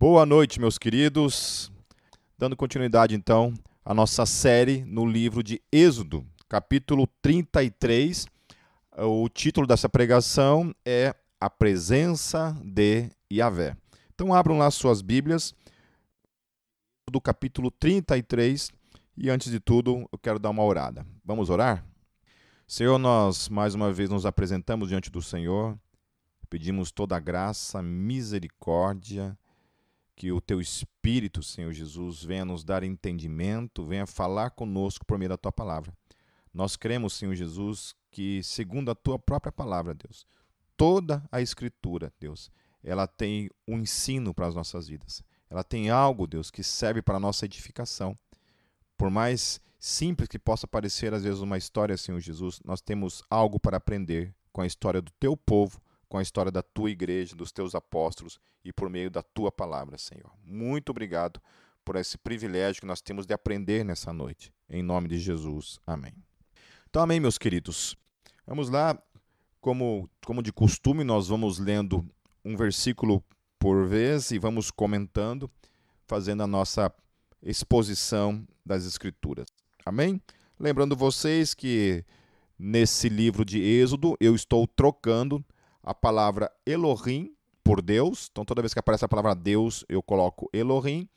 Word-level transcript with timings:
Boa 0.00 0.24
noite, 0.24 0.58
meus 0.58 0.78
queridos. 0.78 1.70
Dando 2.38 2.56
continuidade, 2.56 3.14
então, 3.14 3.52
à 3.84 3.92
nossa 3.92 4.24
série 4.24 4.82
no 4.82 5.04
livro 5.04 5.42
de 5.42 5.60
Êxodo, 5.70 6.26
capítulo 6.48 7.06
33. 7.20 8.24
O 8.96 9.28
título 9.28 9.66
dessa 9.66 9.90
pregação 9.90 10.74
é 10.86 11.14
A 11.38 11.50
Presença 11.50 12.58
de 12.64 13.10
Yahvé. 13.30 13.76
Então, 14.14 14.32
abram 14.32 14.56
lá 14.56 14.70
suas 14.70 15.02
Bíblias, 15.02 15.54
do 17.10 17.20
capítulo 17.20 17.70
33. 17.70 18.70
E 19.18 19.28
antes 19.28 19.52
de 19.52 19.60
tudo, 19.60 20.08
eu 20.10 20.18
quero 20.18 20.38
dar 20.38 20.48
uma 20.48 20.64
orada. 20.64 21.06
Vamos 21.22 21.50
orar? 21.50 21.84
Senhor, 22.66 22.98
nós 22.98 23.50
mais 23.50 23.74
uma 23.74 23.92
vez 23.92 24.08
nos 24.08 24.24
apresentamos 24.24 24.88
diante 24.88 25.10
do 25.10 25.20
Senhor, 25.20 25.78
pedimos 26.48 26.90
toda 26.90 27.18
a 27.18 27.20
graça, 27.20 27.82
misericórdia 27.82 29.36
que 30.20 30.30
o 30.30 30.38
teu 30.38 30.60
Espírito, 30.60 31.42
Senhor 31.42 31.72
Jesus, 31.72 32.22
venha 32.22 32.44
nos 32.44 32.62
dar 32.62 32.82
entendimento, 32.82 33.86
venha 33.86 34.06
falar 34.06 34.50
conosco 34.50 35.06
por 35.06 35.16
meio 35.18 35.30
da 35.30 35.38
tua 35.38 35.50
palavra. 35.50 35.94
Nós 36.52 36.76
cremos, 36.76 37.14
Senhor 37.14 37.34
Jesus, 37.34 37.94
que 38.10 38.42
segundo 38.42 38.90
a 38.90 38.94
tua 38.94 39.18
própria 39.18 39.50
palavra, 39.50 39.94
Deus, 39.94 40.26
toda 40.76 41.26
a 41.32 41.40
Escritura, 41.40 42.12
Deus, 42.20 42.50
ela 42.84 43.06
tem 43.06 43.48
um 43.66 43.78
ensino 43.78 44.34
para 44.34 44.46
as 44.46 44.54
nossas 44.54 44.88
vidas. 44.88 45.24
Ela 45.48 45.64
tem 45.64 45.88
algo, 45.88 46.26
Deus, 46.26 46.50
que 46.50 46.62
serve 46.62 47.00
para 47.00 47.16
a 47.16 47.20
nossa 47.20 47.46
edificação. 47.46 48.14
Por 48.98 49.08
mais 49.08 49.58
simples 49.78 50.28
que 50.28 50.38
possa 50.38 50.68
parecer 50.68 51.14
às 51.14 51.24
vezes 51.24 51.40
uma 51.40 51.56
história, 51.56 51.96
Senhor 51.96 52.20
Jesus, 52.20 52.60
nós 52.62 52.82
temos 52.82 53.22
algo 53.30 53.58
para 53.58 53.78
aprender 53.78 54.34
com 54.52 54.60
a 54.60 54.66
história 54.66 55.00
do 55.00 55.10
teu 55.12 55.34
povo, 55.34 55.80
com 56.10 56.18
a 56.18 56.22
história 56.22 56.50
da 56.50 56.60
tua 56.60 56.90
igreja, 56.90 57.36
dos 57.36 57.52
teus 57.52 57.72
apóstolos 57.72 58.40
e 58.64 58.72
por 58.72 58.90
meio 58.90 59.08
da 59.08 59.22
tua 59.22 59.50
palavra, 59.50 59.96
Senhor. 59.96 60.32
Muito 60.44 60.90
obrigado 60.90 61.40
por 61.84 61.94
esse 61.94 62.18
privilégio 62.18 62.80
que 62.80 62.86
nós 62.86 63.00
temos 63.00 63.24
de 63.24 63.32
aprender 63.32 63.84
nessa 63.84 64.12
noite. 64.12 64.52
Em 64.68 64.82
nome 64.82 65.08
de 65.08 65.20
Jesus. 65.20 65.78
Amém. 65.86 66.12
Então, 66.88 67.00
amém, 67.00 67.20
meus 67.20 67.38
queridos. 67.38 67.96
Vamos 68.44 68.68
lá, 68.68 69.00
como, 69.60 70.10
como 70.26 70.42
de 70.42 70.52
costume, 70.52 71.04
nós 71.04 71.28
vamos 71.28 71.60
lendo 71.60 72.04
um 72.44 72.56
versículo 72.56 73.22
por 73.56 73.86
vez 73.86 74.32
e 74.32 74.38
vamos 74.38 74.68
comentando, 74.72 75.48
fazendo 76.08 76.42
a 76.42 76.46
nossa 76.46 76.92
exposição 77.40 78.44
das 78.66 78.84
Escrituras. 78.84 79.46
Amém? 79.86 80.20
Lembrando 80.58 80.96
vocês 80.96 81.54
que 81.54 82.04
nesse 82.58 83.08
livro 83.08 83.44
de 83.44 83.60
Êxodo 83.60 84.16
eu 84.18 84.34
estou 84.34 84.66
trocando 84.66 85.44
a 85.82 85.94
palavra 85.94 86.50
Elohim 86.66 87.32
por 87.62 87.80
Deus. 87.82 88.28
Então, 88.30 88.44
toda 88.44 88.62
vez 88.62 88.72
que 88.72 88.80
aparece 88.80 89.04
a 89.04 89.08
palavra 89.08 89.34
Deus, 89.34 89.84
eu 89.88 90.02
coloco 90.02 90.48
Elohim. 90.52 91.08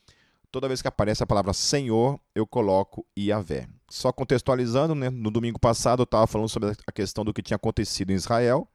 Toda 0.51 0.67
vez 0.67 0.81
que 0.81 0.87
aparece 0.87 1.23
a 1.23 1.25
palavra 1.25 1.51
Senhor, 1.51 2.19
eu 2.35 2.45
coloco 2.45 3.05
Iavé. 3.17 3.67
Só 3.89 4.11
contextualizando, 4.11 4.93
né? 4.93 5.09
no 5.09 5.31
domingo 5.31 5.59
passado 5.59 6.01
eu 6.01 6.05
estava 6.05 6.27
falando 6.27 6.47
sobre 6.47 6.71
a 6.85 6.91
questão 6.91 7.25
do 7.25 7.33
que 7.33 7.41
tinha 7.41 7.55
acontecido 7.55 8.11
em 8.11 8.15
Israel. 8.15 8.67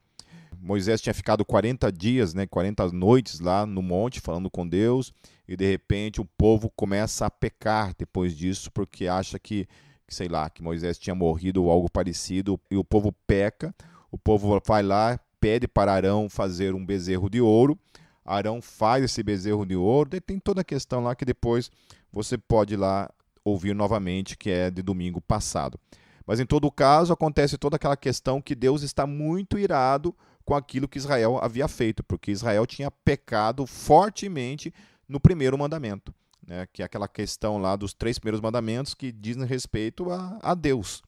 Moisés 0.60 1.00
tinha 1.00 1.14
ficado 1.14 1.44
40 1.44 1.92
dias, 1.92 2.34
né, 2.34 2.46
40 2.46 2.90
noites 2.90 3.38
lá 3.38 3.64
no 3.64 3.80
monte 3.80 4.20
falando 4.20 4.50
com 4.50 4.66
Deus, 4.66 5.12
e 5.46 5.56
de 5.56 5.70
repente 5.70 6.20
o 6.20 6.24
povo 6.24 6.70
começa 6.74 7.26
a 7.26 7.30
pecar 7.30 7.94
depois 7.96 8.36
disso, 8.36 8.70
porque 8.72 9.06
acha 9.06 9.38
que, 9.38 9.68
que 10.06 10.14
sei 10.14 10.26
lá, 10.26 10.50
que 10.50 10.62
Moisés 10.62 10.98
tinha 10.98 11.14
morrido 11.14 11.62
ou 11.62 11.70
algo 11.70 11.90
parecido, 11.90 12.60
e 12.70 12.76
o 12.76 12.84
povo 12.84 13.12
peca. 13.26 13.74
O 14.10 14.18
povo 14.18 14.60
vai 14.66 14.82
lá, 14.82 15.20
pede 15.40 15.66
para 15.68 15.92
Arão 15.92 16.28
fazer 16.28 16.74
um 16.74 16.84
bezerro 16.84 17.28
de 17.28 17.40
ouro. 17.40 17.78
Arão 18.24 18.60
faz 18.60 19.04
esse 19.04 19.22
bezerro 19.22 19.64
de 19.64 19.76
ouro. 19.76 20.10
E 20.14 20.20
tem 20.20 20.38
toda 20.38 20.60
a 20.60 20.64
questão 20.64 21.02
lá 21.02 21.14
que 21.14 21.24
depois 21.24 21.70
você 22.12 22.36
pode 22.36 22.74
ir 22.74 22.76
lá 22.76 23.10
ouvir 23.44 23.74
novamente, 23.74 24.36
que 24.36 24.50
é 24.50 24.70
de 24.70 24.82
domingo 24.82 25.20
passado. 25.20 25.78
Mas 26.26 26.40
em 26.40 26.46
todo 26.46 26.70
caso, 26.70 27.12
acontece 27.12 27.56
toda 27.56 27.76
aquela 27.76 27.96
questão 27.96 28.42
que 28.42 28.54
Deus 28.54 28.82
está 28.82 29.06
muito 29.06 29.58
irado 29.58 30.14
com 30.44 30.54
aquilo 30.54 30.88
que 30.88 30.98
Israel 30.98 31.38
havia 31.42 31.66
feito, 31.68 32.02
porque 32.02 32.30
Israel 32.30 32.66
tinha 32.66 32.90
pecado 32.90 33.66
fortemente 33.66 34.72
no 35.08 35.18
primeiro 35.18 35.56
mandamento, 35.56 36.14
né? 36.46 36.66
que 36.72 36.82
é 36.82 36.84
aquela 36.84 37.08
questão 37.08 37.58
lá 37.58 37.76
dos 37.76 37.94
três 37.94 38.18
primeiros 38.18 38.40
mandamentos 38.40 38.94
que 38.94 39.10
dizem 39.10 39.44
respeito 39.46 40.10
a, 40.10 40.38
a 40.42 40.54
Deus. 40.54 41.02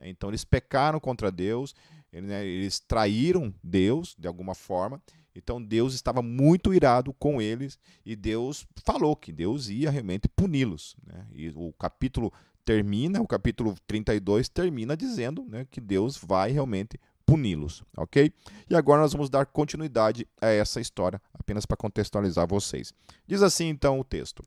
Então 0.00 0.30
eles 0.30 0.44
pecaram 0.44 0.98
contra 0.98 1.30
Deus 1.30 1.74
né, 2.03 2.03
eles 2.14 2.80
traíram 2.80 3.54
Deus 3.62 4.14
de 4.18 4.28
alguma 4.28 4.54
forma. 4.54 5.02
Então 5.34 5.60
Deus 5.62 5.94
estava 5.94 6.22
muito 6.22 6.72
irado 6.72 7.12
com 7.14 7.42
eles 7.42 7.78
e 8.06 8.14
Deus 8.14 8.66
falou 8.84 9.16
que 9.16 9.32
Deus 9.32 9.68
ia 9.68 9.90
realmente 9.90 10.28
puni-los. 10.28 10.96
Né? 11.04 11.26
E 11.32 11.48
o 11.56 11.72
capítulo 11.72 12.32
termina, 12.64 13.20
o 13.20 13.26
capítulo 13.26 13.74
32 13.86 14.48
termina 14.48 14.96
dizendo 14.96 15.44
né, 15.44 15.66
que 15.70 15.80
Deus 15.80 16.16
vai 16.16 16.52
realmente 16.52 16.98
puni-los, 17.26 17.82
ok? 17.96 18.32
E 18.68 18.74
agora 18.74 19.02
nós 19.02 19.12
vamos 19.12 19.30
dar 19.30 19.46
continuidade 19.46 20.26
a 20.40 20.48
essa 20.48 20.80
história, 20.80 21.20
apenas 21.32 21.66
para 21.66 21.76
contextualizar 21.76 22.46
vocês. 22.46 22.92
Diz 23.26 23.42
assim 23.42 23.68
então 23.68 23.98
o 23.98 24.04
texto: 24.04 24.42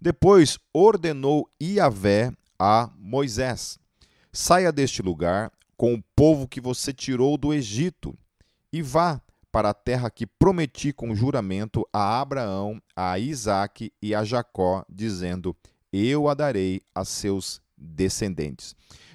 Depois 0.00 0.58
ordenou 0.72 1.48
Iavé 1.60 2.32
a 2.58 2.90
Moisés: 2.96 3.78
Saia 4.32 4.72
deste 4.72 5.02
lugar, 5.02 5.52
com 5.76 5.94
o 5.94 6.02
povo 6.14 6.48
que 6.48 6.60
você 6.60 6.92
tirou 6.92 7.36
do 7.36 7.52
Egito, 7.52 8.16
e 8.72 8.82
vá 8.82 9.20
para 9.52 9.70
a 9.70 9.74
terra 9.74 10.10
que 10.10 10.26
prometi 10.26 10.92
com 10.92 11.14
juramento 11.14 11.86
a 11.92 12.20
Abraão, 12.20 12.82
a 12.96 13.18
Isaque 13.18 13.92
e 14.02 14.14
a 14.14 14.24
Jacó, 14.24 14.84
dizendo: 14.88 15.56
Eu 15.92 16.28
a 16.28 16.34
darei 16.34 16.82
a 16.94 17.04
seus 17.04 17.60
descendentes. 17.76 18.74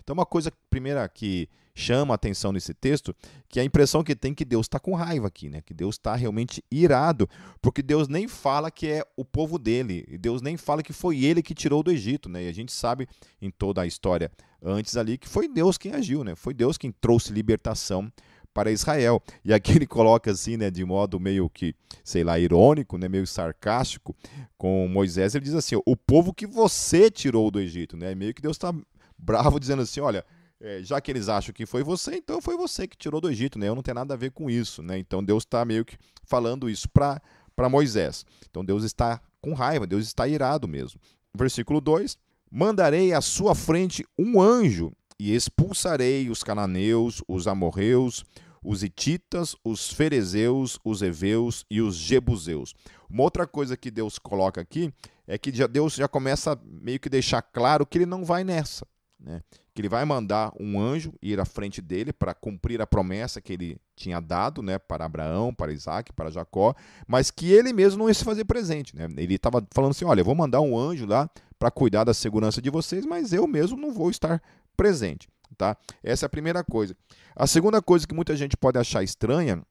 Então, 0.09 0.15
uma 0.15 0.25
coisa 0.25 0.51
primeira 0.71 1.07
que 1.07 1.47
chama 1.75 2.11
a 2.11 2.15
atenção 2.15 2.51
nesse 2.51 2.73
texto, 2.73 3.15
que 3.47 3.59
é 3.59 3.61
a 3.61 3.65
impressão 3.65 4.03
que 4.03 4.15
tem 4.15 4.33
que 4.33 4.43
Deus 4.43 4.65
está 4.65 4.79
com 4.79 4.95
raiva 4.95 5.27
aqui, 5.27 5.51
né? 5.51 5.61
Que 5.61 5.71
Deus 5.71 5.97
está 5.97 6.15
realmente 6.15 6.63
irado, 6.71 7.29
porque 7.61 7.83
Deus 7.83 8.07
nem 8.07 8.27
fala 8.27 8.71
que 8.71 8.87
é 8.87 9.03
o 9.15 9.23
povo 9.23 9.59
dele, 9.59 10.03
e 10.07 10.17
Deus 10.17 10.41
nem 10.41 10.57
fala 10.57 10.81
que 10.81 10.93
foi 10.93 11.23
ele 11.23 11.43
que 11.43 11.53
tirou 11.53 11.83
do 11.83 11.91
Egito, 11.91 12.27
né? 12.27 12.45
E 12.45 12.49
a 12.49 12.51
gente 12.51 12.71
sabe 12.71 13.07
em 13.39 13.51
toda 13.51 13.83
a 13.83 13.85
história 13.85 14.31
antes 14.63 14.97
ali 14.97 15.15
que 15.15 15.29
foi 15.29 15.47
Deus 15.47 15.77
quem 15.77 15.93
agiu, 15.93 16.23
né? 16.23 16.33
Foi 16.33 16.55
Deus 16.55 16.75
quem 16.75 16.91
trouxe 16.91 17.31
libertação 17.31 18.11
para 18.51 18.71
Israel. 18.71 19.21
E 19.45 19.53
aqui 19.53 19.73
ele 19.73 19.85
coloca 19.85 20.31
assim, 20.31 20.57
né, 20.57 20.71
de 20.71 20.83
modo 20.83 21.19
meio 21.19 21.47
que, 21.51 21.75
sei 22.03 22.23
lá, 22.23 22.39
irônico, 22.39 22.97
né, 22.97 23.07
meio 23.07 23.27
sarcástico 23.27 24.15
com 24.57 24.87
Moisés, 24.87 25.35
ele 25.35 25.45
diz 25.45 25.53
assim: 25.53 25.79
"O 25.85 25.95
povo 25.95 26.33
que 26.33 26.47
você 26.47 27.11
tirou 27.11 27.51
do 27.51 27.59
Egito", 27.59 27.95
né? 27.95 28.15
Meio 28.15 28.33
que 28.33 28.41
Deus 28.41 28.57
está 28.57 28.73
bravo 29.19 29.59
dizendo 29.59 29.81
assim, 29.81 29.99
olha, 29.99 30.25
é, 30.61 30.81
já 30.83 30.99
que 30.99 31.11
eles 31.11 31.29
acham 31.29 31.53
que 31.53 31.65
foi 31.65 31.83
você, 31.83 32.15
então 32.15 32.41
foi 32.41 32.57
você 32.57 32.87
que 32.87 32.97
tirou 32.97 33.21
do 33.21 33.29
Egito, 33.29 33.57
né? 33.57 33.67
Eu 33.67 33.75
não 33.75 33.83
tenho 33.83 33.95
nada 33.95 34.13
a 34.13 34.17
ver 34.17 34.31
com 34.31 34.49
isso, 34.49 34.81
né? 34.81 34.97
Então 34.97 35.23
Deus 35.23 35.43
está 35.43 35.63
meio 35.63 35.85
que 35.85 35.97
falando 36.23 36.69
isso 36.69 36.87
para 36.89 37.69
Moisés. 37.69 38.25
Então 38.49 38.63
Deus 38.63 38.83
está 38.83 39.21
com 39.41 39.53
raiva, 39.53 39.87
Deus 39.87 40.05
está 40.05 40.27
irado 40.27 40.67
mesmo. 40.67 40.99
Versículo 41.35 41.79
2: 41.79 42.17
Mandarei 42.51 43.13
à 43.13 43.21
sua 43.21 43.55
frente 43.55 44.05
um 44.17 44.41
anjo 44.41 44.91
e 45.17 45.33
expulsarei 45.33 46.29
os 46.29 46.43
cananeus, 46.43 47.21
os 47.27 47.47
amorreus, 47.47 48.25
os 48.63 48.83
hititas, 48.83 49.55
os 49.63 49.91
ferezeus, 49.91 50.77
os 50.83 51.01
heveus 51.01 51.65
e 51.69 51.81
os 51.81 51.95
jebuseus. 51.95 52.73
Uma 53.09 53.23
outra 53.23 53.47
coisa 53.47 53.77
que 53.77 53.89
Deus 53.89 54.19
coloca 54.19 54.59
aqui 54.59 54.91
é 55.27 55.37
que 55.37 55.51
Deus 55.51 55.93
já 55.93 56.07
começa 56.07 56.59
meio 56.63 56.99
que 56.99 57.09
deixar 57.09 57.41
claro 57.41 57.85
que 57.85 57.97
ele 57.97 58.05
não 58.05 58.25
vai 58.25 58.43
nessa. 58.43 58.85
Né? 59.19 59.41
Que 59.73 59.81
ele 59.81 59.89
vai 59.89 60.05
mandar 60.05 60.51
um 60.59 60.79
anjo 60.79 61.13
ir 61.21 61.39
à 61.39 61.45
frente 61.45 61.81
dele 61.81 62.13
para 62.13 62.33
cumprir 62.33 62.81
a 62.81 62.87
promessa 62.87 63.41
que 63.41 63.53
ele 63.53 63.77
tinha 63.95 64.19
dado 64.21 64.61
né, 64.61 64.79
para 64.79 65.05
Abraão, 65.05 65.53
para 65.53 65.73
Isaac, 65.73 66.13
para 66.13 66.31
Jacó, 66.31 66.73
mas 67.07 67.29
que 67.29 67.51
ele 67.51 67.73
mesmo 67.73 67.99
não 67.99 68.07
ia 68.07 68.13
se 68.13 68.23
fazer 68.23 68.45
presente. 68.45 68.95
Né? 68.95 69.07
Ele 69.17 69.35
estava 69.35 69.65
falando 69.71 69.91
assim: 69.91 70.05
olha, 70.05 70.21
eu 70.21 70.25
vou 70.25 70.35
mandar 70.35 70.61
um 70.61 70.77
anjo 70.77 71.05
lá 71.05 71.29
para 71.57 71.69
cuidar 71.69 72.05
da 72.05 72.13
segurança 72.13 72.61
de 72.61 72.69
vocês, 72.69 73.05
mas 73.05 73.33
eu 73.33 73.45
mesmo 73.45 73.77
não 73.77 73.91
vou 73.91 74.09
estar 74.09 74.41
presente. 74.77 75.27
Tá? 75.57 75.75
Essa 76.01 76.25
é 76.25 76.27
a 76.27 76.29
primeira 76.29 76.63
coisa. 76.63 76.95
A 77.35 77.45
segunda 77.45 77.81
coisa 77.81 78.07
que 78.07 78.13
muita 78.13 78.35
gente 78.35 78.55
pode 78.55 78.77
achar 78.77 79.03
estranha 79.03 79.61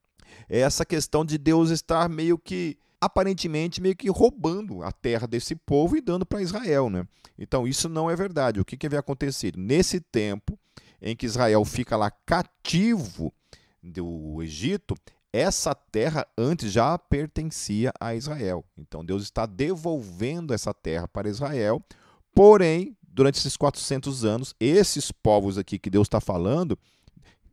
é 0.48 0.60
essa 0.60 0.84
questão 0.84 1.24
de 1.24 1.38
Deus 1.38 1.70
estar 1.70 2.08
meio 2.08 2.38
que 2.38 2.76
aparentemente 3.00 3.80
meio 3.80 3.96
que 3.96 4.10
roubando 4.10 4.82
a 4.82 4.90
terra 4.90 5.26
desse 5.26 5.54
povo 5.54 5.96
e 5.96 6.00
dando 6.00 6.26
para 6.26 6.42
Israel. 6.42 6.90
Né? 6.90 7.06
Então, 7.38 7.66
isso 7.66 7.88
não 7.88 8.10
é 8.10 8.16
verdade. 8.16 8.60
O 8.60 8.64
que, 8.64 8.76
que 8.76 8.86
havia 8.86 8.98
acontecido? 8.98 9.58
Nesse 9.58 10.00
tempo 10.00 10.58
em 11.00 11.14
que 11.14 11.26
Israel 11.26 11.64
fica 11.64 11.96
lá 11.96 12.10
cativo 12.10 13.32
do 13.82 14.42
Egito, 14.42 14.94
essa 15.32 15.74
terra 15.74 16.26
antes 16.36 16.72
já 16.72 16.98
pertencia 16.98 17.92
a 18.00 18.14
Israel. 18.14 18.64
Então, 18.76 19.04
Deus 19.04 19.22
está 19.22 19.46
devolvendo 19.46 20.52
essa 20.52 20.74
terra 20.74 21.06
para 21.06 21.28
Israel, 21.28 21.82
porém, 22.34 22.96
durante 23.02 23.38
esses 23.38 23.56
400 23.56 24.24
anos, 24.24 24.54
esses 24.58 25.12
povos 25.12 25.58
aqui 25.58 25.78
que 25.78 25.90
Deus 25.90 26.06
está 26.06 26.20
falando 26.20 26.78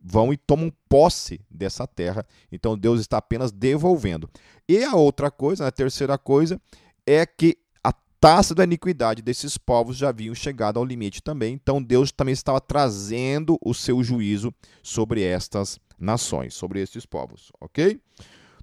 vão 0.08 0.32
e 0.32 0.36
tomam 0.36 0.72
posse 0.88 1.40
dessa 1.50 1.84
terra. 1.84 2.24
Então 2.52 2.78
Deus 2.78 3.00
está 3.00 3.18
apenas 3.18 3.50
devolvendo. 3.50 4.30
E 4.68 4.84
a 4.84 4.94
outra 4.94 5.30
coisa, 5.30 5.66
a 5.66 5.72
terceira 5.72 6.16
coisa, 6.16 6.60
é 7.04 7.26
que 7.26 7.58
a 7.82 7.92
taça 8.20 8.54
da 8.54 8.62
iniquidade 8.62 9.20
desses 9.20 9.58
povos 9.58 9.96
já 9.96 10.10
haviam 10.10 10.34
chegado 10.34 10.78
ao 10.78 10.84
limite 10.84 11.20
também. 11.20 11.54
Então 11.54 11.82
Deus 11.82 12.12
também 12.12 12.32
estava 12.32 12.60
trazendo 12.60 13.58
o 13.60 13.74
seu 13.74 14.02
juízo 14.04 14.54
sobre 14.80 15.24
estas 15.24 15.80
nações, 15.98 16.54
sobre 16.54 16.80
estes 16.80 17.04
povos, 17.04 17.50
ok? 17.60 18.00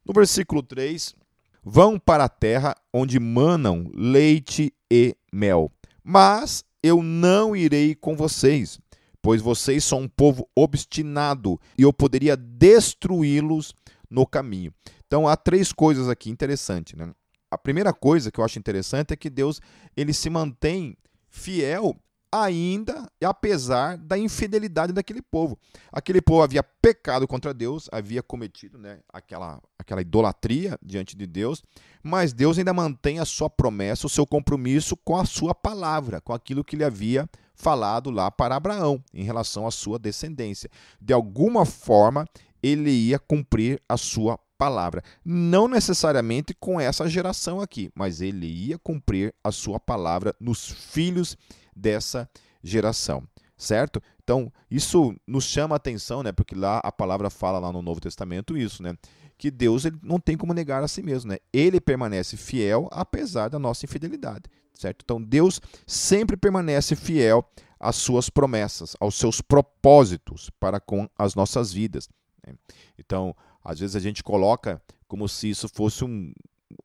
No 0.06 0.14
versículo 0.14 0.64
3, 0.64 1.14
vão 1.62 2.00
para 2.00 2.24
a 2.26 2.30
terra 2.30 2.76
onde 2.94 3.20
manam 3.20 3.90
leite 3.94 4.74
e 4.90 5.16
mel, 5.32 5.72
mas 6.04 6.64
eu 6.82 7.02
não 7.02 7.56
irei 7.56 7.96
com 7.96 8.16
vocês, 8.16 8.80
pois 9.24 9.42
vocês 9.42 9.86
são 9.86 10.02
um 10.02 10.08
povo 10.08 10.48
obstinado 10.54 11.60
e 11.78 11.84
eu 11.84 11.94
poderia 11.94 12.36
destruí-los 12.36 13.74
no 14.10 14.28
caminho. 14.28 14.74
Então 15.08 15.28
há 15.28 15.38
três 15.38 15.72
coisas 15.72 16.10
aqui 16.10 16.30
interessantes, 16.30 16.96
né? 16.96 17.12
A 17.50 17.58
primeira 17.58 17.94
coisa 17.94 18.30
que 18.30 18.40
eu 18.40 18.44
acho 18.44 18.60
interessante 18.60 19.14
é 19.14 19.16
que 19.16 19.30
Deus 19.30 19.62
ele 19.96 20.12
se 20.12 20.30
mantém 20.30 20.98
fiel 21.30 21.96
ainda 22.34 23.08
e 23.22 23.26
apesar 23.26 23.96
da 23.96 24.18
infidelidade 24.18 24.92
daquele 24.92 25.22
povo. 25.22 25.58
Aquele 25.92 26.20
povo 26.20 26.42
havia 26.42 26.64
pecado 26.64 27.28
contra 27.28 27.54
Deus, 27.54 27.88
havia 27.92 28.24
cometido 28.24 28.78
né, 28.78 29.00
aquela, 29.08 29.62
aquela 29.78 30.02
idolatria 30.02 30.78
diante 30.82 31.16
de 31.16 31.28
Deus, 31.28 31.64
mas 32.02 32.34
Deus 32.34 32.58
ainda 32.58 32.74
mantém 32.74 33.20
a 33.20 33.26
sua 33.26 33.50
promessa, 33.50 34.08
o 34.08 34.10
seu 34.10 34.26
compromisso 34.26 34.98
com 34.98 35.16
a 35.16 35.26
sua 35.26 35.54
palavra, 35.54 36.20
com 36.20 36.34
aquilo 36.34 36.64
que 36.64 36.76
ele 36.76 36.84
havia 36.84 37.30
falado 37.54 38.10
lá 38.10 38.32
para 38.32 38.56
Abraão 38.56 39.04
em 39.14 39.24
relação 39.24 39.66
à 39.68 39.72
sua 39.72 40.00
descendência. 40.00 40.70
De 41.00 41.14
alguma 41.14 41.66
forma, 41.66 42.26
ele 42.62 42.92
ia 42.92 43.20
cumprir 43.20 43.82
a 43.88 43.98
sua 43.98 44.40
palavra. 44.58 45.04
Não 45.26 45.68
necessariamente 45.68 46.54
com 46.54 46.80
essa 46.80 47.10
geração 47.10 47.60
aqui, 47.60 47.92
mas 47.94 48.22
ele 48.22 48.48
ia 48.48 48.80
cumprir 48.80 49.34
a 49.44 49.52
sua 49.52 49.80
palavra 49.80 50.34
nos 50.40 50.70
filhos 50.70 51.38
dessa 51.76 52.30
geração, 52.64 53.28
certo? 53.58 54.02
Então, 54.24 54.52
isso 54.72 55.14
nos 55.28 55.44
chama 55.44 55.76
a 55.76 55.78
atenção, 55.78 56.24
né? 56.24 56.32
Porque 56.32 56.56
lá 56.56 56.80
a 56.84 56.92
palavra 56.92 57.30
fala 57.30 57.60
lá 57.60 57.74
no 57.74 57.82
Novo 57.82 58.00
Testamento 58.00 58.58
isso, 58.58 58.82
né? 58.82 58.96
Que 59.38 59.52
Deus 59.52 59.84
ele 59.84 59.98
não 60.02 60.20
tem 60.20 60.38
como 60.38 60.54
negar 60.54 60.82
a 60.82 60.88
si 60.88 61.04
mesmo, 61.04 61.32
né? 61.32 61.40
Ele 61.52 61.82
permanece 61.82 62.38
fiel 62.38 62.88
apesar 62.92 63.50
da 63.50 63.60
nossa 63.60 63.86
infidelidade, 63.86 64.44
certo? 64.74 65.02
Então, 65.04 65.22
Deus 65.22 65.62
sempre 65.86 66.38
permanece 66.38 66.96
fiel 66.96 67.44
às 67.80 67.96
suas 67.96 68.30
promessas, 68.30 68.96
aos 69.00 69.16
seus 69.16 69.42
propósitos 69.42 70.50
para 70.60 70.80
com 70.80 71.10
as 71.18 71.36
nossas 71.36 71.72
vidas. 71.72 72.10
Né? 72.46 72.56
Então, 72.98 73.36
às 73.64 73.80
vezes 73.80 73.96
a 73.96 74.00
gente 74.00 74.24
coloca 74.24 74.82
como 75.08 75.28
se 75.28 75.50
isso 75.50 75.70
fosse 75.70 76.04
um, 76.04 76.34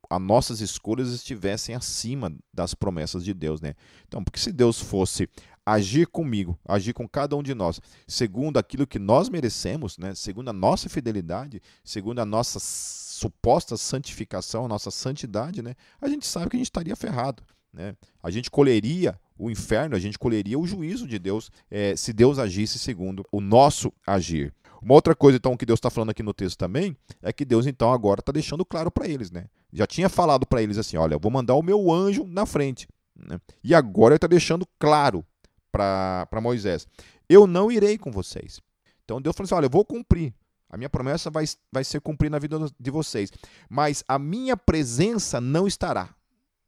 as 0.09 0.21
nossas 0.21 0.61
escolhas 0.61 1.09
estivessem 1.09 1.75
acima 1.75 2.33
das 2.53 2.73
promessas 2.73 3.23
de 3.23 3.33
Deus, 3.33 3.61
né? 3.61 3.75
Então, 4.07 4.23
porque 4.23 4.39
se 4.39 4.51
Deus 4.51 4.79
fosse 4.79 5.27
agir 5.65 6.07
comigo, 6.07 6.57
agir 6.65 6.93
com 6.93 7.07
cada 7.07 7.35
um 7.35 7.43
de 7.43 7.53
nós, 7.53 7.79
segundo 8.07 8.57
aquilo 8.57 8.87
que 8.87 8.99
nós 8.99 9.29
merecemos, 9.29 9.97
né? 9.97 10.15
Segundo 10.15 10.49
a 10.49 10.53
nossa 10.53 10.89
fidelidade, 10.89 11.61
segundo 11.83 12.19
a 12.19 12.25
nossa 12.25 12.59
suposta 12.59 13.77
santificação, 13.77 14.65
a 14.65 14.67
nossa 14.67 14.91
santidade, 14.91 15.61
né? 15.61 15.75
A 16.01 16.07
gente 16.07 16.25
sabe 16.25 16.49
que 16.49 16.55
a 16.55 16.59
gente 16.59 16.67
estaria 16.67 16.95
ferrado, 16.95 17.43
né? 17.73 17.95
A 18.21 18.29
gente 18.29 18.49
colheria 18.49 19.19
o 19.37 19.49
inferno, 19.49 19.95
a 19.95 19.99
gente 19.99 20.19
colheria 20.19 20.59
o 20.59 20.67
juízo 20.67 21.07
de 21.07 21.17
Deus 21.17 21.49
é, 21.69 21.95
se 21.95 22.11
Deus 22.11 22.37
agisse 22.37 22.77
segundo 22.77 23.25
o 23.31 23.39
nosso 23.39 23.91
agir. 24.05 24.53
Uma 24.81 24.93
outra 24.93 25.13
coisa, 25.13 25.37
então, 25.37 25.57
que 25.57 25.65
Deus 25.65 25.77
está 25.77 25.89
falando 25.89 26.09
aqui 26.11 26.23
no 26.23 26.33
texto 26.33 26.57
também, 26.57 26.95
é 27.21 27.33
que 27.33 27.43
Deus, 27.43 27.67
então, 27.67 27.91
agora 27.91 28.21
está 28.21 28.31
deixando 28.31 28.65
claro 28.65 28.89
para 28.89 29.07
eles, 29.07 29.29
né? 29.29 29.45
Já 29.71 29.85
tinha 29.85 30.09
falado 30.09 30.45
para 30.45 30.61
eles 30.61 30.77
assim: 30.77 30.97
olha, 30.97 31.15
eu 31.15 31.19
vou 31.19 31.31
mandar 31.31 31.55
o 31.55 31.63
meu 31.63 31.91
anjo 31.91 32.25
na 32.25 32.45
frente. 32.45 32.87
Né? 33.15 33.39
E 33.63 33.75
agora 33.75 34.13
ele 34.13 34.17
está 34.17 34.27
deixando 34.27 34.65
claro 34.79 35.25
para 35.71 36.27
Moisés: 36.41 36.87
eu 37.27 37.45
não 37.45 37.71
irei 37.71 37.97
com 37.97 38.11
vocês. 38.11 38.61
Então 39.03 39.21
Deus 39.21 39.35
falou 39.35 39.45
assim: 39.45 39.55
olha, 39.55 39.65
eu 39.65 39.69
vou 39.69 39.85
cumprir. 39.85 40.33
A 40.69 40.77
minha 40.77 40.89
promessa 40.89 41.31
vai, 41.31 41.45
vai 41.71 41.83
ser 41.83 41.99
cumprida 41.99 42.35
na 42.35 42.39
vida 42.39 42.59
de 42.79 42.91
vocês. 42.91 43.31
Mas 43.67 44.03
a 44.07 44.19
minha 44.19 44.55
presença 44.55 45.41
não 45.41 45.67
estará 45.67 46.13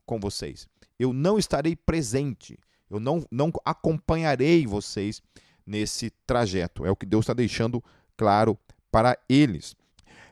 com 0.05 0.19
vocês. 0.19 0.67
Eu 1.01 1.13
não 1.13 1.39
estarei 1.39 1.75
presente. 1.75 2.59
Eu 2.87 2.99
não, 2.99 3.25
não 3.31 3.51
acompanharei 3.65 4.67
vocês 4.67 5.19
nesse 5.65 6.11
trajeto. 6.27 6.85
É 6.85 6.91
o 6.91 6.95
que 6.95 7.07
Deus 7.07 7.23
está 7.23 7.33
deixando 7.33 7.83
claro 8.15 8.55
para 8.91 9.17
eles. 9.27 9.75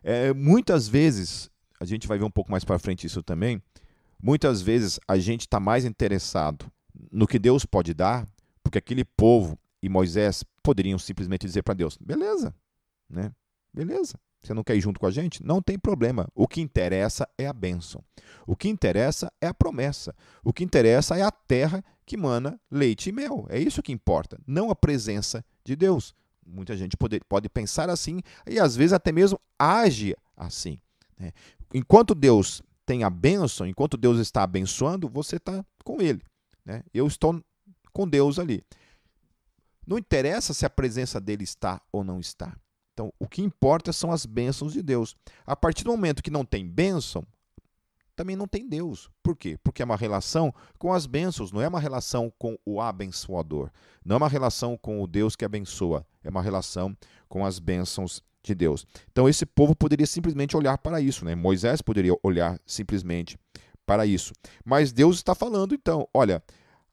É, 0.03 0.31
muitas 0.31 0.87
vezes, 0.87 1.49
a 1.79 1.85
gente 1.85 2.07
vai 2.07 2.19
ver 2.19 2.25
um 2.25 2.29
pouco 2.29 2.51
mais 2.51 2.63
para 2.63 2.77
frente 2.77 3.07
isso 3.07 3.23
também, 3.23 3.59
muitas 4.21 4.61
vezes 4.61 4.99
a 5.07 5.17
gente 5.17 5.41
está 5.41 5.59
mais 5.59 5.85
interessado 5.85 6.71
no 7.11 7.25
que 7.25 7.39
Deus 7.39 7.65
pode 7.65 7.95
dar, 7.95 8.27
porque 8.61 8.77
aquele 8.77 9.03
povo 9.03 9.57
e 9.81 9.89
Moisés 9.89 10.43
poderiam 10.61 10.99
simplesmente 10.99 11.47
dizer 11.47 11.63
para 11.63 11.73
Deus: 11.73 11.97
beleza, 11.97 12.53
né? 13.09 13.31
beleza, 13.73 14.19
você 14.41 14.53
não 14.53 14.63
quer 14.63 14.75
ir 14.75 14.81
junto 14.81 14.99
com 14.99 15.05
a 15.05 15.11
gente? 15.11 15.43
Não 15.43 15.61
tem 15.61 15.77
problema. 15.77 16.27
O 16.33 16.47
que 16.47 16.61
interessa 16.61 17.27
é 17.37 17.45
a 17.45 17.53
bênção. 17.53 18.03
O 18.47 18.55
que 18.55 18.69
interessa 18.69 19.31
é 19.41 19.47
a 19.47 19.53
promessa. 19.53 20.15
O 20.43 20.53
que 20.53 20.63
interessa 20.63 21.17
é 21.17 21.21
a 21.21 21.31
terra 21.31 21.83
que 22.05 22.17
mana 22.17 22.59
leite 22.71 23.09
e 23.09 23.11
mel. 23.11 23.45
É 23.49 23.59
isso 23.59 23.83
que 23.83 23.91
importa, 23.91 24.39
não 24.47 24.71
a 24.71 24.75
presença 24.75 25.45
de 25.63 25.75
Deus. 25.75 26.15
Muita 26.45 26.75
gente 26.75 26.97
pode, 26.97 27.19
pode 27.29 27.47
pensar 27.49 27.89
assim 27.89 28.21
e 28.47 28.59
às 28.59 28.75
vezes 28.75 28.93
até 28.93 29.11
mesmo 29.11 29.39
age 29.57 30.15
assim. 30.35 30.79
Né? 31.17 31.31
Enquanto 31.73 32.15
Deus 32.15 32.63
tem 32.85 33.03
a 33.03 33.09
bênção, 33.09 33.67
enquanto 33.67 33.95
Deus 33.97 34.19
está 34.19 34.41
abençoando, 34.41 35.07
você 35.07 35.35
está 35.35 35.63
com 35.83 36.01
Ele. 36.01 36.23
Né? 36.65 36.81
Eu 36.91 37.05
estou 37.05 37.43
com 37.93 38.07
Deus 38.07 38.39
ali. 38.39 38.63
Não 39.85 39.97
interessa 39.97 40.53
se 40.53 40.65
a 40.65 40.69
presença 40.69 41.19
dele 41.19 41.43
está 41.43 41.79
ou 41.91 42.03
não 42.03 42.19
está. 42.19 42.55
Então, 42.99 43.13
o 43.17 43.29
que 43.29 43.41
importa 43.41 43.93
são 43.93 44.11
as 44.11 44.25
bênçãos 44.25 44.73
de 44.73 44.83
Deus. 44.83 45.15
A 45.47 45.55
partir 45.55 45.85
do 45.85 45.91
momento 45.91 46.21
que 46.21 46.29
não 46.29 46.43
tem 46.43 46.67
bênção, 46.67 47.25
também 48.13 48.35
não 48.35 48.45
tem 48.45 48.67
Deus. 48.67 49.09
Por 49.23 49.37
quê? 49.37 49.57
Porque 49.63 49.81
é 49.81 49.85
uma 49.85 49.95
relação 49.95 50.53
com 50.77 50.91
as 50.91 51.05
bênçãos, 51.05 51.53
não 51.53 51.61
é 51.61 51.67
uma 51.69 51.79
relação 51.79 52.29
com 52.37 52.59
o 52.65 52.81
abençoador. 52.81 53.71
Não 54.03 54.15
é 54.15 54.17
uma 54.17 54.27
relação 54.27 54.75
com 54.75 55.01
o 55.01 55.07
Deus 55.07 55.33
que 55.37 55.45
abençoa, 55.45 56.05
é 56.21 56.29
uma 56.29 56.41
relação 56.41 56.93
com 57.29 57.45
as 57.45 57.57
bênçãos 57.57 58.21
de 58.43 58.53
Deus. 58.53 58.85
Então 59.09 59.29
esse 59.29 59.45
povo 59.45 59.73
poderia 59.73 60.05
simplesmente 60.05 60.57
olhar 60.57 60.77
para 60.77 60.99
isso, 60.99 61.23
né? 61.23 61.35
Moisés 61.35 61.81
poderia 61.81 62.17
olhar 62.21 62.59
simplesmente 62.65 63.39
para 63.85 64.05
isso. 64.05 64.33
Mas 64.65 64.91
Deus 64.91 65.15
está 65.15 65.33
falando 65.33 65.73
então, 65.73 66.05
olha, 66.13 66.43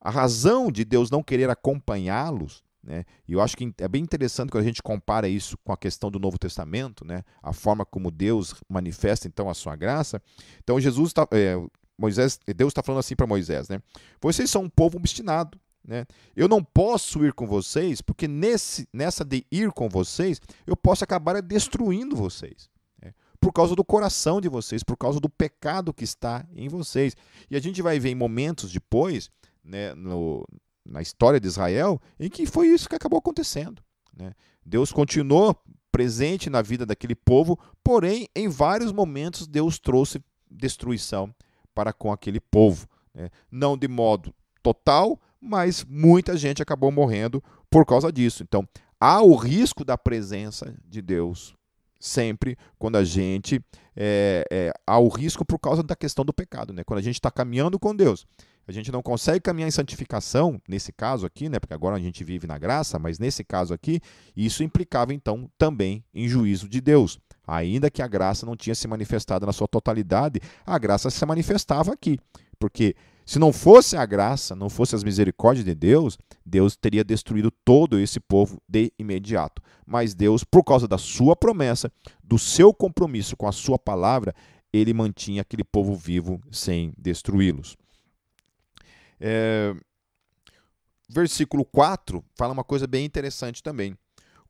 a 0.01 0.11
razão 0.11 0.71
de 0.71 0.85
Deus 0.85 1.11
não 1.11 1.21
querer 1.21 1.51
acompanhá-los 1.51 2.63
né? 2.87 3.05
E 3.26 3.33
eu 3.33 3.40
acho 3.40 3.57
que 3.57 3.75
é 3.78 3.88
bem 3.88 4.00
interessante 4.00 4.50
quando 4.50 4.62
a 4.62 4.66
gente 4.66 4.81
compara 4.81 5.28
isso 5.28 5.59
com 5.64 5.73
a 5.73 5.76
questão 5.76 6.09
do 6.09 6.21
Novo 6.21 6.38
Testamento, 6.38 7.05
né? 7.05 7.25
a 7.43 7.52
forma 7.52 7.85
como 7.85 8.12
Deus 8.12 8.55
manifesta 8.69 9.26
então 9.26 9.50
a 9.50 9.55
sua 9.55 9.75
graça. 9.75 10.23
Então 10.62 10.78
Jesus 10.78 11.09
está, 11.09 11.26
é, 11.33 11.57
Moisés, 11.99 12.38
Deus 12.57 12.71
está 12.71 12.85
falando 12.85 13.00
assim 13.00 13.16
para 13.16 13.26
Moisés, 13.26 13.69
né? 13.69 13.83
Vocês 14.21 14.49
são 14.49 14.62
um 14.62 14.69
povo 14.69 14.99
obstinado, 14.99 15.59
né? 15.85 16.07
Eu 16.37 16.47
não 16.47 16.62
posso 16.62 17.26
ir 17.26 17.33
com 17.33 17.45
vocês 17.45 18.00
porque 18.00 18.28
nesse, 18.28 18.88
nessa 18.93 19.25
de 19.25 19.45
ir 19.50 19.73
com 19.73 19.88
vocês 19.88 20.40
eu 20.64 20.76
posso 20.76 21.02
acabar 21.02 21.43
destruindo 21.43 22.14
vocês. 22.14 22.71
Né? 23.02 23.12
Por 23.40 23.52
causa 23.52 23.75
do 23.75 23.85
coração 23.85 24.40
de 24.40 24.49
vocês, 24.49 24.85
por 24.85 24.97
causa 24.97 25.19
do 25.19 25.28
pecado 25.28 25.93
que 25.93 26.05
está 26.05 26.47
em 26.55 26.69
vocês. 26.69 27.16
E 27.50 27.57
a 27.57 27.61
gente 27.61 27.83
vai 27.83 27.99
ver 27.99 28.11
em 28.11 28.14
momentos 28.14 28.71
depois, 28.71 29.28
né, 29.64 29.93
no, 29.95 30.47
na 30.88 31.02
história 31.02 31.40
de 31.40 31.47
Israel 31.47 32.00
em 32.19 32.28
que 32.28 32.47
foi 32.47 32.69
isso 32.69 32.88
que 32.88 32.95
acabou 32.95 33.19
acontecendo. 33.19 33.83
Né? 34.16 34.33
Deus 34.64 34.93
continuou 34.93 35.57
presente 35.93 36.50
na 36.50 36.62
vida 36.62 36.85
daquele 36.85 37.14
povo, 37.14 37.59
porém, 37.83 38.28
em 38.35 38.49
vários 38.49 38.93
momentos, 38.93 39.47
Deus 39.47 39.78
trouxe 39.78 40.23
destruição 40.50 41.35
para 41.75 41.93
com 41.93 42.12
aquele 42.12 42.40
povo. 42.40 42.87
Né? 43.14 43.31
Não 43.50 43.76
de 43.76 43.88
modo 43.88 44.35
total, 44.62 45.21
mas 45.40 45.85
muita 45.85 46.37
gente 46.37 46.62
acabou 46.62 46.90
morrendo 46.90 47.43
por 47.71 47.87
causa 47.87 48.12
disso. 48.12 48.43
Então, 48.43 48.66
há 49.00 49.23
o 49.23 49.35
risco 49.37 49.85
da 49.85 49.97
presença 49.97 50.75
de 50.85 51.00
Deus 51.00 51.55
sempre 51.99 52.59
quando 52.78 52.97
a 52.97 53.05
gente 53.05 53.61
é, 53.97 54.45
é, 54.50 54.73
há 54.87 54.99
o 54.99 55.09
risco 55.09 55.45
por 55.45 55.59
causa 55.59 55.83
da 55.83 55.97
questão 55.97 56.25
do 56.25 56.33
pecado, 56.33 56.73
né? 56.73 56.85
Quando 56.85 56.99
a 56.99 57.02
gente 57.02 57.14
está 57.14 57.31
caminhando 57.31 57.78
com 57.78 57.95
Deus 57.95 58.26
a 58.67 58.73
gente 58.73 58.91
não 58.91 59.03
consegue 59.03 59.41
caminhar 59.41 59.69
em 59.69 59.73
santificação, 59.73 60.61
nesse 60.69 60.93
caso 60.93 61.25
aqui, 61.25 61.49
né, 61.49 61.61
porque 61.61 61.75
agora 61.75 61.97
a 61.97 62.01
gente 62.01 62.25
vive 62.25 62.47
na 62.47 62.59
graça, 62.59 62.99
mas 62.99 63.19
nesse 63.19 63.45
caso 63.45 63.73
aqui, 63.73 64.01
isso 64.37 64.63
implicava 64.63 65.15
então 65.15 65.49
também 65.57 66.05
em 66.13 66.29
juízo 66.29 66.69
de 66.69 66.81
Deus. 66.81 67.19
Ainda 67.47 67.91
que 67.91 68.03
a 68.03 68.09
graça 68.09 68.45
não 68.45 68.57
tinha 68.57 68.75
se 68.75 68.89
manifestado 68.89 69.47
na 69.47 69.53
sua 69.53 69.69
totalidade, 69.69 70.41
a 70.65 70.77
graça 70.79 71.11
se 71.11 71.25
manifestava 71.25 71.93
aqui. 71.93 72.19
Porque 72.59 72.97
se 73.25 73.39
não 73.39 73.53
fosse 73.53 73.97
a 73.97 74.05
graça, 74.05 74.57
não 74.57 74.69
fosse 74.69 74.97
as 74.97 75.05
misericórdias 75.05 75.65
de 75.65 75.75
Deus, 75.75 76.19
Deus 76.45 76.77
teria 76.77 77.05
destruído 77.05 77.53
todo 77.65 77.99
esse 77.99 78.19
povo 78.19 78.61
de 78.69 78.93
imediato. 78.99 79.63
Mas 79.87 80.15
Deus, 80.15 80.43
por 80.43 80.65
causa 80.65 80.89
da 80.89 80.99
sua 80.99 81.37
promessa, 81.37 81.91
do 82.23 82.39
seu 82.39 82.75
compromisso 82.75 83.37
com 83.37 83.47
a 83.47 83.53
sua 83.53 83.79
palavra, 83.79 84.35
ele 84.73 84.93
mantinha 84.93 85.43
aquele 85.43 85.65
povo 85.65 85.95
vivo 85.95 86.41
sem 86.51 86.93
destruí-los. 86.99 87.77
É, 89.21 89.75
versículo 91.09 91.65
4 91.65 92.25
fala 92.35 92.53
uma 92.53 92.65
coisa 92.65 92.87
bem 92.87 93.05
interessante 93.05 93.63
também. 93.63 93.97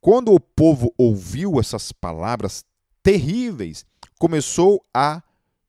Quando 0.01 0.33
o 0.33 0.41
povo 0.41 0.93
ouviu 0.97 1.59
essas 1.59 1.93
palavras 1.93 2.65
terríveis, 3.03 3.85
começou 4.19 4.83
a 4.93 5.23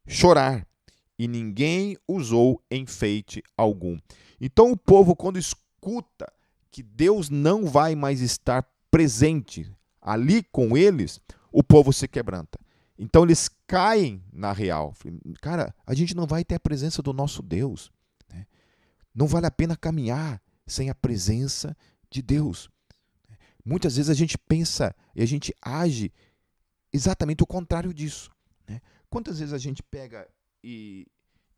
chorar 0.08 0.68
e 1.18 1.28
ninguém 1.28 1.98
usou 2.08 2.62
enfeite 2.70 3.44
algum. 3.56 3.98
Então 4.40 4.72
o 4.72 4.78
povo, 4.78 5.16
quando 5.16 5.40
escuta 5.40 6.32
que 6.70 6.84
Deus 6.84 7.30
não 7.30 7.66
vai 7.66 7.96
mais 7.96 8.22
estar 8.22 8.64
presente 8.92 9.72
ali 10.02 10.44
com 10.44 10.78
eles, 10.78 11.20
o 11.52 11.64
povo 11.64 11.92
se 11.92 12.08
quebranta. 12.08 12.60
Então 12.98 13.24
eles 13.24 13.50
caem 13.68 14.24
na 14.32 14.52
real. 14.52 14.94
Cara, 15.42 15.74
a 15.86 15.94
gente 15.94 16.16
não 16.16 16.26
vai 16.26 16.44
ter 16.44 16.56
a 16.56 16.60
presença 16.60 17.02
do 17.02 17.14
nosso 17.14 17.42
Deus. 17.42 17.92
Não 19.18 19.26
vale 19.26 19.48
a 19.48 19.52
pena 19.52 19.76
caminhar 19.76 20.40
sem 20.68 20.92
a 20.92 20.96
presença 20.96 21.76
de 22.08 22.22
Deus. 22.22 22.70
Muitas 23.66 23.96
vezes 23.96 24.12
a 24.12 24.14
gente 24.14 24.38
pensa 24.38 24.96
e 25.16 25.24
a 25.24 25.26
gente 25.26 25.52
age 25.60 26.14
exatamente 26.94 27.42
o 27.42 27.48
contrário 27.48 27.92
disso. 27.92 28.30
Né? 28.68 28.80
Quantas 29.10 29.40
vezes 29.40 29.56
a 29.56 29.58
gente 29.58 29.82
pega 29.82 30.30
e, 30.64 31.08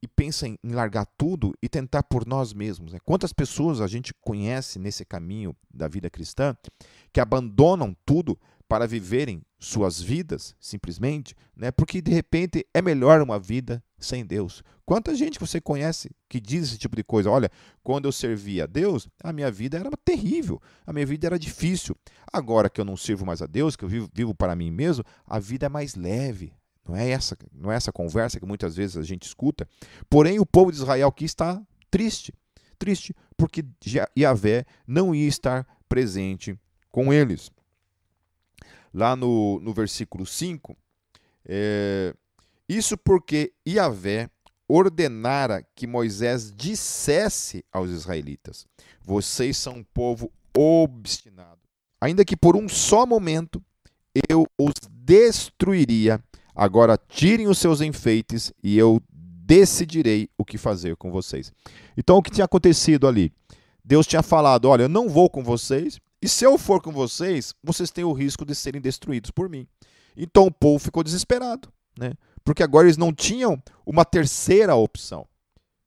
e 0.01 0.07
pensa 0.07 0.47
em, 0.47 0.57
em, 0.63 0.71
largar 0.71 1.05
tudo 1.17 1.53
e 1.61 1.67
tentar 1.67 2.03
por 2.03 2.25
nós 2.25 2.53
mesmos? 2.53 2.93
Né? 2.93 2.99
Quantas 3.03 3.33
pessoas 3.33 3.81
a 3.81 3.87
gente 3.87 4.13
conhece 4.21 4.79
nesse 4.79 5.03
caminho 5.03 5.53
da 5.69 5.89
vida 5.89 6.09
cristã 6.09 6.55
que 7.11 7.19
abandonam 7.19 7.93
tudo 8.05 8.39
para 8.69 8.85
viverem 8.85 9.41
suas 9.57 9.99
vidas, 9.99 10.55
simplesmente, 10.59 11.35
né? 11.57 11.71
porque 11.71 12.03
de 12.03 12.11
repente 12.11 12.63
é 12.71 12.83
melhor 12.83 13.19
uma 13.19 13.39
vida 13.39 13.83
sem 13.97 14.23
Deus. 14.23 14.63
Quanta 14.85 15.15
gente 15.15 15.39
você 15.39 15.59
conhece 15.59 16.11
que 16.29 16.39
diz 16.39 16.65
esse 16.65 16.77
tipo 16.77 16.95
de 16.95 17.03
coisa? 17.03 17.31
Olha, 17.31 17.49
quando 17.83 18.05
eu 18.05 18.11
servia 18.11 18.65
a 18.65 18.67
Deus, 18.67 19.09
a 19.23 19.33
minha 19.33 19.49
vida 19.49 19.79
era 19.79 19.89
terrível, 20.05 20.61
a 20.85 20.93
minha 20.93 21.05
vida 21.05 21.25
era 21.25 21.39
difícil. 21.39 21.95
Agora 22.31 22.69
que 22.69 22.79
eu 22.79 22.85
não 22.85 22.95
sirvo 22.95 23.25
mais 23.25 23.41
a 23.41 23.47
Deus, 23.47 23.75
que 23.75 23.83
eu 23.83 23.89
vivo, 23.89 24.07
vivo 24.13 24.35
para 24.35 24.55
mim 24.55 24.69
mesmo, 24.69 25.03
a 25.25 25.39
vida 25.39 25.65
é 25.65 25.69
mais 25.69 25.95
leve. 25.95 26.53
Não 26.87 26.95
é 26.95 27.09
essa, 27.09 27.35
não 27.51 27.71
é 27.71 27.75
essa 27.75 27.91
conversa 27.91 28.39
que 28.39 28.45
muitas 28.45 28.75
vezes 28.75 28.97
a 28.97 29.03
gente 29.03 29.23
escuta. 29.23 29.67
Porém, 30.07 30.39
o 30.39 30.45
povo 30.45 30.71
de 30.71 30.77
Israel 30.77 31.07
aqui 31.07 31.25
está 31.25 31.59
triste, 31.89 32.33
triste, 32.77 33.15
porque 33.35 33.65
Yahvé 34.17 34.63
não 34.87 35.13
ia 35.13 35.27
estar 35.27 35.67
presente 35.87 36.55
com 36.91 37.11
eles 37.11 37.51
lá 38.93 39.15
no, 39.15 39.59
no 39.59 39.73
versículo 39.73 40.25
5, 40.25 40.75
é, 41.45 42.13
isso 42.67 42.97
porque 42.97 43.53
Yahvé 43.67 44.29
ordenara 44.67 45.65
que 45.75 45.87
Moisés 45.87 46.53
dissesse 46.55 47.65
aos 47.71 47.89
israelitas: 47.89 48.67
Vocês 49.01 49.57
são 49.57 49.77
um 49.77 49.83
povo 49.83 50.31
obstinado. 50.55 51.59
Ainda 51.99 52.23
que 52.23 52.37
por 52.37 52.55
um 52.55 52.69
só 52.69 53.05
momento 53.05 53.61
eu 54.29 54.45
os 54.57 54.73
destruiria. 54.91 56.23
Agora 56.55 56.97
tirem 56.97 57.47
os 57.47 57.57
seus 57.57 57.81
enfeites 57.81 58.53
e 58.61 58.77
eu 58.77 59.01
decidirei 59.11 60.29
o 60.37 60.45
que 60.45 60.57
fazer 60.57 60.95
com 60.97 61.09
vocês. 61.09 61.51
Então, 61.97 62.17
o 62.17 62.21
que 62.21 62.29
tinha 62.29 62.45
acontecido 62.45 63.07
ali? 63.07 63.31
Deus 63.83 64.05
tinha 64.05 64.21
falado: 64.21 64.65
Olha, 64.65 64.83
eu 64.83 64.89
não 64.89 65.09
vou 65.09 65.29
com 65.29 65.43
vocês, 65.43 65.99
e 66.21 66.27
se 66.27 66.45
eu 66.45 66.57
for 66.57 66.81
com 66.81 66.91
vocês, 66.91 67.53
vocês 67.63 67.91
têm 67.91 68.03
o 68.03 68.13
risco 68.13 68.45
de 68.45 68.53
serem 68.53 68.81
destruídos 68.81 69.31
por 69.31 69.49
mim. 69.49 69.67
Então 70.15 70.45
o 70.45 70.51
povo 70.51 70.79
ficou 70.79 71.03
desesperado, 71.03 71.71
né? 71.97 72.13
Porque 72.43 72.63
agora 72.63 72.87
eles 72.87 72.97
não 72.97 73.13
tinham 73.13 73.61
uma 73.85 74.03
terceira 74.03 74.75
opção, 74.75 75.27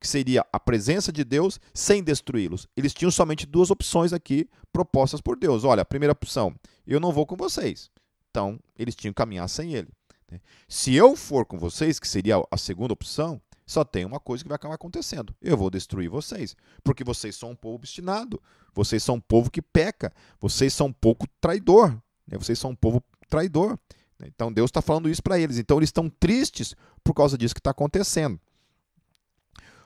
que 0.00 0.08
seria 0.08 0.46
a 0.52 0.60
presença 0.60 1.12
de 1.12 1.24
Deus 1.24 1.60
sem 1.74 2.02
destruí-los. 2.02 2.66
Eles 2.76 2.94
tinham 2.94 3.10
somente 3.10 3.46
duas 3.46 3.70
opções 3.70 4.12
aqui 4.12 4.48
propostas 4.72 5.20
por 5.20 5.36
Deus. 5.36 5.64
Olha, 5.64 5.82
a 5.82 5.84
primeira 5.84 6.12
opção, 6.12 6.54
eu 6.86 7.00
não 7.00 7.12
vou 7.12 7.26
com 7.26 7.36
vocês. 7.36 7.90
Então, 8.30 8.58
eles 8.78 8.94
tinham 8.94 9.12
que 9.12 9.16
caminhar 9.16 9.48
sem 9.48 9.74
ele. 9.74 9.88
Né? 10.30 10.40
Se 10.68 10.94
eu 10.94 11.14
for 11.14 11.44
com 11.44 11.58
vocês, 11.58 11.98
que 12.00 12.08
seria 12.08 12.42
a 12.50 12.56
segunda 12.56 12.94
opção, 12.94 13.40
só 13.72 13.84
tem 13.84 14.04
uma 14.04 14.20
coisa 14.20 14.44
que 14.44 14.48
vai 14.48 14.56
acabar 14.56 14.74
acontecendo: 14.74 15.34
eu 15.40 15.56
vou 15.56 15.70
destruir 15.70 16.08
vocês, 16.08 16.54
porque 16.84 17.02
vocês 17.02 17.34
são 17.34 17.50
um 17.50 17.56
povo 17.56 17.76
obstinado, 17.76 18.40
vocês 18.74 19.02
são 19.02 19.16
um 19.16 19.20
povo 19.20 19.50
que 19.50 19.62
peca, 19.62 20.12
vocês 20.40 20.72
são 20.72 20.88
um 20.88 20.92
pouco 20.92 21.26
traidor, 21.40 21.90
né? 22.26 22.38
vocês 22.38 22.58
são 22.58 22.70
um 22.70 22.76
povo 22.76 23.02
traidor. 23.28 23.78
Então 24.24 24.52
Deus 24.52 24.68
está 24.68 24.80
falando 24.80 25.08
isso 25.08 25.22
para 25.22 25.38
eles. 25.38 25.58
Então 25.58 25.78
eles 25.78 25.88
estão 25.88 26.08
tristes 26.08 26.76
por 27.02 27.12
causa 27.12 27.36
disso 27.36 27.54
que 27.54 27.60
está 27.60 27.70
acontecendo. 27.70 28.38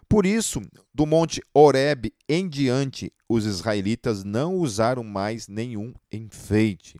Por 0.08 0.26
isso, 0.26 0.60
do 0.94 1.06
monte 1.06 1.40
Horeb 1.54 2.12
em 2.28 2.48
diante, 2.48 3.12
os 3.28 3.46
israelitas 3.46 4.22
não 4.22 4.54
usaram 4.54 5.02
mais 5.02 5.48
nenhum 5.48 5.94
enfeite. 6.12 6.96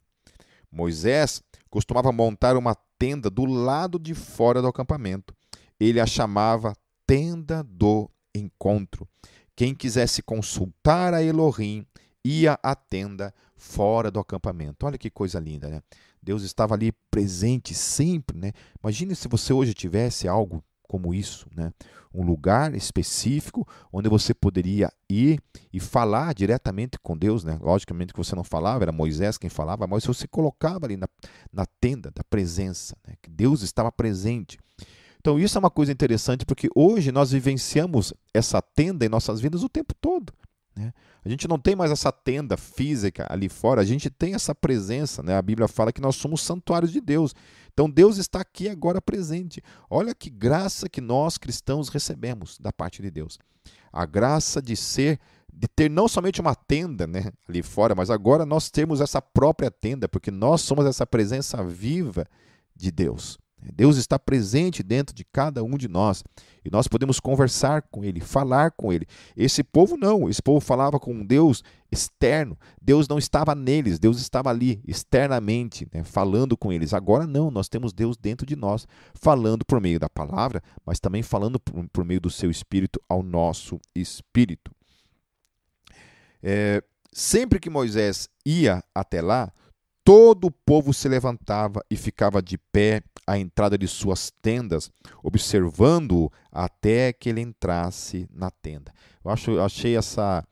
Moisés 0.73 1.43
costumava 1.69 2.11
montar 2.11 2.57
uma 2.57 2.75
tenda 2.99 3.29
do 3.29 3.45
lado 3.45 3.99
de 3.99 4.15
fora 4.15 4.63
do 4.63 4.69
acampamento 4.69 5.35
ele 5.79 6.01
a 6.01 6.07
chamava 6.07 6.75
Tenda 7.07 7.63
do 7.63 8.11
Encontro. 8.35 9.07
Quem 9.55 9.75
quisesse 9.75 10.23
consultar 10.23 11.15
a 11.15 11.23
Elohim 11.23 11.87
ia 12.25 12.59
à 12.63 12.75
tenda 12.75 13.33
fora 13.57 14.11
do 14.11 14.19
acampamento. 14.19 14.85
Olha 14.85 14.99
que 14.99 15.09
coisa 15.09 15.39
linda, 15.39 15.69
né? 15.69 15.81
Deus 16.21 16.43
estava 16.43 16.75
ali 16.75 16.93
presente 17.11 17.73
sempre, 17.73 18.37
né? 18.37 18.53
Imagine 18.83 19.15
se 19.15 19.29
você 19.29 19.53
hoje 19.53 19.73
tivesse 19.73 20.27
algo 20.27 20.63
como 20.83 21.15
isso, 21.15 21.47
né? 21.55 21.73
Um 22.13 22.25
lugar 22.25 22.75
específico 22.75 23.67
onde 23.93 24.09
você 24.09 24.35
poderia 24.35 24.91
ir 25.09 25.41
e 25.73 25.79
falar 25.79 26.35
diretamente 26.35 26.99
com 27.01 27.17
Deus, 27.17 27.45
né? 27.45 27.59
Logicamente 27.61 28.13
que 28.13 28.19
você 28.19 28.35
não 28.35 28.45
falava, 28.45 28.85
era 28.85 28.93
Moisés 28.93 29.39
quem 29.39 29.51
falava, 29.51 29.87
mas 29.87 30.05
você 30.05 30.27
colocava 30.27 30.87
ali 30.87 30.97
na, 30.97 31.09
na 31.53 31.67
tenda 31.81 32.11
da 32.11 32.25
presença, 32.25 32.97
né? 33.07 33.15
que 33.23 33.31
Deus 33.31 33.63
estava 33.63 33.93
presente. 33.93 34.59
Então, 35.27 35.41
isso 35.41 35.59
é 35.59 35.61
uma 35.61 35.71
coisa 35.71 35.91
interessante, 35.91 36.47
porque 36.47 36.69
hoje 36.73 37.11
nós 37.11 37.33
vivenciamos 37.33 38.15
essa 38.33 38.63
tenda 38.63 39.05
em 39.05 39.09
nossas 39.09 39.41
vidas 39.41 39.65
o 39.65 39.69
tempo 39.69 39.93
todo. 40.01 40.33
Né? 40.77 40.93
A 41.25 41.29
gente 41.29 41.49
não 41.49 41.59
tem 41.59 41.75
mais 41.75 41.91
essa 41.91 42.13
tenda 42.13 42.57
física 42.57 43.27
ali 43.29 43.49
fora, 43.49 43.81
a 43.81 43.85
gente 43.85 44.09
tem 44.09 44.35
essa 44.35 44.55
presença. 44.55 45.25
Né? 45.25 45.37
A 45.37 45.43
Bíblia 45.43 45.67
fala 45.67 45.93
que 45.93 46.01
nós 46.01 46.15
somos 46.15 46.43
santuários 46.43 46.93
de 46.93 47.01
Deus. 47.01 47.35
Então, 47.73 47.91
Deus 47.91 48.19
está 48.19 48.41
aqui 48.41 48.69
agora 48.69 49.03
presente. 49.03 49.61
Olha 49.91 50.15
que 50.15 50.31
graça 50.31 50.89
que 50.89 51.01
nós 51.01 51.37
cristãos 51.37 51.89
recebemos 51.89 52.57
da 52.61 52.73
parte 52.73 53.03
de 53.03 53.11
Deus. 53.11 53.37
A 53.93 54.07
graça 54.07 54.63
de 54.63 54.77
ser 54.77 55.19
de 55.53 55.67
ter 55.67 55.91
não 55.91 56.07
somente 56.07 56.41
uma 56.41 56.55
tenda 56.55 57.05
né, 57.05 57.33
ali 57.49 57.65
fora, 57.65 57.97
mas 57.97 58.11
agora 58.11 58.47
nós 58.47 58.71
temos 58.71 59.01
essa 59.01 59.21
própria 59.21 59.73
tenda, 59.73 60.09
porque 60.09 60.31
nós 60.31 60.61
somos 60.61 60.87
essa 60.87 61.05
presença 61.05 61.65
viva 61.65 62.29
de 62.77 62.93
Deus. 62.93 63.41
Deus 63.75 63.97
está 63.97 64.19
presente 64.19 64.83
dentro 64.83 65.15
de 65.15 65.25
cada 65.25 65.63
um 65.63 65.77
de 65.77 65.89
nós 65.89 66.23
e 66.65 66.71
nós 66.71 66.89
podemos 66.89 67.21
conversar 67.21 67.83
com 67.83 68.05
Ele, 68.05 68.21
falar 68.21 68.73
com 68.73 68.93
Ele. 68.93 69.07
Esse 69.37 69.63
povo 69.63 69.97
não, 69.97 70.29
esse 70.29 70.43
povo 70.43 70.61
falava 70.61 70.99
com 70.99 71.13
um 71.13 71.25
Deus 71.25 71.63
externo. 71.91 72.59
Deus 72.81 73.07
não 73.09 73.19
estava 73.19 73.55
neles, 73.55 73.99
Deus 73.99 74.19
estava 74.21 74.51
ali 74.51 74.81
externamente, 74.87 75.87
né, 75.93 76.03
falando 76.03 76.57
com 76.57 76.73
eles. 76.73 76.93
Agora 76.93 77.27
não, 77.27 77.51
nós 77.51 77.69
temos 77.69 77.93
Deus 77.93 78.17
dentro 78.17 78.47
de 78.47 78.57
nós, 78.57 78.87
falando 79.15 79.65
por 79.65 79.81
meio 79.81 79.99
da 79.99 80.09
palavra, 80.09 80.63
mas 80.85 80.99
também 80.99 81.23
falando 81.23 81.61
por, 81.61 81.89
por 81.89 82.05
meio 82.05 82.21
do 82.21 82.31
seu 82.31 82.51
Espírito 82.51 83.01
ao 83.09 83.23
nosso 83.23 83.79
espírito. 83.95 84.71
É, 86.43 86.83
sempre 87.13 87.59
que 87.59 87.71
Moisés 87.71 88.29
ia 88.45 88.83
até 88.95 89.21
lá, 89.21 89.53
todo 90.07 90.45
o 90.45 90.53
povo 90.53 90.95
se 90.95 91.09
levantava 91.09 91.85
e 91.91 91.97
ficava 91.97 92.41
de 92.41 92.57
pé 92.57 93.03
à 93.27 93.37
entrada 93.37 93.77
de 93.77 93.89
suas 93.89 94.31
tendas, 94.41 94.89
observando-o 95.21 96.31
até 96.53 97.13
que 97.13 97.29
ele 97.29 97.41
entrasse 97.41 98.29
na 98.33 98.49
tenda. 98.49 98.95
Eu 99.25 99.33
acho, 99.33 99.59
achei 99.59 99.97
essa 99.97 100.47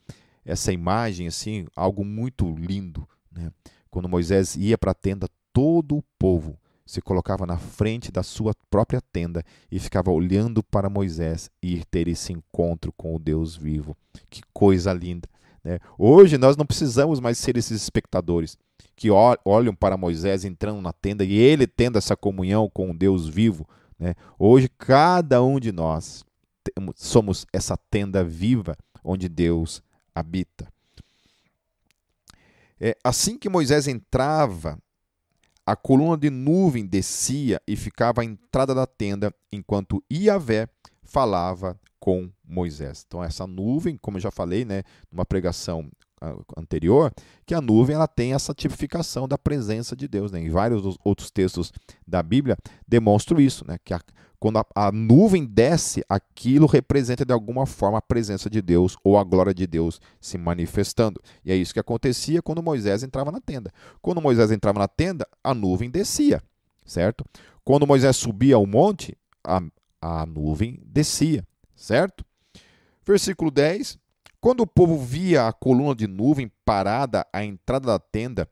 essa 0.45 0.73
imagem 0.73 1.29
assim 1.29 1.67
algo 1.75 2.05
muito 2.05 2.53
lindo, 2.57 3.09
né? 3.31 3.51
Quando 3.89 4.09
Moisés 4.09 4.57
ia 4.57 4.77
para 4.77 4.91
a 4.91 4.95
tenda, 4.95 5.29
todo 5.53 5.99
o 5.99 6.05
povo 6.19 6.59
se 6.85 7.01
colocava 7.01 7.47
na 7.47 7.57
frente 7.57 8.11
da 8.11 8.25
sua 8.25 8.55
própria 8.69 9.01
tenda 9.01 9.45
e 9.71 9.79
ficava 9.79 10.11
olhando 10.11 10.65
para 10.65 10.91
Moisés 10.91 11.49
e 11.63 11.83
ter 11.85 12.09
esse 12.09 12.33
encontro 12.33 12.93
com 12.97 13.15
o 13.15 13.21
Deus 13.21 13.57
vivo. 13.57 13.97
Que 14.29 14.43
coisa 14.53 14.93
linda! 14.93 15.29
Né? 15.63 15.79
Hoje 15.97 16.37
nós 16.37 16.57
não 16.57 16.67
precisamos 16.67 17.21
mais 17.21 17.39
ser 17.39 17.57
esses 17.57 17.81
espectadores 17.81 18.59
que 18.97 19.11
olham 19.11 19.75
para 19.75 19.97
Moisés 19.97 20.45
entrando 20.45 20.81
na 20.81 20.93
tenda 20.93 21.25
e 21.25 21.35
ele 21.35 21.67
tendo 21.67 21.99
essa 21.99 22.17
comunhão 22.17 22.69
com 22.69 22.91
o 22.91 22.95
Deus 22.97 23.29
vivo. 23.29 23.67
Né? 23.99 24.15
Hoje, 24.39 24.69
cada 24.69 25.43
um 25.43 25.59
de 25.59 25.73
nós 25.73 26.25
somos 26.97 27.47
essa 27.53 27.77
tenda 27.77 28.25
viva 28.25 28.77
onde 29.03 29.29
Deus 29.29 29.83
habita. 30.15 30.73
É, 32.81 32.97
assim 33.05 33.39
que 33.39 33.49
Moisés 33.49 33.87
entrava, 33.87 34.79
a 35.67 35.75
coluna 35.75 36.17
de 36.17 36.29
nuvem 36.29 36.85
descia 36.85 37.61
e 37.67 37.77
ficava 37.77 38.21
à 38.21 38.25
entrada 38.25 38.75
da 38.75 38.87
tenda, 38.87 39.33
enquanto 39.51 40.05
Iavé 40.13 40.69
falava 41.03 41.79
com 41.99 42.31
Moisés. 42.45 43.05
Então 43.07 43.25
essa 43.25 43.47
nuvem, 43.47 43.97
como 43.97 44.19
eu 44.19 44.21
já 44.21 44.31
falei, 44.31 44.65
né, 44.65 44.83
numa 45.11 45.25
pregação 45.25 45.91
anterior, 46.57 47.13
que 47.47 47.55
a 47.55 47.61
nuvem 47.61 47.97
ela 47.97 48.09
tem 48.09 48.33
essa 48.35 48.55
tipificação 48.55 49.27
da 49.27 49.37
presença 49.37 49.97
de 49.97 50.07
Deus. 50.09 50.31
Né? 50.31 50.41
Em 50.41 50.51
vários 50.51 50.97
outros 51.05 51.31
textos 51.31 51.73
da 52.07 52.23
Bíblia 52.23 52.57
demonstram 52.87 53.41
isso, 53.41 53.67
né? 53.67 53.79
que 53.85 53.93
a, 53.93 54.01
quando 54.45 54.59
a, 54.59 54.67
a, 54.75 54.93
nuvem 54.93 55.47
desce, 55.47 56.05
aquilo 56.09 56.67
representa 56.67 57.25
de 57.25 57.33
alguma 57.33 57.65
forma 57.65 57.97
a 57.97 58.03
presença 58.03 58.51
de 58.51 58.61
Deus 58.61 58.97
ou 59.03 59.17
a 59.17 59.25
glória 59.25 59.55
de 59.55 59.67
Deus 59.67 60.01
se 60.21 60.37
manifestando. 60.37 61.21
E 61.45 61.51
é 61.51 61.57
isso 61.57 61.73
que 61.73 61.81
acontecia 61.81 62.43
quando 62.43 62.63
Moisés 62.63 63.03
entrava 63.03 63.33
na 63.33 63.41
tenda. 63.41 63.73
Quando 64.03 64.21
Moisés 64.21 64.51
entrava 64.51 64.79
na 64.79 64.87
tenda, 64.89 65.27
a 65.43 65.55
nuvem 65.55 65.91
descia, 65.91 66.43
certo? 66.85 67.25
Quando 67.65 67.87
Moisés 67.87 68.17
subia 68.17 68.57
ao 68.57 68.67
monte, 68.67 69.17
a, 69.43 69.63
a 70.01 70.27
nuvem 70.27 70.79
descia, 70.85 71.47
certo? 71.75 72.23
Versículo 73.07 73.51
10. 73.51 73.99
Quando 74.45 74.61
o 74.61 74.67
povo 74.67 74.99
via 74.99 75.49
a 75.49 75.55
coluna 75.55 75.95
de 75.95 76.07
nuvem 76.07 76.53
parada 76.67 77.27
à 77.33 77.43
entrada 77.43 77.87
da 77.87 77.99
tenda, 77.99 78.47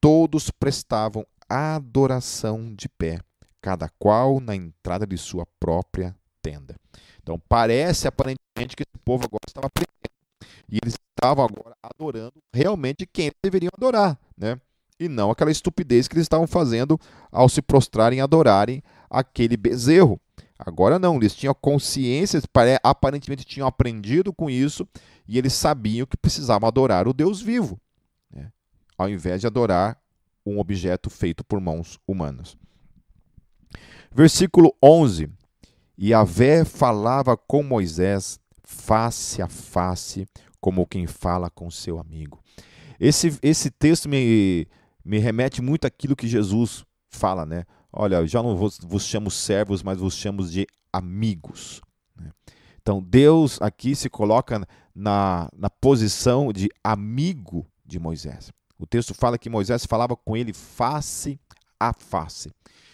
todos 0.00 0.50
prestavam 0.50 1.26
adoração 1.46 2.74
de 2.74 2.88
pé 2.88 3.20
cada 3.60 3.86
qual 3.98 4.40
na 4.40 4.56
entrada 4.56 5.06
de 5.06 5.18
sua 5.18 5.44
própria 5.60 6.16
tenda. 6.40 6.74
Então 7.22 7.38
parece 7.50 8.08
aparentemente 8.08 8.74
que 8.74 8.82
esse 8.82 8.98
povo 9.04 9.26
agora 9.26 9.42
estava 9.46 9.66
aprendendo. 9.66 9.92
E 10.70 10.78
eles 10.82 10.94
estavam 10.94 11.44
agora 11.44 11.76
adorando 11.82 12.42
realmente 12.50 13.06
quem 13.06 13.26
eles 13.26 13.36
deveriam 13.42 13.72
adorar, 13.76 14.18
né? 14.38 14.58
E 14.98 15.06
não 15.06 15.30
aquela 15.30 15.50
estupidez 15.50 16.08
que 16.08 16.14
eles 16.14 16.24
estavam 16.24 16.46
fazendo 16.46 16.98
ao 17.30 17.46
se 17.46 17.60
prostrarem 17.60 18.20
e 18.20 18.22
adorarem 18.22 18.82
aquele 19.10 19.58
bezerro. 19.58 20.18
Agora 20.58 20.98
não, 20.98 21.16
eles 21.16 21.34
tinham 21.34 21.54
consciência, 21.54 22.40
aparentemente 22.82 23.44
tinham 23.44 23.68
aprendido 23.68 24.32
com 24.32 24.48
isso 24.48 24.88
e 25.28 25.38
eles 25.38 25.52
sabiam 25.52 26.06
que 26.06 26.16
precisavam 26.16 26.68
adorar 26.68 27.08
o 27.08 27.12
Deus 27.12 27.40
vivo, 27.40 27.80
né? 28.30 28.52
ao 28.96 29.08
invés 29.08 29.40
de 29.40 29.46
adorar 29.46 30.00
um 30.44 30.58
objeto 30.58 31.10
feito 31.10 31.44
por 31.44 31.60
mãos 31.60 31.98
humanas. 32.06 32.56
Versículo 34.12 34.74
11: 34.82 35.28
E 35.98 36.14
Avé 36.14 36.64
falava 36.64 37.36
com 37.36 37.62
Moisés 37.62 38.38
face 38.62 39.42
a 39.42 39.48
face, 39.48 40.26
como 40.60 40.86
quem 40.86 41.06
fala 41.06 41.50
com 41.50 41.70
seu 41.70 41.98
amigo. 41.98 42.40
Esse, 42.98 43.38
esse 43.42 43.70
texto 43.70 44.08
me, 44.08 44.66
me 45.04 45.18
remete 45.18 45.60
muito 45.60 45.86
àquilo 45.86 46.16
que 46.16 46.26
Jesus 46.26 46.84
fala, 47.10 47.44
né? 47.44 47.64
Olha, 47.92 48.26
já 48.26 48.42
não 48.42 48.56
vos, 48.56 48.78
vos 48.82 49.04
chamo 49.04 49.30
servos, 49.30 49.82
mas 49.82 49.98
vos 49.98 50.14
chamo 50.14 50.46
de 50.46 50.66
amigos. 50.92 51.80
Né? 52.16 52.30
Então, 52.80 53.02
Deus 53.02 53.60
aqui 53.60 53.94
se 53.94 54.08
coloca 54.10 54.66
na, 54.96 55.50
na 55.54 55.68
posição 55.68 56.50
de 56.50 56.70
amigo 56.82 57.66
de 57.84 57.98
Moisés. 57.98 58.50
O 58.78 58.86
texto 58.86 59.12
fala 59.12 59.36
que 59.36 59.50
Moisés 59.50 59.84
falava 59.84 60.16
com 60.16 60.34
ele 60.34 60.54
face 60.54 61.38
a 61.78 61.92
face. 61.92 62.50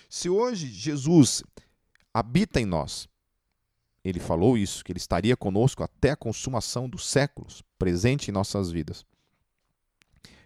Se 0.09 0.29
hoje 0.29 0.67
Jesus 0.67 1.45
habita 2.13 2.61
em 2.61 2.67
nós, 2.67 3.09
ele 4.05 4.19
falou 4.19 4.59
isso, 4.59 4.85
que 4.85 4.91
ele 4.91 4.99
estaria 4.99 5.37
conosco 5.37 5.85
até 5.85 6.11
a 6.11 6.17
consumação 6.17 6.89
dos 6.89 7.07
séculos, 7.07 7.63
presente 7.79 8.29
em 8.29 8.33
nossas 8.33 8.73
vidas. 8.73 9.07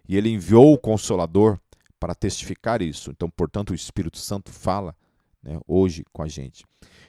E 0.07 0.15
ele 0.15 0.29
enviou 0.29 0.75
o 0.75 0.79
Consolador 0.79 1.59
para 1.99 2.15
testificar 2.15 2.83
isso. 2.83 3.11
Então, 3.11 3.31
portanto, 3.31 3.71
o 3.71 3.75
Espírito 3.75 4.19
Santo 4.19 4.53
fala 4.53 4.95
né, 5.43 5.59
hoje 5.67 6.05
com 6.13 6.23
a 6.23 6.29
gente. 6.29 6.67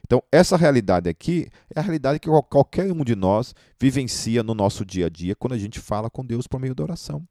Então, 0.08 0.24
essa 0.32 0.56
realidade 0.56 1.10
aqui 1.10 1.50
é 1.76 1.80
a 1.80 1.84
realidade 1.84 2.20
que 2.20 2.30
qualquer 2.50 2.90
um 2.92 3.04
de 3.04 3.14
nós 3.14 3.54
vivencia 3.80 4.42
no 4.42 4.56
nosso 4.56 4.86
dia 4.86 5.08
a 5.08 5.10
dia 5.10 5.36
quando 5.36 5.54
a 5.54 5.58
gente 5.58 5.80
fala 5.80 6.10
com 6.10 6.26
Deus 6.26 6.48
por 6.48 6.60
meio 6.60 6.74
da 6.74 6.84
oração. 6.84 7.28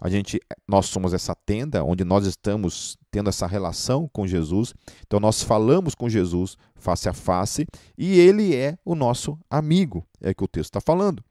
A 0.00 0.08
gente, 0.08 0.40
nós 0.66 0.86
somos 0.86 1.14
essa 1.14 1.36
tenda 1.36 1.84
onde 1.84 2.02
nós 2.02 2.26
estamos 2.26 2.98
tendo 3.12 3.28
essa 3.30 3.46
relação 3.46 4.08
com 4.12 4.26
Jesus. 4.26 4.74
Então 5.06 5.20
nós 5.20 5.40
falamos 5.40 5.94
com 5.94 6.08
Jesus 6.08 6.56
face 6.74 7.08
a 7.08 7.12
face 7.12 7.64
e 7.96 8.18
ele 8.18 8.56
é 8.56 8.76
o 8.84 8.96
nosso 8.96 9.38
amigo, 9.48 10.04
é 10.20 10.30
o 10.30 10.34
que 10.34 10.42
o 10.42 10.48
texto 10.48 10.70
está 10.70 10.80
falando. 10.80 11.22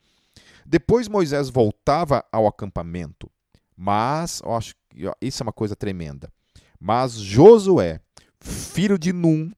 Depois 0.65 1.09
Moisés 1.09 1.49
voltava 1.49 2.23
ao 2.31 2.47
acampamento, 2.47 3.29
mas, 3.75 4.41
eu 4.45 4.53
acho 4.53 4.75
que 4.89 5.11
isso 5.21 5.43
é 5.43 5.45
uma 5.45 5.51
coisa 5.51 5.75
tremenda. 5.75 6.31
Mas 6.79 7.13
Josué, 7.13 7.99
filho 8.39 8.97
de 8.97 9.11
Num, 9.11 9.51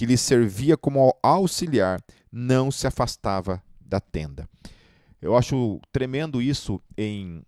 que 0.00 0.06
lhe 0.06 0.16
servia 0.16 0.78
como 0.78 1.14
auxiliar, 1.22 2.02
não 2.32 2.70
se 2.70 2.86
afastava 2.86 3.62
da 3.78 4.00
tenda. 4.00 4.48
Eu 5.20 5.36
acho 5.36 5.78
tremendo 5.92 6.40
isso 6.40 6.80
em 6.96 7.42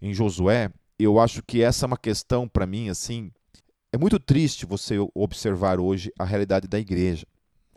em 0.00 0.14
Josué, 0.14 0.70
eu 0.98 1.20
acho 1.20 1.42
que 1.42 1.60
essa 1.62 1.84
é 1.84 1.88
uma 1.88 1.98
questão 1.98 2.48
para 2.48 2.66
mim 2.66 2.88
assim, 2.88 3.30
é 3.92 3.98
muito 3.98 4.18
triste 4.18 4.64
você 4.64 4.96
observar 5.14 5.78
hoje 5.78 6.10
a 6.18 6.24
realidade 6.24 6.66
da 6.66 6.78
igreja. 6.78 7.26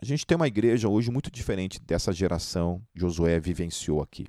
A 0.00 0.06
gente 0.06 0.26
tem 0.26 0.36
uma 0.36 0.48
igreja 0.48 0.88
hoje 0.88 1.10
muito 1.10 1.30
diferente 1.30 1.78
dessa 1.78 2.10
geração 2.10 2.80
que 2.94 3.00
Josué 3.00 3.38
vivenciou 3.38 4.00
aqui. 4.00 4.26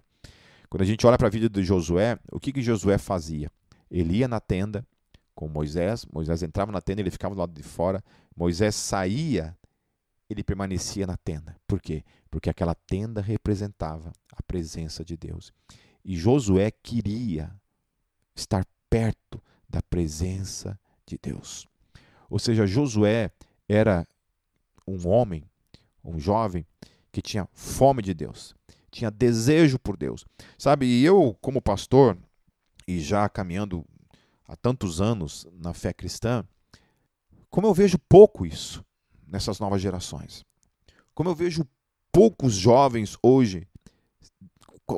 Quando 0.70 0.82
a 0.82 0.86
gente 0.86 1.08
olha 1.08 1.18
para 1.18 1.28
a 1.28 1.32
vida 1.32 1.48
de 1.50 1.64
Josué, 1.64 2.20
o 2.34 2.38
que, 2.38 2.52
que 2.52 2.62
Josué 2.62 2.98
fazia? 2.98 3.50
Ele 3.90 4.18
ia 4.18 4.28
na 4.28 4.42
tenda 4.42 4.86
com 5.34 5.48
Moisés, 5.48 6.06
Moisés 6.12 6.44
entrava 6.44 6.70
na 6.70 6.82
tenda, 6.82 7.02
ele 7.02 7.12
ficava 7.12 7.34
do 7.34 7.40
lado 7.40 7.54
de 7.54 7.64
fora, 7.64 8.04
Moisés 8.36 8.76
saía, 8.76 9.58
ele 10.30 10.44
permanecia 10.44 11.08
na 11.08 11.18
tenda. 11.18 11.56
Por 11.68 11.82
quê? 11.82 12.04
Porque 12.30 12.50
aquela 12.50 12.76
tenda 12.76 13.22
representava 13.22 14.14
a 14.32 14.44
presença 14.44 15.04
de 15.04 15.18
Deus. 15.18 15.52
E 16.06 16.16
Josué 16.16 16.72
queria 16.72 17.52
estar 18.36 18.66
perto 18.90 19.42
da 19.68 19.82
presença 19.82 20.80
de 21.06 21.18
Deus. 21.22 21.68
Ou 22.30 22.38
seja, 22.38 22.68
Josué 22.68 23.32
era 23.68 24.08
um 24.88 25.08
homem, 25.08 25.44
um 26.04 26.20
jovem 26.20 26.66
que 27.12 27.22
tinha 27.22 27.48
fome 27.54 28.02
de 28.02 28.14
Deus, 28.14 28.56
tinha 28.92 29.10
desejo 29.10 29.80
por 29.80 29.98
Deus. 29.98 30.26
Sabe, 30.58 30.86
e 30.86 31.04
eu, 31.04 31.36
como 31.42 31.62
pastor, 31.62 32.18
e 32.88 33.00
já 33.00 33.28
caminhando 33.28 33.86
há 34.48 34.56
tantos 34.56 35.02
anos 35.02 35.48
na 35.54 35.74
fé 35.74 35.92
cristã, 35.92 36.44
como 37.50 37.66
eu 37.68 37.74
vejo 37.74 37.98
pouco 37.98 38.46
isso 38.46 38.84
nessas 39.30 39.60
novas 39.60 39.82
gerações. 39.82 40.44
Como 41.14 41.30
eu 41.30 41.36
vejo 41.36 41.66
poucos 42.12 42.54
jovens 42.54 43.18
hoje 43.22 43.68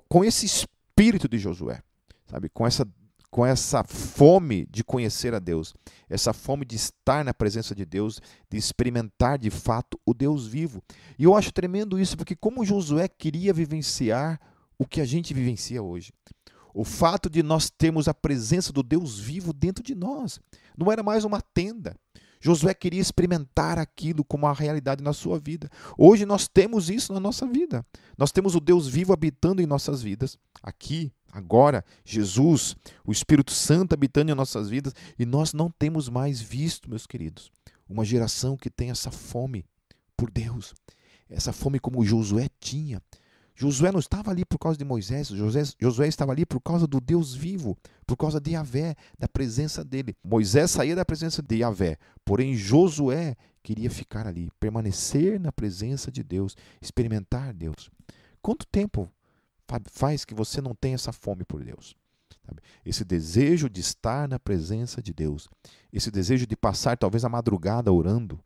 com 0.07 0.23
esse 0.23 0.45
espírito 0.45 1.27
de 1.27 1.37
Josué, 1.37 1.81
sabe, 2.25 2.49
com 2.49 2.65
essa 2.65 2.87
com 3.31 3.45
essa 3.45 3.81
fome 3.85 4.67
de 4.69 4.83
conhecer 4.83 5.33
a 5.33 5.39
Deus, 5.39 5.73
essa 6.09 6.33
fome 6.33 6.65
de 6.65 6.75
estar 6.75 7.23
na 7.23 7.33
presença 7.33 7.73
de 7.73 7.85
Deus, 7.85 8.19
de 8.49 8.57
experimentar 8.57 9.39
de 9.39 9.49
fato 9.49 9.97
o 10.05 10.13
Deus 10.13 10.45
vivo. 10.45 10.83
E 11.17 11.23
eu 11.23 11.33
acho 11.33 11.53
tremendo 11.53 11.97
isso, 11.97 12.17
porque 12.17 12.35
como 12.35 12.65
Josué 12.65 13.07
queria 13.07 13.53
vivenciar 13.53 14.37
o 14.77 14.85
que 14.85 14.99
a 14.99 15.05
gente 15.05 15.33
vivencia 15.33 15.81
hoje. 15.81 16.11
O 16.73 16.83
fato 16.83 17.29
de 17.29 17.41
nós 17.41 17.69
termos 17.69 18.09
a 18.09 18.13
presença 18.13 18.73
do 18.73 18.83
Deus 18.83 19.17
vivo 19.17 19.53
dentro 19.53 19.81
de 19.81 19.95
nós. 19.95 20.39
Não 20.77 20.91
era 20.91 21.01
mais 21.01 21.23
uma 21.23 21.41
tenda. 21.41 21.95
Josué 22.41 22.73
queria 22.73 22.99
experimentar 22.99 23.77
aquilo 23.77 24.25
como 24.25 24.47
a 24.47 24.53
realidade 24.53 25.03
na 25.03 25.13
sua 25.13 25.39
vida. 25.39 25.69
Hoje 25.97 26.25
nós 26.25 26.47
temos 26.47 26.89
isso 26.89 27.13
na 27.13 27.19
nossa 27.19 27.45
vida. 27.45 27.85
Nós 28.17 28.31
temos 28.31 28.55
o 28.55 28.59
Deus 28.59 28.87
vivo 28.87 29.13
habitando 29.13 29.61
em 29.61 29.67
nossas 29.67 30.01
vidas, 30.01 30.37
aqui, 30.61 31.11
agora, 31.31 31.85
Jesus, 32.03 32.75
o 33.05 33.11
Espírito 33.11 33.51
Santo 33.51 33.93
habitando 33.93 34.31
em 34.31 34.35
nossas 34.35 34.69
vidas, 34.69 34.93
e 35.17 35.25
nós 35.25 35.53
não 35.53 35.69
temos 35.69 36.09
mais 36.09 36.41
visto, 36.41 36.89
meus 36.89 37.05
queridos, 37.05 37.51
uma 37.87 38.03
geração 38.03 38.57
que 38.57 38.69
tem 38.69 38.89
essa 38.89 39.11
fome 39.11 39.63
por 40.17 40.31
Deus, 40.31 40.73
essa 41.29 41.53
fome 41.53 41.79
como 41.79 42.03
Josué 42.03 42.49
tinha, 42.59 43.01
Josué 43.55 43.91
não 43.91 43.99
estava 43.99 44.31
ali 44.31 44.43
por 44.43 44.57
causa 44.57 44.77
de 44.77 44.85
Moisés, 44.85 45.27
Josué, 45.27 45.63
Josué 45.79 46.07
estava 46.07 46.31
ali 46.31 46.45
por 46.45 46.59
causa 46.59 46.87
do 46.87 46.99
Deus 46.99 47.35
vivo, 47.35 47.77
por 48.07 48.17
causa 48.17 48.39
de 48.39 48.51
Yahvé, 48.51 48.95
da 49.19 49.27
presença 49.27 49.83
dele. 49.83 50.15
Moisés 50.23 50.71
saía 50.71 50.95
da 50.95 51.05
presença 51.05 51.41
de 51.41 51.57
Yahvé, 51.57 51.97
porém 52.25 52.55
Josué 52.55 53.35
queria 53.61 53.89
ficar 53.89 54.25
ali, 54.25 54.49
permanecer 54.59 55.39
na 55.39 55.51
presença 55.51 56.11
de 56.11 56.23
Deus, 56.23 56.55
experimentar 56.81 57.53
Deus. 57.53 57.89
Quanto 58.41 58.65
tempo 58.65 59.09
faz 59.91 60.25
que 60.25 60.33
você 60.33 60.59
não 60.59 60.73
tem 60.73 60.93
essa 60.93 61.11
fome 61.11 61.43
por 61.43 61.63
Deus? 61.63 61.95
Esse 62.83 63.05
desejo 63.05 63.69
de 63.69 63.79
estar 63.79 64.27
na 64.27 64.39
presença 64.39 65.01
de 65.01 65.13
Deus, 65.13 65.47
esse 65.93 66.09
desejo 66.09 66.47
de 66.47 66.55
passar 66.55 66.97
talvez 66.97 67.23
a 67.23 67.29
madrugada 67.29 67.91
orando, 67.91 68.43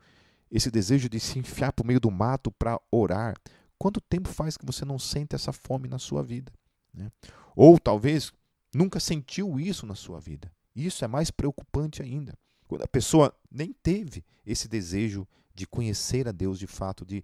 esse 0.52 0.70
desejo 0.70 1.10
de 1.10 1.20
se 1.20 1.40
enfiar 1.40 1.72
por 1.72 1.86
meio 1.86 2.00
do 2.00 2.12
mato 2.12 2.52
para 2.52 2.80
orar, 2.92 3.36
Quanto 3.78 4.02
tempo 4.02 4.30
faz 4.30 4.58
que 4.58 4.66
você 4.66 4.86
não 4.86 4.98
sente 4.98 5.36
essa 5.36 5.52
fome 5.52 5.88
na 5.88 6.00
sua 6.00 6.24
vida? 6.24 6.52
Né? 6.94 7.12
Ou 7.56 7.80
talvez 7.80 8.32
nunca 8.74 9.00
sentiu 9.00 9.60
isso 9.60 9.86
na 9.86 9.96
sua 9.96 10.20
vida. 10.20 10.52
Isso 10.76 11.04
é 11.06 11.08
mais 11.08 11.32
preocupante 11.32 12.02
ainda. 12.02 12.38
Quando 12.68 12.84
a 12.84 12.88
pessoa 12.88 13.34
nem 13.52 13.72
teve 13.72 14.24
esse 14.46 14.68
desejo 14.68 15.28
de 15.54 15.66
conhecer 15.66 16.28
a 16.28 16.32
Deus 16.32 16.60
de 16.60 16.68
fato, 16.68 17.06
de, 17.06 17.24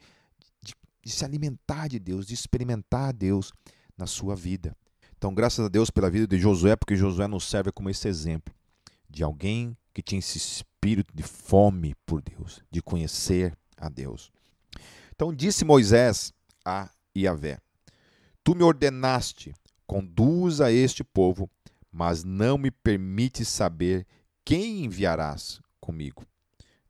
de, 0.61 0.73
de 1.03 1.11
se 1.11 1.25
alimentar 1.25 1.87
de 1.87 1.99
Deus, 1.99 2.25
de 2.25 2.33
experimentar 2.33 3.09
a 3.09 3.11
Deus 3.11 3.51
na 3.97 4.07
sua 4.07 4.35
vida. 4.35 4.75
Então, 5.17 5.33
graças 5.33 5.65
a 5.65 5.69
Deus 5.69 5.89
pela 5.89 6.09
vida 6.09 6.27
de 6.27 6.37
Josué, 6.39 6.75
porque 6.75 6.95
Josué 6.95 7.27
nos 7.27 7.49
serve 7.49 7.71
como 7.71 7.89
esse 7.89 8.07
exemplo 8.07 8.53
de 9.09 9.23
alguém 9.23 9.75
que 9.93 10.01
tinha 10.01 10.19
esse 10.19 10.37
espírito 10.37 11.13
de 11.13 11.23
fome 11.23 11.95
por 12.05 12.21
Deus, 12.21 12.63
de 12.71 12.81
conhecer 12.81 13.57
a 13.77 13.89
Deus. 13.89 14.31
Então 15.13 15.33
disse 15.33 15.65
Moisés 15.65 16.33
a 16.65 16.89
Iavé: 17.15 17.60
Tu 18.43 18.56
me 18.56 18.63
ordenaste, 18.63 19.54
conduza 19.86 20.71
este 20.71 21.04
povo, 21.04 21.50
mas 21.91 22.24
não 22.24 22.58
me 22.58 22.71
permites 22.71 23.47
saber 23.47 24.06
quem 24.45 24.86
enviarás 24.86 25.60
comigo. 25.80 26.26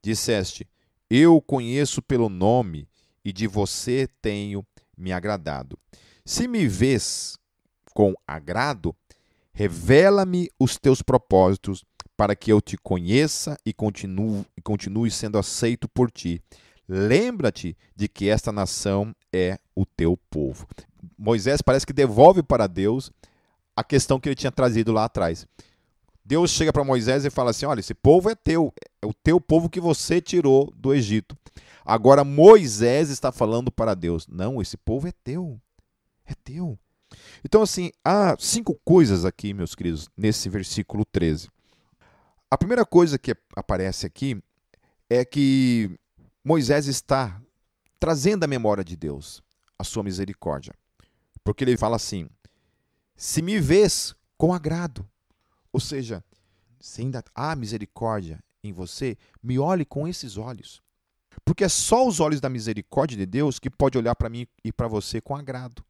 Disseste: 0.02 0.68
Eu 1.10 1.42
conheço 1.42 2.02
pelo 2.02 2.30
nome 2.30 2.88
e 3.24 3.32
de 3.32 3.48
você 3.48 4.08
tenho 4.22 4.66
me 4.98 5.12
agradado. 5.12 5.78
Se 6.26 6.48
me 6.48 6.68
vês 6.68 7.38
com 7.94 8.14
agrado, 8.28 8.96
revela-me 9.54 10.50
os 10.60 10.78
teus 10.78 11.02
propósitos 11.02 11.84
para 12.16 12.36
que 12.36 12.52
eu 12.52 12.62
te 12.62 12.78
conheça 12.78 13.58
e 13.66 13.74
continue, 13.74 14.46
e 14.56 14.62
continue 14.62 15.10
sendo 15.10 15.38
aceito 15.38 15.90
por 15.90 16.12
ti. 16.12 16.42
Lembra-te 16.94 17.78
de 17.96 18.10
que 18.10 18.28
esta 18.28 18.52
nação 18.52 19.16
é 19.32 19.58
o 19.74 19.86
teu 19.86 20.18
povo. 20.30 20.68
Moisés 21.18 21.62
parece 21.62 21.86
que 21.88 21.94
devolve 21.94 22.44
para 22.44 22.68
Deus 22.68 23.10
a 23.74 23.82
questão 23.82 24.20
que 24.20 24.28
ele 24.28 24.36
tinha 24.36 24.52
trazido 24.52 24.92
lá 24.92 25.06
atrás. 25.06 25.48
Deus 26.26 26.52
chega 26.52 26.74
para 26.74 26.84
Moisés 26.84 27.24
e 27.24 27.30
fala 27.30 27.52
assim: 27.52 27.66
Olha, 27.66 27.80
esse 27.80 27.94
povo 27.94 28.30
é 28.30 28.36
teu, 28.36 28.74
é 29.02 29.06
o 29.06 29.14
teu 29.14 29.40
povo 29.40 29.70
que 29.70 29.80
você 29.80 30.20
tirou 30.20 30.70
do 30.76 30.94
Egito. 30.94 31.38
Agora 31.86 32.26
Moisés 32.26 33.10
está 33.10 33.32
falando 33.32 33.72
para 33.72 33.96
Deus: 33.96 34.28
Não, 34.28 34.62
esse 34.62 34.76
povo 34.76 35.08
é 35.08 35.14
teu, 35.24 35.58
é 36.26 36.34
teu. 36.44 36.78
Então, 37.42 37.62
assim, 37.62 37.90
há 38.04 38.36
cinco 38.38 38.78
coisas 38.84 39.24
aqui, 39.24 39.54
meus 39.54 39.76
queridos, 39.76 40.10
nesse 40.18 40.50
versículo 40.50 41.06
13. 41.06 41.48
A 42.50 42.58
primeira 42.58 42.86
coisa 42.86 43.18
que 43.18 43.34
aparece 43.56 44.06
aqui 44.06 44.44
é 45.10 45.24
que 45.24 45.98
Moisés 46.44 46.88
está 46.88 47.42
trazendo 48.00 48.44
à 48.44 48.48
memória 48.48 48.84
de 48.84 48.96
Deus 48.96 49.44
a 49.78 49.84
sua 49.84 50.04
misericórdia. 50.04 50.74
Porque 51.44 51.64
ele 51.64 51.78
fala 51.78 51.96
assim: 51.96 52.28
se 53.16 53.42
me 53.42 53.60
vês 53.60 54.16
com 54.38 54.54
agrado, 54.54 55.08
ou 55.72 55.80
seja, 55.80 56.24
se 56.80 57.02
ainda 57.02 57.24
há 57.36 57.56
misericórdia 57.56 58.44
em 58.64 58.74
você, 58.74 59.18
me 59.42 59.60
olhe 59.60 59.86
com 59.86 60.08
esses 60.08 60.38
olhos. 60.38 60.82
Porque 61.46 61.64
é 61.64 61.70
só 61.70 62.08
os 62.08 62.20
olhos 62.20 62.42
da 62.42 62.50
misericórdia 62.50 63.18
de 63.18 63.26
Deus 63.26 63.60
que 63.60 63.70
pode 63.70 63.98
olhar 63.98 64.16
para 64.16 64.30
mim 64.30 64.48
e 64.64 64.72
para 64.72 64.88
você 64.88 65.22
com 65.22 65.36
agrado. 65.36 65.84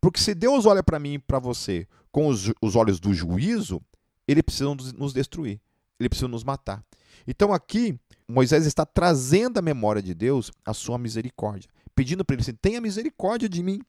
Porque 0.00 0.20
se 0.20 0.34
Deus 0.34 0.66
olha 0.66 0.82
para 0.82 0.98
mim 0.98 1.14
e 1.14 1.18
para 1.18 1.38
você 1.38 1.86
com 2.10 2.26
os, 2.26 2.52
os 2.60 2.76
olhos 2.76 2.98
do 2.98 3.14
juízo, 3.14 3.80
ele 4.26 4.42
precisa 4.42 4.74
nos 4.74 5.12
destruir, 5.12 5.60
ele 5.98 6.08
precisa 6.08 6.28
nos 6.28 6.44
matar. 6.44 6.84
Então 7.26 7.52
aqui 7.52 7.98
Moisés 8.32 8.64
está 8.64 8.86
trazendo 8.86 9.58
à 9.58 9.62
memória 9.62 10.02
de 10.02 10.14
Deus 10.14 10.50
a 10.64 10.72
sua 10.72 10.96
misericórdia, 10.96 11.68
pedindo 11.94 12.24
para 12.24 12.34
ele 12.34 12.40
assim: 12.42 12.54
tenha 12.54 12.80
misericórdia 12.80 13.46
de 13.48 13.62
mim. 13.62 13.80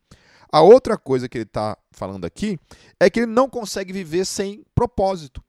A 0.51 0.61
outra 0.61 0.97
coisa 0.97 1.29
que 1.29 1.37
ele 1.37 1.45
está 1.45 1.77
falando 1.91 2.25
aqui 2.25 2.59
é 2.99 3.09
que 3.09 3.21
ele 3.21 3.31
não 3.31 3.49
consegue 3.49 3.93
viver 3.93 4.25
sem 4.25 4.63
propósito. 4.75 5.41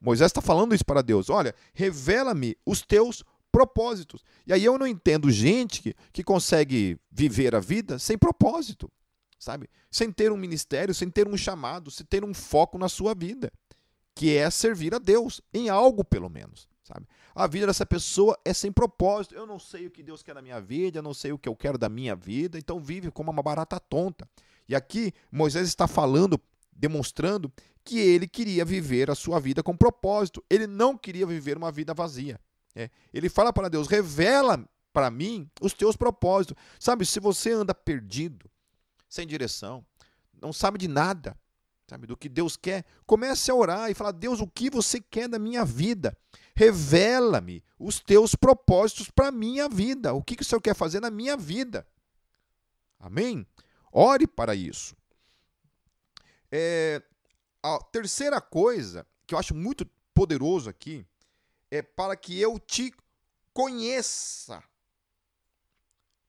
Moisés 0.00 0.30
está 0.30 0.42
falando 0.42 0.74
isso 0.74 0.84
para 0.84 1.02
Deus: 1.02 1.30
olha, 1.30 1.54
revela-me 1.72 2.56
os 2.66 2.82
teus 2.82 3.22
propósitos. 3.52 4.24
E 4.44 4.52
aí 4.52 4.64
eu 4.64 4.76
não 4.76 4.88
entendo 4.88 5.30
gente 5.30 5.80
que, 5.80 5.94
que 6.12 6.24
consegue 6.24 6.98
viver 7.10 7.54
a 7.54 7.60
vida 7.60 7.96
sem 7.96 8.18
propósito, 8.18 8.90
sabe? 9.38 9.70
Sem 9.88 10.10
ter 10.10 10.32
um 10.32 10.36
ministério, 10.36 10.92
sem 10.92 11.08
ter 11.08 11.28
um 11.28 11.36
chamado, 11.36 11.92
sem 11.92 12.04
ter 12.04 12.24
um 12.24 12.34
foco 12.34 12.76
na 12.76 12.88
sua 12.88 13.14
vida, 13.14 13.52
que 14.16 14.36
é 14.36 14.50
servir 14.50 14.94
a 14.94 14.98
Deus, 14.98 15.40
em 15.54 15.68
algo 15.68 16.04
pelo 16.04 16.28
menos 16.28 16.68
sabe? 16.86 17.06
A 17.34 17.46
vida 17.46 17.66
dessa 17.66 17.84
pessoa 17.84 18.38
é 18.44 18.54
sem 18.54 18.70
propósito. 18.70 19.34
Eu 19.34 19.46
não 19.46 19.58
sei 19.58 19.86
o 19.86 19.90
que 19.90 20.02
Deus 20.02 20.22
quer 20.22 20.34
da 20.34 20.42
minha 20.42 20.60
vida, 20.60 20.98
eu 20.98 21.02
não 21.02 21.12
sei 21.12 21.32
o 21.32 21.38
que 21.38 21.48
eu 21.48 21.56
quero 21.56 21.76
da 21.76 21.88
minha 21.88 22.14
vida, 22.14 22.58
então 22.58 22.78
vive 22.78 23.10
como 23.10 23.30
uma 23.30 23.42
barata 23.42 23.80
tonta. 23.80 24.28
E 24.68 24.74
aqui 24.74 25.12
Moisés 25.30 25.66
está 25.68 25.86
falando, 25.86 26.40
demonstrando 26.72 27.52
que 27.84 27.98
ele 27.98 28.26
queria 28.26 28.64
viver 28.64 29.10
a 29.10 29.14
sua 29.14 29.40
vida 29.40 29.62
com 29.62 29.76
propósito. 29.76 30.44
Ele 30.48 30.66
não 30.66 30.96
queria 30.96 31.26
viver 31.26 31.56
uma 31.56 31.72
vida 31.72 31.92
vazia. 31.92 32.40
É. 32.74 32.90
Ele 33.12 33.28
fala 33.28 33.52
para 33.52 33.68
Deus: 33.68 33.88
revela 33.88 34.64
para 34.92 35.10
mim 35.10 35.50
os 35.60 35.72
teus 35.72 35.96
propósitos. 35.96 36.56
Sabe, 36.78 37.04
se 37.04 37.18
você 37.20 37.52
anda 37.52 37.74
perdido, 37.74 38.50
sem 39.08 39.26
direção, 39.26 39.84
não 40.40 40.52
sabe 40.52 40.78
de 40.78 40.88
nada, 40.88 41.36
sabe, 41.88 42.06
do 42.06 42.16
que 42.16 42.28
Deus 42.28 42.56
quer, 42.56 42.84
comece 43.06 43.50
a 43.50 43.54
orar 43.54 43.90
e 43.90 43.94
falar: 43.94 44.12
Deus, 44.12 44.40
o 44.40 44.46
que 44.46 44.68
você 44.68 45.00
quer 45.00 45.28
da 45.28 45.38
minha 45.38 45.64
vida? 45.64 46.16
Revela-me 46.54 47.62
os 47.78 48.00
teus 48.00 48.34
propósitos 48.34 49.10
para 49.10 49.28
a 49.28 49.32
minha 49.32 49.68
vida. 49.68 50.12
O 50.14 50.22
que, 50.22 50.36
que 50.36 50.42
o 50.42 50.44
Senhor 50.44 50.60
quer 50.60 50.74
fazer 50.74 51.00
na 51.00 51.10
minha 51.10 51.36
vida? 51.36 51.86
Amém? 52.98 53.46
Ore 53.92 54.26
para 54.26 54.54
isso. 54.54 54.96
É, 56.50 57.02
a 57.62 57.78
terceira 57.78 58.40
coisa 58.40 59.06
que 59.26 59.34
eu 59.34 59.38
acho 59.38 59.54
muito 59.54 59.84
poderoso 60.14 60.70
aqui 60.70 61.06
é 61.70 61.82
para 61.82 62.16
que 62.16 62.40
eu 62.40 62.58
te 62.58 62.92
conheça. 63.52 64.62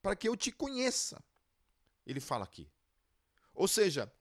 Para 0.02 0.16
que 0.16 0.28
eu 0.28 0.36
te 0.36 0.52
conheça. 0.52 1.24
Ele 2.06 2.20
fala 2.20 2.44
aqui. 2.44 2.70
Ou 3.54 3.68
seja, 3.68 4.12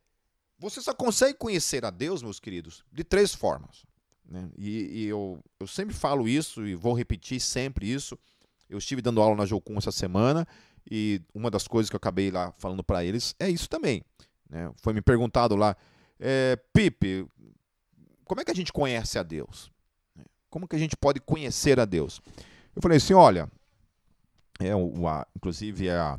você 0.59 0.81
só 0.81 0.95
consegue 0.95 1.35
conhecer 1.35 1.85
a 1.85 1.91
Deus, 1.91 2.23
meus 2.23 2.41
queridos, 2.41 2.85
de 2.93 3.05
três 3.05 3.35
formas. 3.35 3.85
Né? 4.29 4.51
E, 4.57 5.03
e 5.03 5.07
eu, 5.07 5.43
eu 5.61 5.67
sempre 5.67 5.95
falo 5.95 6.29
isso 6.29 6.67
e 6.67 6.75
vou 6.75 6.95
repetir 6.95 7.41
sempre 7.41 7.91
isso. 7.91 8.19
Eu 8.69 8.79
estive 8.79 9.01
dando 9.01 9.21
aula 9.21 9.37
na 9.37 9.47
Jocum 9.47 9.79
essa 9.79 9.93
semana 9.93 10.47
e 10.91 11.21
uma 11.35 11.51
das 11.51 11.69
coisas 11.69 11.91
que 11.91 11.97
eu 11.97 11.99
acabei 11.99 12.31
lá 12.31 12.53
falando 12.59 12.83
para 12.83 13.05
eles 13.05 13.35
é 13.39 13.49
isso 13.49 13.69
também. 13.69 14.03
Né? 14.49 14.73
Foi 14.77 14.93
me 14.93 15.03
perguntado 15.03 15.55
lá, 15.57 15.77
é, 16.19 16.57
Pipe, 16.73 17.27
como 18.25 18.41
é 18.41 18.45
que 18.45 18.51
a 18.51 18.55
gente 18.55 18.73
conhece 18.73 19.19
a 19.19 19.23
Deus? 19.23 19.71
Como 20.51 20.67
que 20.67 20.77
a 20.77 20.79
gente 20.79 20.97
pode 20.97 21.21
conhecer 21.21 21.79
a 21.79 21.85
Deus? 21.85 22.21
Eu 22.75 22.83
falei 22.83 22.99
assim, 22.99 23.15
olha, 23.15 23.51
é 24.59 24.75
o, 24.75 25.07
a, 25.07 25.27
inclusive 25.37 25.89
é, 25.89 25.97
a, 25.97 26.19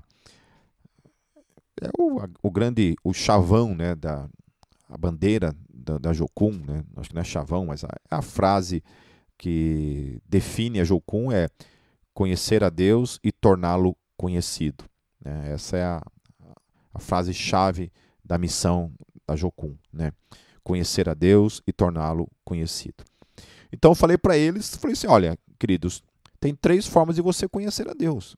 é 1.82 1.90
o, 1.98 2.22
o 2.44 2.52
grande, 2.52 2.96
o 3.04 3.14
chavão 3.14 3.76
né, 3.76 3.96
da 3.96 4.28
a 4.90 4.98
bandeira 4.98 5.54
da, 5.70 5.98
da 5.98 6.14
Jocum, 6.14 6.52
né? 6.52 6.84
acho 6.96 7.10
que 7.10 7.16
não 7.16 7.22
é 7.22 7.26
chavão, 7.26 7.66
mas 7.66 7.84
a, 7.84 7.90
a 8.10 8.22
frase 8.22 8.84
que 9.38 10.22
define 10.28 10.80
a 10.80 10.84
Jocum 10.84 11.32
é 11.32 11.48
conhecer 12.14 12.64
a 12.64 12.70
Deus 12.70 13.20
e 13.24 13.32
torná-lo 13.32 13.96
conhecido. 14.16 14.86
Né? 15.24 15.52
Essa 15.52 15.78
é 15.78 15.84
a, 15.84 16.02
a 16.94 17.00
frase-chave 17.00 17.92
da 18.24 18.38
missão 18.38 18.92
da 19.28 19.36
Jocum. 19.36 19.76
Né? 19.92 20.12
Conhecer 20.64 21.10
a 21.10 21.14
Deus 21.14 21.62
e 21.68 21.74
torná-lo 21.74 22.28
conhecido. 22.44 23.04
Então 23.72 23.92
eu 23.92 23.96
falei 23.96 24.18
para 24.18 24.38
eles, 24.38 24.76
falei 24.76 24.94
assim, 24.94 25.08
olha, 25.08 25.38
queridos, 25.60 26.02
tem 26.40 26.56
três 26.56 26.88
formas 26.88 27.16
de 27.16 27.22
você 27.22 27.48
conhecer 27.48 27.90
a 27.90 27.94
Deus. 27.94 28.36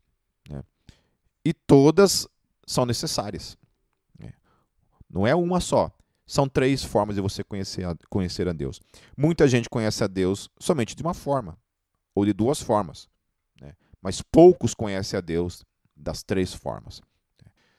Né? 0.49 0.63
E 1.45 1.53
todas 1.53 2.27
são 2.69 2.85
necessárias. 2.85 3.57
Né? 4.19 4.31
Não 5.09 5.25
é 5.25 5.33
uma 5.33 5.59
só. 5.59 5.91
São 6.25 6.47
três 6.47 6.83
formas 6.83 7.15
de 7.15 7.21
você 7.21 7.43
conhecer 7.43 7.83
a, 7.83 7.97
conhecer 8.07 8.47
a 8.47 8.53
Deus. 8.53 8.79
Muita 9.17 9.47
gente 9.47 9.67
conhece 9.67 10.03
a 10.03 10.07
Deus 10.07 10.47
somente 10.59 10.95
de 10.95 11.01
uma 11.01 11.15
forma, 11.15 11.57
ou 12.13 12.23
de 12.23 12.31
duas 12.31 12.61
formas. 12.61 13.09
Né? 13.59 13.73
Mas 13.99 14.21
poucos 14.21 14.75
conhecem 14.75 15.17
a 15.17 15.21
Deus 15.21 15.65
das 15.97 16.21
três 16.21 16.53
formas. 16.53 17.01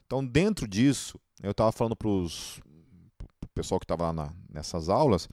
Então, 0.05 0.27
dentro 0.27 0.67
disso, 0.67 1.21
eu 1.41 1.53
estava 1.53 1.71
falando 1.71 1.95
para 1.95 2.09
o 2.09 2.29
pessoal 3.55 3.79
que 3.79 3.85
estava 3.85 4.07
lá 4.07 4.13
na, 4.13 4.35
nessas 4.49 4.89
aulas 4.89 5.29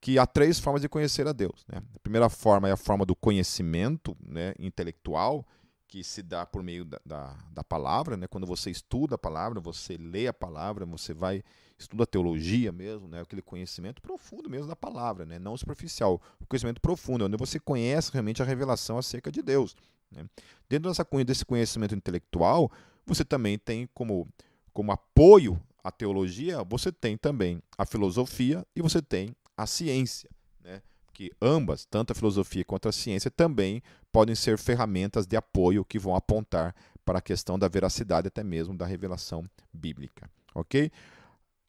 que 0.00 0.18
há 0.18 0.26
três 0.26 0.58
formas 0.58 0.82
de 0.82 0.88
conhecer 0.88 1.28
a 1.28 1.32
Deus. 1.32 1.64
Né? 1.68 1.80
A 1.94 1.98
primeira 2.00 2.28
forma 2.28 2.68
é 2.68 2.72
a 2.72 2.76
forma 2.76 3.06
do 3.06 3.14
conhecimento 3.14 4.16
né, 4.20 4.52
intelectual, 4.58 5.46
que 5.88 6.02
se 6.02 6.22
dá 6.22 6.44
por 6.44 6.62
meio 6.62 6.84
da, 6.84 7.00
da, 7.04 7.36
da, 7.50 7.64
palavra, 7.64 8.16
né? 8.16 8.26
quando 8.26 8.46
você 8.46 8.70
estuda 8.70 9.14
a 9.14 9.18
palavra, 9.18 9.60
você 9.60 9.96
lê 9.96 10.26
a 10.26 10.32
palavra, 10.32 10.84
você 10.84 11.14
vai 11.14 11.42
estuda 11.78 12.04
a 12.04 12.06
teologia 12.06 12.72
mesmo, 12.72 13.06
né? 13.06 13.20
aquele 13.20 13.42
conhecimento 13.42 14.00
profundo 14.00 14.48
mesmo 14.48 14.66
da 14.66 14.76
palavra, 14.76 15.26
né? 15.26 15.38
não 15.38 15.56
superficial, 15.56 16.20
o 16.40 16.46
conhecimento 16.46 16.80
profundo, 16.80 17.24
onde 17.26 17.36
você 17.36 17.60
conhece 17.60 18.10
realmente 18.12 18.42
a 18.42 18.44
revelação 18.44 18.98
acerca 18.98 19.30
de 19.30 19.42
Deus. 19.42 19.76
Né? 20.10 20.26
Dentro 20.68 20.90
dessa, 20.90 21.06
desse 21.24 21.44
conhecimento 21.44 21.94
intelectual, 21.94 22.70
você 23.04 23.24
também 23.24 23.58
tem 23.58 23.88
como, 23.94 24.28
como 24.72 24.90
apoio 24.90 25.60
à 25.84 25.90
teologia, 25.90 26.64
você 26.64 26.90
tem 26.90 27.16
também 27.16 27.62
a 27.78 27.86
filosofia 27.86 28.66
e 28.74 28.82
você 28.82 29.00
tem 29.00 29.34
a 29.56 29.66
ciência. 29.66 30.30
Né? 30.64 30.82
Que 31.16 31.32
ambas, 31.40 31.86
tanto 31.86 32.12
a 32.12 32.14
filosofia 32.14 32.62
quanto 32.62 32.90
a 32.90 32.92
ciência, 32.92 33.30
também 33.30 33.82
podem 34.12 34.34
ser 34.34 34.58
ferramentas 34.58 35.26
de 35.26 35.34
apoio 35.34 35.82
que 35.82 35.98
vão 35.98 36.14
apontar 36.14 36.74
para 37.06 37.20
a 37.20 37.22
questão 37.22 37.58
da 37.58 37.66
veracidade, 37.68 38.28
até 38.28 38.44
mesmo 38.44 38.76
da 38.76 38.84
revelação 38.84 39.48
bíblica. 39.72 40.28
Ok? 40.54 40.92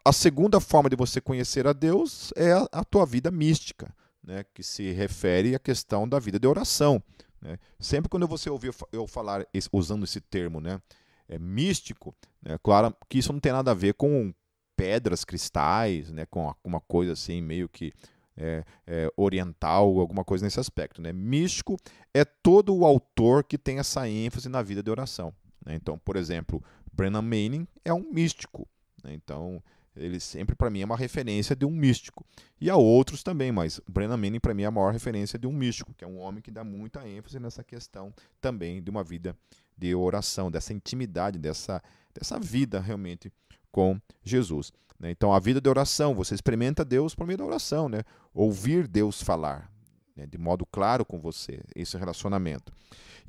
A 0.03 0.11
segunda 0.11 0.59
forma 0.59 0.89
de 0.89 0.97
você 0.97 1.21
conhecer 1.21 1.65
a 1.65 1.71
Deus 1.71 2.33
é 2.35 2.51
a, 2.73 2.83
tua 2.83 3.05
vida 3.05 3.31
mística, 3.31 3.89
né, 4.21 4.43
que 4.53 4.61
se 4.61 4.91
refere 4.91 5.55
à 5.55 5.59
questão 5.59 6.09
da 6.09 6.19
vida 6.19 6.37
de 6.37 6.45
oração. 6.45 7.01
Né? 7.41 7.57
Sempre 7.79 8.09
quando 8.09 8.27
você 8.27 8.49
ouvir 8.49 8.75
eu 8.91 9.07
falar 9.07 9.45
usando 9.71 10.03
esse 10.03 10.19
termo, 10.19 10.59
né, 10.59 10.81
é 11.29 11.39
místico, 11.39 12.13
né, 12.41 12.57
claro 12.61 12.93
que 13.07 13.19
isso 13.19 13.31
não 13.31 13.39
tem 13.39 13.53
nada 13.53 13.71
a 13.71 13.73
ver 13.73 13.93
com 13.93 14.33
pedras, 14.75 15.23
cristais, 15.23 16.11
né, 16.11 16.25
com 16.25 16.53
uma 16.65 16.81
coisa 16.81 17.13
assim 17.13 17.41
meio 17.41 17.69
que 17.69 17.93
é, 18.37 18.63
é, 18.85 19.11
oriental, 19.17 19.99
alguma 19.99 20.23
coisa 20.23 20.45
nesse 20.45 20.59
aspecto. 20.59 21.01
Né? 21.01 21.11
Místico 21.11 21.77
é 22.13 22.23
todo 22.23 22.75
o 22.75 22.85
autor 22.85 23.43
que 23.43 23.57
tem 23.57 23.79
essa 23.79 24.07
ênfase 24.07 24.47
na 24.47 24.61
vida 24.61 24.83
de 24.83 24.91
oração. 24.91 25.33
Né? 25.65 25.75
Então, 25.75 25.97
por 25.97 26.15
exemplo, 26.15 26.63
Brennan 26.93 27.21
Manning 27.21 27.67
é 27.83 27.93
um 27.93 28.11
místico. 28.11 28.67
Né? 29.03 29.13
Então, 29.13 29.61
ele 29.95 30.19
sempre 30.19 30.55
para 30.55 30.69
mim 30.69 30.81
é 30.81 30.85
uma 30.85 30.97
referência 30.97 31.55
de 31.55 31.65
um 31.65 31.71
místico. 31.71 32.25
E 32.61 32.69
há 32.69 32.75
outros 32.75 33.23
também, 33.23 33.51
mas 33.51 33.81
Brennan 33.87 34.17
Manning 34.17 34.39
para 34.39 34.53
mim 34.53 34.63
é 34.63 34.67
a 34.67 34.71
maior 34.71 34.93
referência 34.93 35.37
de 35.37 35.47
um 35.47 35.51
místico, 35.51 35.93
que 35.93 36.03
é 36.03 36.07
um 36.07 36.19
homem 36.19 36.41
que 36.41 36.51
dá 36.51 36.63
muita 36.63 37.07
ênfase 37.07 37.39
nessa 37.39 37.63
questão 37.63 38.13
também 38.39 38.81
de 38.81 38.89
uma 38.89 39.03
vida 39.03 39.35
de 39.77 39.93
oração, 39.93 40.49
dessa 40.49 40.73
intimidade, 40.73 41.37
dessa, 41.37 41.81
dessa 42.13 42.39
vida 42.39 42.79
realmente 42.79 43.31
com 43.71 43.99
Jesus. 44.23 44.71
Né? 44.99 45.11
Então, 45.11 45.33
a 45.33 45.39
vida 45.39 45.61
de 45.61 45.69
oração, 45.69 46.13
você 46.13 46.33
experimenta 46.33 46.83
Deus 46.83 47.13
por 47.13 47.25
meio 47.27 47.37
da 47.37 47.45
oração, 47.45 47.87
né? 47.87 48.01
ouvir 48.33 48.87
Deus 48.87 49.21
falar 49.21 49.71
né? 50.17 50.25
de 50.25 50.37
modo 50.37 50.65
claro 50.65 51.05
com 51.05 51.19
você, 51.19 51.61
esse 51.75 51.95
relacionamento. 51.95 52.73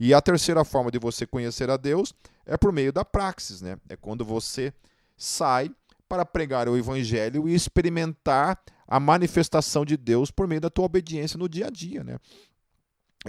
E 0.00 0.14
a 0.14 0.20
terceira 0.20 0.64
forma 0.64 0.90
de 0.90 0.98
você 0.98 1.26
conhecer 1.26 1.68
a 1.70 1.76
Deus 1.76 2.14
é 2.46 2.56
por 2.56 2.72
meio 2.72 2.92
da 2.92 3.04
praxis, 3.04 3.60
né? 3.60 3.76
é 3.88 3.96
quando 3.96 4.24
você 4.24 4.72
sai 5.16 5.70
para 6.08 6.24
pregar 6.24 6.68
o 6.68 6.76
evangelho 6.76 7.46
e 7.48 7.54
experimentar 7.54 8.58
a 8.86 8.98
manifestação 8.98 9.84
de 9.84 9.96
Deus 9.96 10.30
por 10.30 10.48
meio 10.48 10.62
da 10.62 10.70
tua 10.70 10.86
obediência 10.86 11.36
no 11.36 11.48
dia 11.48 11.66
a 11.66 11.70
dia, 11.70 12.02
né? 12.02 12.18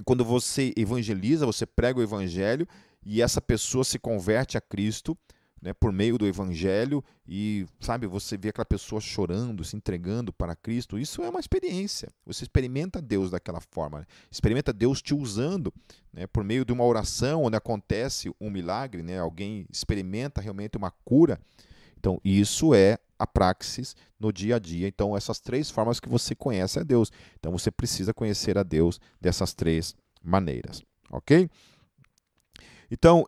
Quando 0.05 0.23
você 0.23 0.71
evangeliza, 0.77 1.45
você 1.45 1.65
prega 1.65 1.99
o 1.99 2.03
evangelho 2.03 2.65
e 3.03 3.21
essa 3.21 3.41
pessoa 3.41 3.83
se 3.83 3.99
converte 3.99 4.57
a 4.57 4.61
Cristo, 4.61 5.17
né, 5.61 5.73
por 5.73 5.91
meio 5.91 6.17
do 6.17 6.25
evangelho 6.27 7.03
e 7.27 7.65
sabe 7.79 8.07
você 8.07 8.37
vê 8.37 8.49
aquela 8.49 8.65
pessoa 8.65 9.01
chorando 9.01 9.63
se 9.63 9.75
entregando 9.75 10.31
para 10.31 10.55
Cristo 10.55 10.97
isso 10.97 11.21
é 11.23 11.29
uma 11.29 11.39
experiência. 11.39 12.09
Você 12.25 12.43
experimenta 12.43 13.01
Deus 13.01 13.31
daquela 13.31 13.59
forma 13.59 13.99
né? 13.99 14.05
experimenta 14.31 14.71
Deus 14.71 15.01
te 15.01 15.13
usando 15.13 15.73
né, 16.13 16.27
por 16.27 16.43
meio 16.43 16.63
de 16.63 16.71
uma 16.71 16.83
oração 16.83 17.43
onde 17.43 17.55
acontece 17.55 18.31
um 18.39 18.49
milagre 18.49 19.03
né, 19.03 19.19
alguém 19.19 19.65
experimenta 19.71 20.41
realmente 20.41 20.77
uma 20.77 20.91
cura. 21.03 21.39
Então 21.97 22.19
isso 22.23 22.73
é 22.73 22.97
a 23.17 23.27
praxis 23.27 23.95
no 24.19 24.31
dia 24.31 24.55
a 24.55 24.59
dia. 24.59 24.87
Então 24.87 25.15
essas 25.15 25.39
três 25.39 25.69
formas 25.69 25.99
que 25.99 26.07
você 26.07 26.33
conhece 26.33 26.79
a 26.79 26.83
Deus. 26.83 27.11
Então 27.37 27.51
você 27.51 27.69
precisa 27.69 28.13
conhecer 28.13 28.57
a 28.57 28.63
Deus 28.63 28.99
dessas 29.19 29.53
três 29.53 29.93
maneiras 30.23 30.81
ok? 31.09 31.49
Então 32.91 33.25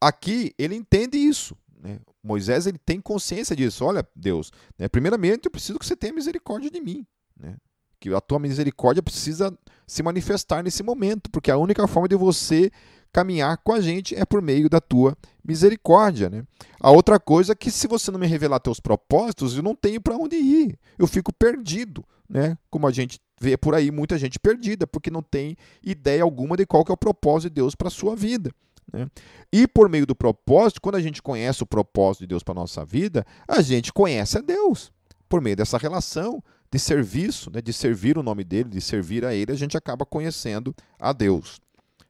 aqui 0.00 0.54
ele 0.58 0.74
entende 0.74 1.16
isso. 1.16 1.56
Né? 1.80 1.98
Moisés 2.22 2.66
ele 2.66 2.78
tem 2.78 3.00
consciência 3.00 3.54
disso. 3.54 3.84
Olha, 3.84 4.06
Deus, 4.14 4.50
né? 4.78 4.88
primeiramente 4.88 5.46
eu 5.46 5.50
preciso 5.50 5.78
que 5.78 5.86
você 5.86 5.96
tenha 5.96 6.12
misericórdia 6.12 6.70
de 6.70 6.80
mim. 6.80 7.06
Né? 7.38 7.56
Que 8.00 8.12
a 8.12 8.20
tua 8.20 8.38
misericórdia 8.38 9.02
precisa 9.02 9.56
se 9.86 10.02
manifestar 10.02 10.62
nesse 10.62 10.82
momento, 10.82 11.30
porque 11.30 11.50
a 11.50 11.56
única 11.56 11.86
forma 11.86 12.08
de 12.08 12.16
você 12.16 12.70
caminhar 13.12 13.56
com 13.58 13.72
a 13.72 13.80
gente 13.80 14.14
é 14.14 14.26
por 14.26 14.42
meio 14.42 14.68
da 14.68 14.80
tua 14.80 15.16
misericórdia. 15.42 16.28
Né? 16.28 16.44
A 16.80 16.90
outra 16.90 17.18
coisa 17.18 17.52
é 17.52 17.56
que 17.56 17.70
se 17.70 17.86
você 17.86 18.10
não 18.10 18.18
me 18.18 18.26
revelar 18.26 18.60
teus 18.60 18.80
propósitos, 18.80 19.56
eu 19.56 19.62
não 19.62 19.74
tenho 19.74 20.00
para 20.00 20.16
onde 20.16 20.36
ir. 20.36 20.78
Eu 20.98 21.06
fico 21.06 21.32
perdido. 21.32 22.04
Né? 22.28 22.58
Como 22.68 22.86
a 22.86 22.90
gente 22.90 23.18
vê 23.40 23.56
por 23.56 23.74
aí, 23.74 23.90
muita 23.90 24.18
gente 24.18 24.38
perdida, 24.38 24.86
porque 24.86 25.10
não 25.10 25.22
tem 25.22 25.56
ideia 25.82 26.22
alguma 26.22 26.56
de 26.56 26.66
qual 26.66 26.84
que 26.84 26.90
é 26.90 26.94
o 26.94 26.98
propósito 26.98 27.50
de 27.50 27.54
Deus 27.54 27.74
para 27.74 27.88
a 27.88 27.90
sua 27.90 28.16
vida. 28.16 28.50
Né? 28.92 29.08
E 29.52 29.66
por 29.66 29.88
meio 29.88 30.06
do 30.06 30.14
propósito, 30.14 30.80
quando 30.80 30.96
a 30.96 31.00
gente 31.00 31.22
conhece 31.22 31.62
o 31.62 31.66
propósito 31.66 32.20
de 32.20 32.28
Deus 32.28 32.42
para 32.42 32.52
a 32.52 32.60
nossa 32.60 32.84
vida, 32.84 33.24
a 33.46 33.60
gente 33.60 33.92
conhece 33.92 34.38
a 34.38 34.40
Deus. 34.40 34.92
Por 35.28 35.40
meio 35.40 35.56
dessa 35.56 35.76
relação 35.76 36.42
de 36.70 36.78
serviço, 36.78 37.50
né, 37.50 37.60
de 37.60 37.72
servir 37.72 38.18
o 38.18 38.22
nome 38.22 38.44
dele, 38.44 38.68
de 38.68 38.80
servir 38.80 39.24
a 39.24 39.34
ele, 39.34 39.52
a 39.52 39.56
gente 39.56 39.76
acaba 39.76 40.04
conhecendo 40.04 40.74
a 40.98 41.12
Deus. 41.12 41.60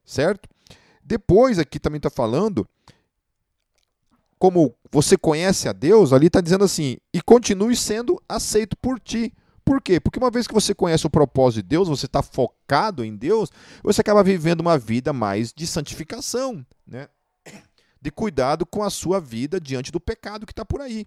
Certo? 0.04 0.48
Depois, 1.02 1.58
aqui 1.58 1.78
também 1.78 1.98
está 1.98 2.10
falando, 2.10 2.66
como 4.38 4.74
você 4.90 5.16
conhece 5.16 5.68
a 5.68 5.72
Deus, 5.72 6.12
ali 6.12 6.26
está 6.26 6.40
dizendo 6.40 6.64
assim, 6.64 6.98
e 7.12 7.22
continue 7.22 7.76
sendo 7.76 8.20
aceito 8.28 8.76
por 8.76 9.00
ti. 9.00 9.32
Por 9.66 9.82
quê? 9.82 9.98
Porque 9.98 10.20
uma 10.20 10.30
vez 10.30 10.46
que 10.46 10.54
você 10.54 10.72
conhece 10.72 11.08
o 11.08 11.10
propósito 11.10 11.64
de 11.64 11.68
Deus, 11.70 11.88
você 11.88 12.06
está 12.06 12.22
focado 12.22 13.04
em 13.04 13.16
Deus, 13.16 13.50
você 13.82 14.00
acaba 14.00 14.22
vivendo 14.22 14.60
uma 14.60 14.78
vida 14.78 15.12
mais 15.12 15.52
de 15.52 15.66
santificação, 15.66 16.64
né? 16.86 17.08
de 18.00 18.12
cuidado 18.12 18.64
com 18.64 18.84
a 18.84 18.90
sua 18.90 19.18
vida 19.20 19.60
diante 19.60 19.90
do 19.90 19.98
pecado 19.98 20.46
que 20.46 20.52
está 20.52 20.64
por 20.64 20.80
aí. 20.80 21.04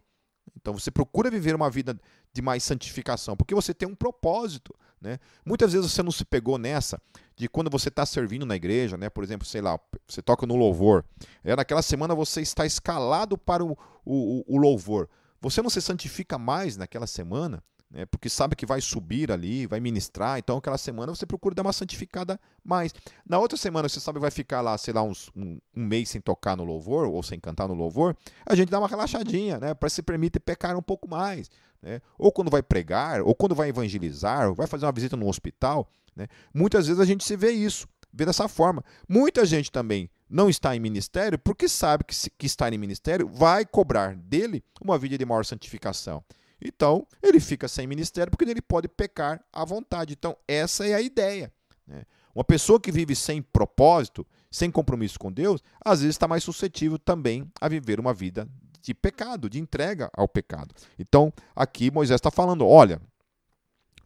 Então 0.57 0.73
você 0.73 0.91
procura 0.91 1.31
viver 1.31 1.55
uma 1.55 1.69
vida 1.69 1.97
de 2.33 2.41
mais 2.41 2.61
santificação, 2.61 3.37
porque 3.37 3.55
você 3.55 3.73
tem 3.73 3.87
um 3.87 3.95
propósito. 3.95 4.75
Né? 4.99 5.19
Muitas 5.45 5.71
vezes 5.71 5.89
você 5.89 6.03
não 6.03 6.11
se 6.11 6.25
pegou 6.25 6.57
nessa 6.57 7.01
de 7.37 7.47
quando 7.47 7.69
você 7.69 7.87
está 7.87 8.05
servindo 8.05 8.45
na 8.45 8.57
igreja, 8.57 8.97
né? 8.97 9.09
por 9.09 9.23
exemplo, 9.23 9.47
sei 9.47 9.61
lá, 9.61 9.79
você 10.05 10.21
toca 10.21 10.45
no 10.45 10.57
louvor. 10.57 11.05
É, 11.45 11.55
naquela 11.55 11.81
semana 11.81 12.13
você 12.13 12.41
está 12.41 12.65
escalado 12.65 13.37
para 13.37 13.63
o, 13.63 13.77
o, 14.03 14.43
o 14.45 14.57
louvor. 14.57 15.07
Você 15.39 15.61
não 15.61 15.69
se 15.69 15.81
santifica 15.81 16.37
mais 16.37 16.75
naquela 16.75 17.07
semana 17.07 17.63
né, 17.91 18.05
porque 18.05 18.29
sabe 18.29 18.55
que 18.55 18.65
vai 18.65 18.81
subir 18.81 19.31
ali, 19.31 19.65
vai 19.65 19.79
ministrar, 19.79 20.37
então 20.37 20.57
aquela 20.57 20.77
semana 20.77 21.13
você 21.13 21.25
procura 21.25 21.55
dar 21.55 21.63
uma 21.63 21.73
santificada 21.73 22.39
mais. 22.63 22.93
Na 23.27 23.39
outra 23.39 23.57
semana 23.57 23.89
você 23.89 23.99
sabe 23.99 24.17
que 24.17 24.21
vai 24.21 24.31
ficar 24.31 24.61
lá, 24.61 24.77
sei 24.77 24.93
lá, 24.93 25.01
uns, 25.01 25.29
um, 25.35 25.59
um, 25.75 25.85
mês 25.85 26.09
sem 26.09 26.21
tocar 26.21 26.55
no 26.55 26.63
louvor 26.63 27.07
ou 27.07 27.23
sem 27.23 27.39
cantar 27.39 27.67
no 27.67 27.73
louvor, 27.73 28.15
a 28.45 28.55
gente 28.55 28.69
dá 28.69 28.79
uma 28.79 28.87
relaxadinha, 28.87 29.57
né, 29.57 29.73
para 29.73 29.89
se 29.89 30.01
permitir 30.01 30.39
pecar 30.39 30.77
um 30.77 30.81
pouco 30.81 31.09
mais. 31.09 31.49
Né? 31.81 32.01
Ou 32.17 32.31
quando 32.31 32.51
vai 32.51 32.61
pregar, 32.61 33.21
ou 33.21 33.33
quando 33.33 33.55
vai 33.55 33.69
evangelizar, 33.69 34.49
ou 34.49 34.55
vai 34.55 34.67
fazer 34.67 34.85
uma 34.85 34.91
visita 34.91 35.15
no 35.15 35.27
hospital. 35.27 35.89
Né? 36.15 36.27
Muitas 36.53 36.87
vezes 36.87 36.99
a 37.01 37.05
gente 37.05 37.23
se 37.23 37.35
vê 37.35 37.51
isso, 37.51 37.87
vê 38.11 38.25
dessa 38.25 38.47
forma. 38.47 38.83
Muita 39.07 39.45
gente 39.45 39.71
também 39.71 40.09
não 40.29 40.49
está 40.49 40.75
em 40.75 40.79
ministério 40.79 41.39
porque 41.39 41.67
sabe 41.67 42.03
que, 42.03 42.15
que 42.37 42.45
estar 42.45 42.71
em 42.71 42.77
ministério 42.77 43.27
vai 43.27 43.65
cobrar 43.65 44.15
dele 44.15 44.63
uma 44.81 44.97
vida 44.97 45.17
de 45.17 45.25
maior 45.25 45.43
santificação. 45.43 46.23
Então, 46.61 47.07
ele 47.21 47.39
fica 47.39 47.67
sem 47.67 47.87
ministério 47.87 48.31
porque 48.31 48.43
ele 48.43 48.61
pode 48.61 48.87
pecar 48.87 49.43
à 49.51 49.63
vontade. 49.63 50.13
Então, 50.13 50.35
essa 50.47 50.85
é 50.85 50.93
a 50.93 51.01
ideia. 51.01 51.51
Né? 51.87 52.03
Uma 52.33 52.43
pessoa 52.43 52.79
que 52.79 52.91
vive 52.91 53.15
sem 53.15 53.41
propósito, 53.41 54.25
sem 54.51 54.69
compromisso 54.69 55.19
com 55.19 55.31
Deus, 55.31 55.61
às 55.83 56.01
vezes 56.01 56.15
está 56.15 56.27
mais 56.27 56.43
suscetível 56.43 56.99
também 56.99 57.49
a 57.59 57.67
viver 57.67 57.99
uma 57.99 58.13
vida 58.13 58.47
de 58.81 58.93
pecado, 58.93 59.49
de 59.49 59.59
entrega 59.59 60.09
ao 60.13 60.27
pecado. 60.27 60.73
Então, 60.97 61.33
aqui 61.55 61.91
Moisés 61.91 62.17
está 62.17 62.31
falando: 62.31 62.65
olha, 62.65 63.01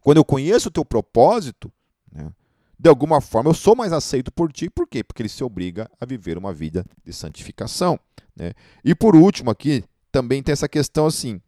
quando 0.00 0.18
eu 0.18 0.24
conheço 0.24 0.68
o 0.68 0.72
teu 0.72 0.84
propósito, 0.84 1.72
né, 2.12 2.32
de 2.78 2.88
alguma 2.88 3.20
forma 3.20 3.50
eu 3.50 3.54
sou 3.54 3.74
mais 3.74 3.92
aceito 3.92 4.30
por 4.32 4.52
ti. 4.52 4.68
Por 4.68 4.86
quê? 4.86 5.02
Porque 5.02 5.22
ele 5.22 5.28
se 5.28 5.44
obriga 5.44 5.90
a 6.00 6.04
viver 6.04 6.36
uma 6.36 6.52
vida 6.52 6.84
de 7.04 7.12
santificação. 7.12 7.98
Né? 8.36 8.52
E 8.84 8.94
por 8.94 9.14
último, 9.14 9.50
aqui 9.50 9.84
também 10.10 10.42
tem 10.42 10.52
essa 10.52 10.68
questão 10.68 11.06
assim: 11.06 11.40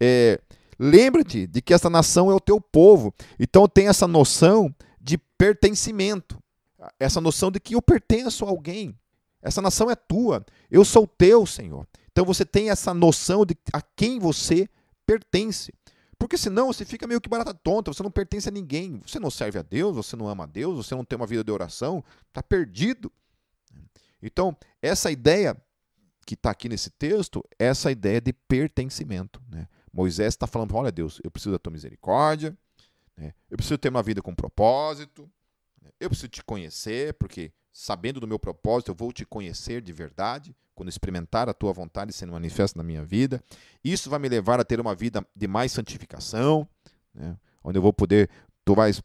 é, 0.00 0.40
Lembra-te 0.78 1.46
de 1.46 1.62
que 1.62 1.72
essa 1.72 1.88
nação 1.88 2.30
é 2.30 2.34
o 2.34 2.40
teu 2.40 2.60
povo. 2.60 3.14
Então 3.38 3.68
tem 3.68 3.88
essa 3.88 4.06
noção 4.06 4.74
de 5.00 5.18
pertencimento. 5.18 6.38
Essa 6.98 7.20
noção 7.20 7.50
de 7.50 7.60
que 7.60 7.74
eu 7.74 7.82
pertenço 7.82 8.44
a 8.44 8.48
alguém. 8.48 8.98
Essa 9.40 9.62
nação 9.62 9.90
é 9.90 9.94
tua. 9.94 10.44
Eu 10.70 10.84
sou 10.84 11.06
teu, 11.06 11.46
Senhor. 11.46 11.86
Então 12.10 12.24
você 12.24 12.44
tem 12.44 12.70
essa 12.70 12.92
noção 12.92 13.44
de 13.44 13.56
a 13.72 13.80
quem 13.80 14.18
você 14.18 14.68
pertence. 15.06 15.72
Porque 16.18 16.38
senão 16.38 16.68
você 16.68 16.84
fica 16.84 17.06
meio 17.06 17.20
que 17.20 17.28
barata 17.28 17.52
tonta, 17.52 17.92
você 17.92 18.02
não 18.02 18.10
pertence 18.10 18.48
a 18.48 18.52
ninguém. 18.52 19.00
Você 19.06 19.18
não 19.18 19.30
serve 19.30 19.58
a 19.58 19.62
Deus, 19.62 19.94
você 19.94 20.16
não 20.16 20.28
ama 20.28 20.44
a 20.44 20.46
Deus, 20.46 20.76
você 20.76 20.94
não 20.94 21.04
tem 21.04 21.16
uma 21.16 21.26
vida 21.26 21.44
de 21.44 21.50
oração, 21.50 22.02
está 22.28 22.42
perdido. 22.42 23.12
Então, 24.22 24.56
essa 24.80 25.10
ideia 25.10 25.56
que 26.24 26.34
está 26.34 26.50
aqui 26.50 26.68
nesse 26.68 26.90
texto, 26.90 27.44
essa 27.58 27.90
ideia 27.90 28.20
de 28.20 28.32
pertencimento. 28.32 29.42
Né? 29.50 29.68
Moisés 29.94 30.34
está 30.34 30.46
falando: 30.46 30.74
olha, 30.74 30.90
Deus, 30.90 31.20
eu 31.22 31.30
preciso 31.30 31.52
da 31.52 31.58
tua 31.58 31.72
misericórdia, 31.72 32.56
né? 33.16 33.32
eu 33.48 33.56
preciso 33.56 33.78
ter 33.78 33.88
uma 33.88 34.02
vida 34.02 34.20
com 34.20 34.34
propósito, 34.34 35.30
né? 35.80 35.90
eu 36.00 36.10
preciso 36.10 36.28
te 36.28 36.42
conhecer, 36.42 37.14
porque 37.14 37.52
sabendo 37.72 38.18
do 38.18 38.26
meu 38.26 38.38
propósito, 38.38 38.90
eu 38.90 38.94
vou 38.94 39.12
te 39.12 39.24
conhecer 39.24 39.80
de 39.80 39.92
verdade, 39.92 40.54
quando 40.74 40.88
experimentar 40.88 41.48
a 41.48 41.54
tua 41.54 41.72
vontade 41.72 42.12
sendo 42.12 42.32
manifesta 42.32 42.76
na 42.76 42.82
minha 42.82 43.04
vida. 43.04 43.42
Isso 43.84 44.10
vai 44.10 44.18
me 44.18 44.28
levar 44.28 44.58
a 44.58 44.64
ter 44.64 44.80
uma 44.80 44.94
vida 44.94 45.24
de 45.34 45.46
mais 45.46 45.70
santificação, 45.70 46.68
né? 47.14 47.36
onde 47.62 47.78
eu 47.78 47.82
vou 47.82 47.92
poder, 47.92 48.28
tu 48.64 48.74
vais 48.74 49.00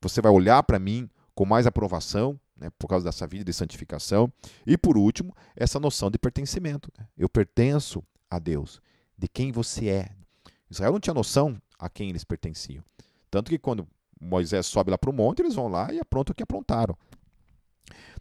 você 0.00 0.20
vai 0.20 0.30
olhar 0.30 0.62
para 0.62 0.78
mim 0.78 1.08
com 1.34 1.44
mais 1.44 1.66
aprovação, 1.66 2.38
né, 2.56 2.70
por 2.78 2.88
causa 2.88 3.04
dessa 3.04 3.26
vida 3.26 3.44
de 3.44 3.52
santificação. 3.52 4.32
E 4.66 4.76
por 4.76 4.96
último, 4.96 5.34
essa 5.56 5.78
noção 5.78 6.10
de 6.10 6.18
pertencimento. 6.18 6.90
Né? 6.98 7.06
Eu 7.16 7.28
pertenço 7.28 8.02
a 8.30 8.38
Deus, 8.38 8.80
de 9.18 9.28
quem 9.28 9.50
você 9.50 9.88
é. 9.88 10.10
Israel 10.70 10.92
não 10.92 11.00
tinha 11.00 11.14
noção 11.14 11.60
a 11.78 11.88
quem 11.88 12.10
eles 12.10 12.24
pertenciam. 12.24 12.84
Tanto 13.30 13.50
que 13.50 13.58
quando 13.58 13.86
Moisés 14.20 14.66
sobe 14.66 14.90
lá 14.90 14.98
para 14.98 15.10
o 15.10 15.12
monte, 15.12 15.40
eles 15.40 15.54
vão 15.54 15.68
lá 15.68 15.92
e 15.92 15.98
aprontam 15.98 16.32
o 16.32 16.34
que 16.34 16.42
aprontaram. 16.42 16.96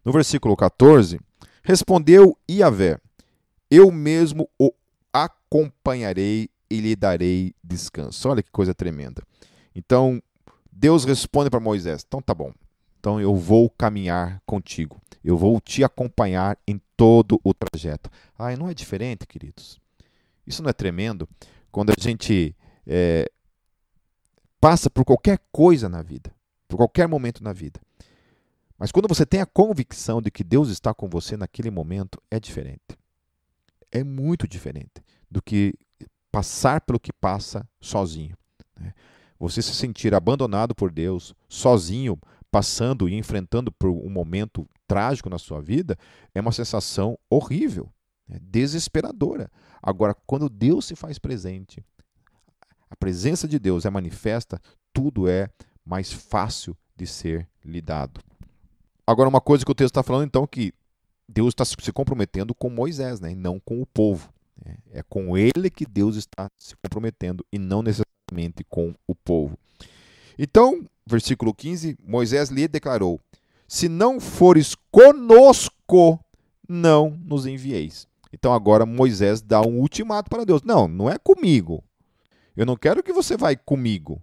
No 0.04 0.12
versículo 0.12 0.56
14, 0.56 1.20
respondeu 1.64 2.38
Iavé: 2.50 3.00
Eu 3.70 3.92
mesmo 3.92 4.50
o 4.60 4.72
acompanharei 5.12 6.50
e 6.70 6.80
lhe 6.80 6.96
darei 6.96 7.54
descanso. 7.64 8.30
Olha 8.30 8.44
que 8.44 8.52
coisa 8.52 8.74
tremenda. 8.74 9.24
Então, 9.76 10.22
Deus 10.72 11.06
responde 11.06 11.50
para 11.50 11.60
Moisés: 11.60 12.04
Então 12.08 12.22
tá 12.22 12.34
bom. 12.34 12.54
Então 13.00 13.20
eu 13.20 13.36
vou 13.36 13.70
caminhar 13.70 14.42
contigo. 14.46 15.02
Eu 15.24 15.38
vou 15.38 15.60
te 15.60 15.84
acompanhar 15.84 16.58
em 16.68 16.82
todo 16.96 17.40
o 17.44 17.54
trajeto. 17.54 18.10
Ai, 18.38 18.56
não 18.56 18.70
é 18.70 18.74
diferente, 18.74 19.26
queridos? 19.26 19.80
Isso 20.48 20.64
não 20.64 20.70
é 20.70 20.74
tremendo? 20.74 21.28
Quando 21.72 21.92
a 21.92 21.96
gente 22.00 22.56
é, 22.88 23.30
passa 24.60 24.90
por 24.90 25.04
qualquer 25.04 25.40
coisa 25.52 25.90
na 25.90 26.02
vida, 26.02 26.34
por 26.68 26.78
qualquer 26.78 27.08
momento 27.08 27.44
na 27.44 27.52
vida. 27.52 27.80
Mas 28.78 28.92
quando 28.92 29.08
você 29.08 29.26
tem 29.26 29.42
a 29.42 29.46
convicção 29.46 30.22
de 30.22 30.32
que 30.32 30.44
Deus 30.44 30.70
está 30.70 30.94
com 30.94 31.10
você 31.10 31.36
naquele 31.36 31.70
momento, 31.70 32.22
é 32.32 32.40
diferente. 32.40 32.98
É 33.92 34.04
muito 34.04 34.48
diferente 34.48 35.04
do 35.30 35.42
que 35.42 35.74
passar 36.32 36.82
pelo 36.82 37.00
que 37.00 37.12
passa 37.12 37.68
sozinho. 37.82 38.38
Né? 38.80 38.94
Você 39.40 39.62
se 39.62 39.74
sentir 39.74 40.14
abandonado 40.14 40.74
por 40.74 40.92
Deus, 40.92 41.36
sozinho, 41.50 42.20
passando 42.52 43.10
e 43.10 43.16
enfrentando 43.16 43.72
por 43.72 43.90
um 43.90 44.10
momento 44.10 44.68
trágico 44.88 45.30
na 45.30 45.38
sua 45.38 45.60
vida, 45.62 45.98
é 46.34 46.40
uma 46.40 46.52
sensação 46.52 47.18
horrível, 47.30 47.92
né? 48.28 48.40
desesperadora. 48.42 49.52
Agora, 49.82 50.16
quando 50.26 50.50
Deus 50.50 50.86
se 50.86 50.96
faz 50.96 51.20
presente, 51.20 51.84
a 52.90 52.96
presença 52.96 53.48
de 53.48 53.60
Deus 53.60 53.86
é 53.86 53.90
manifesta, 53.90 54.60
tudo 54.94 55.28
é 55.28 55.50
mais 55.86 56.12
fácil 56.12 56.76
de 56.96 57.06
ser 57.06 57.48
lidado. 57.64 58.22
Agora, 59.06 59.30
uma 59.30 59.42
coisa 59.42 59.64
que 59.64 59.72
o 59.72 59.76
texto 59.76 59.92
está 59.92 60.04
falando, 60.04 60.26
então, 60.26 60.44
é 60.44 60.48
que 60.48 60.74
Deus 61.28 61.50
está 61.50 61.66
se 61.66 61.92
comprometendo 61.92 62.56
com 62.56 62.70
Moisés, 62.70 63.20
né, 63.20 63.32
e 63.32 63.36
não 63.36 63.60
com 63.60 63.82
o 63.82 63.86
povo. 63.86 64.34
Né. 64.66 64.78
É 64.92 65.04
com 65.04 65.38
ele 65.38 65.70
que 65.70 65.86
Deus 65.86 66.16
está 66.16 66.50
se 66.58 66.76
comprometendo 66.78 67.46
e 67.52 67.60
não 67.60 67.82
necessariamente 67.82 68.64
com 68.70 68.94
o 69.06 69.14
povo. 69.14 69.58
Então, 70.38 70.86
versículo 71.06 71.54
15: 71.54 71.98
Moisés 72.04 72.50
lhe 72.50 72.68
declarou: 72.68 73.20
Se 73.68 73.88
não 73.88 74.20
fores 74.20 74.76
conosco, 74.92 76.20
não 76.68 77.12
nos 77.24 77.46
envieis. 77.46 78.08
Então 78.32 78.54
agora 78.54 78.86
Moisés 78.86 79.42
dá 79.42 79.62
um 79.62 79.80
ultimato 79.80 80.30
para 80.30 80.46
Deus: 80.46 80.62
Não, 80.64 80.88
não 80.88 81.10
é 81.10 81.18
comigo. 81.18 81.84
Eu 82.56 82.66
não 82.66 82.76
quero 82.76 83.04
que 83.04 83.14
você 83.14 83.38
vá 83.38 83.56
comigo. 83.56 84.22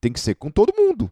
Tem 0.00 0.12
que 0.12 0.20
ser 0.20 0.34
com 0.34 0.50
todo 0.50 0.74
mundo. 0.76 1.10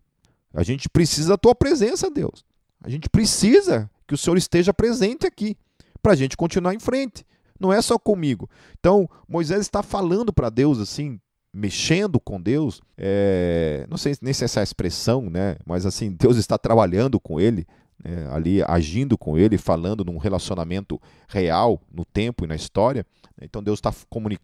A 0.52 0.62
gente 0.62 0.88
precisa 0.88 1.30
da 1.30 1.36
tua 1.36 1.54
presença, 1.54 2.10
Deus. 2.10 2.44
A 2.82 2.90
gente 2.90 3.08
precisa 3.08 3.88
que 4.06 4.14
o 4.14 4.18
Senhor 4.18 4.36
esteja 4.36 4.74
presente 4.74 5.26
aqui 5.26 5.56
para 6.02 6.12
a 6.12 6.16
gente 6.16 6.36
continuar 6.36 6.74
em 6.74 6.80
frente. 6.80 7.24
Não 7.58 7.72
é 7.72 7.80
só 7.80 7.98
comigo. 7.98 8.48
Então, 8.78 9.08
Moisés 9.28 9.60
está 9.60 9.82
falando 9.82 10.32
para 10.32 10.50
Deus 10.50 10.80
assim, 10.80 11.20
mexendo 11.52 12.18
com 12.18 12.40
Deus. 12.40 12.80
É, 12.96 13.86
não 13.88 13.96
sei 13.96 14.16
nem 14.20 14.32
se 14.32 14.42
é 14.42 14.46
essa 14.46 14.62
expressão, 14.62 15.28
né? 15.28 15.56
Mas 15.64 15.84
assim, 15.84 16.10
Deus 16.10 16.36
está 16.36 16.56
trabalhando 16.58 17.20
com 17.20 17.38
ele, 17.38 17.66
né? 18.02 18.28
ali 18.30 18.62
agindo 18.62 19.16
com 19.16 19.36
ele, 19.38 19.58
falando 19.58 20.04
num 20.04 20.18
relacionamento 20.18 21.00
real 21.28 21.80
no 21.92 22.04
tempo 22.04 22.44
e 22.44 22.46
na 22.46 22.54
história. 22.54 23.06
Então 23.40 23.62
Deus 23.62 23.78
está 23.78 23.92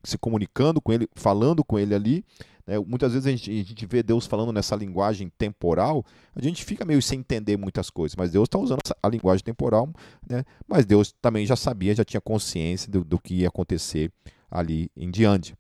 se 0.04 0.18
comunicando 0.18 0.80
com 0.80 0.92
ele, 0.92 1.08
falando 1.14 1.64
com 1.64 1.78
ele 1.78 1.94
ali. 1.94 2.24
Né? 2.66 2.78
Muitas 2.78 3.12
vezes 3.12 3.26
a 3.26 3.30
gente, 3.30 3.50
a 3.50 3.64
gente, 3.64 3.86
vê 3.86 4.02
Deus 4.02 4.26
falando 4.26 4.52
nessa 4.52 4.74
linguagem 4.74 5.30
temporal, 5.38 6.04
a 6.34 6.42
gente 6.42 6.64
fica 6.64 6.84
meio 6.84 7.00
sem 7.00 7.20
entender 7.20 7.56
muitas 7.56 7.90
coisas, 7.90 8.16
mas 8.16 8.32
Deus 8.32 8.46
está 8.46 8.58
usando 8.58 8.80
a 9.02 9.08
linguagem 9.08 9.44
temporal, 9.44 9.88
né? 10.28 10.44
mas 10.66 10.84
Deus 10.84 11.14
também 11.20 11.46
já 11.46 11.56
sabia, 11.56 11.94
já 11.94 12.04
tinha 12.04 12.20
consciência 12.20 12.90
do, 12.90 13.04
do 13.04 13.18
que 13.18 13.34
ia 13.36 13.48
acontecer 13.48 14.10
ali 14.50 14.90
em 14.96 15.10
diante. 15.10 15.54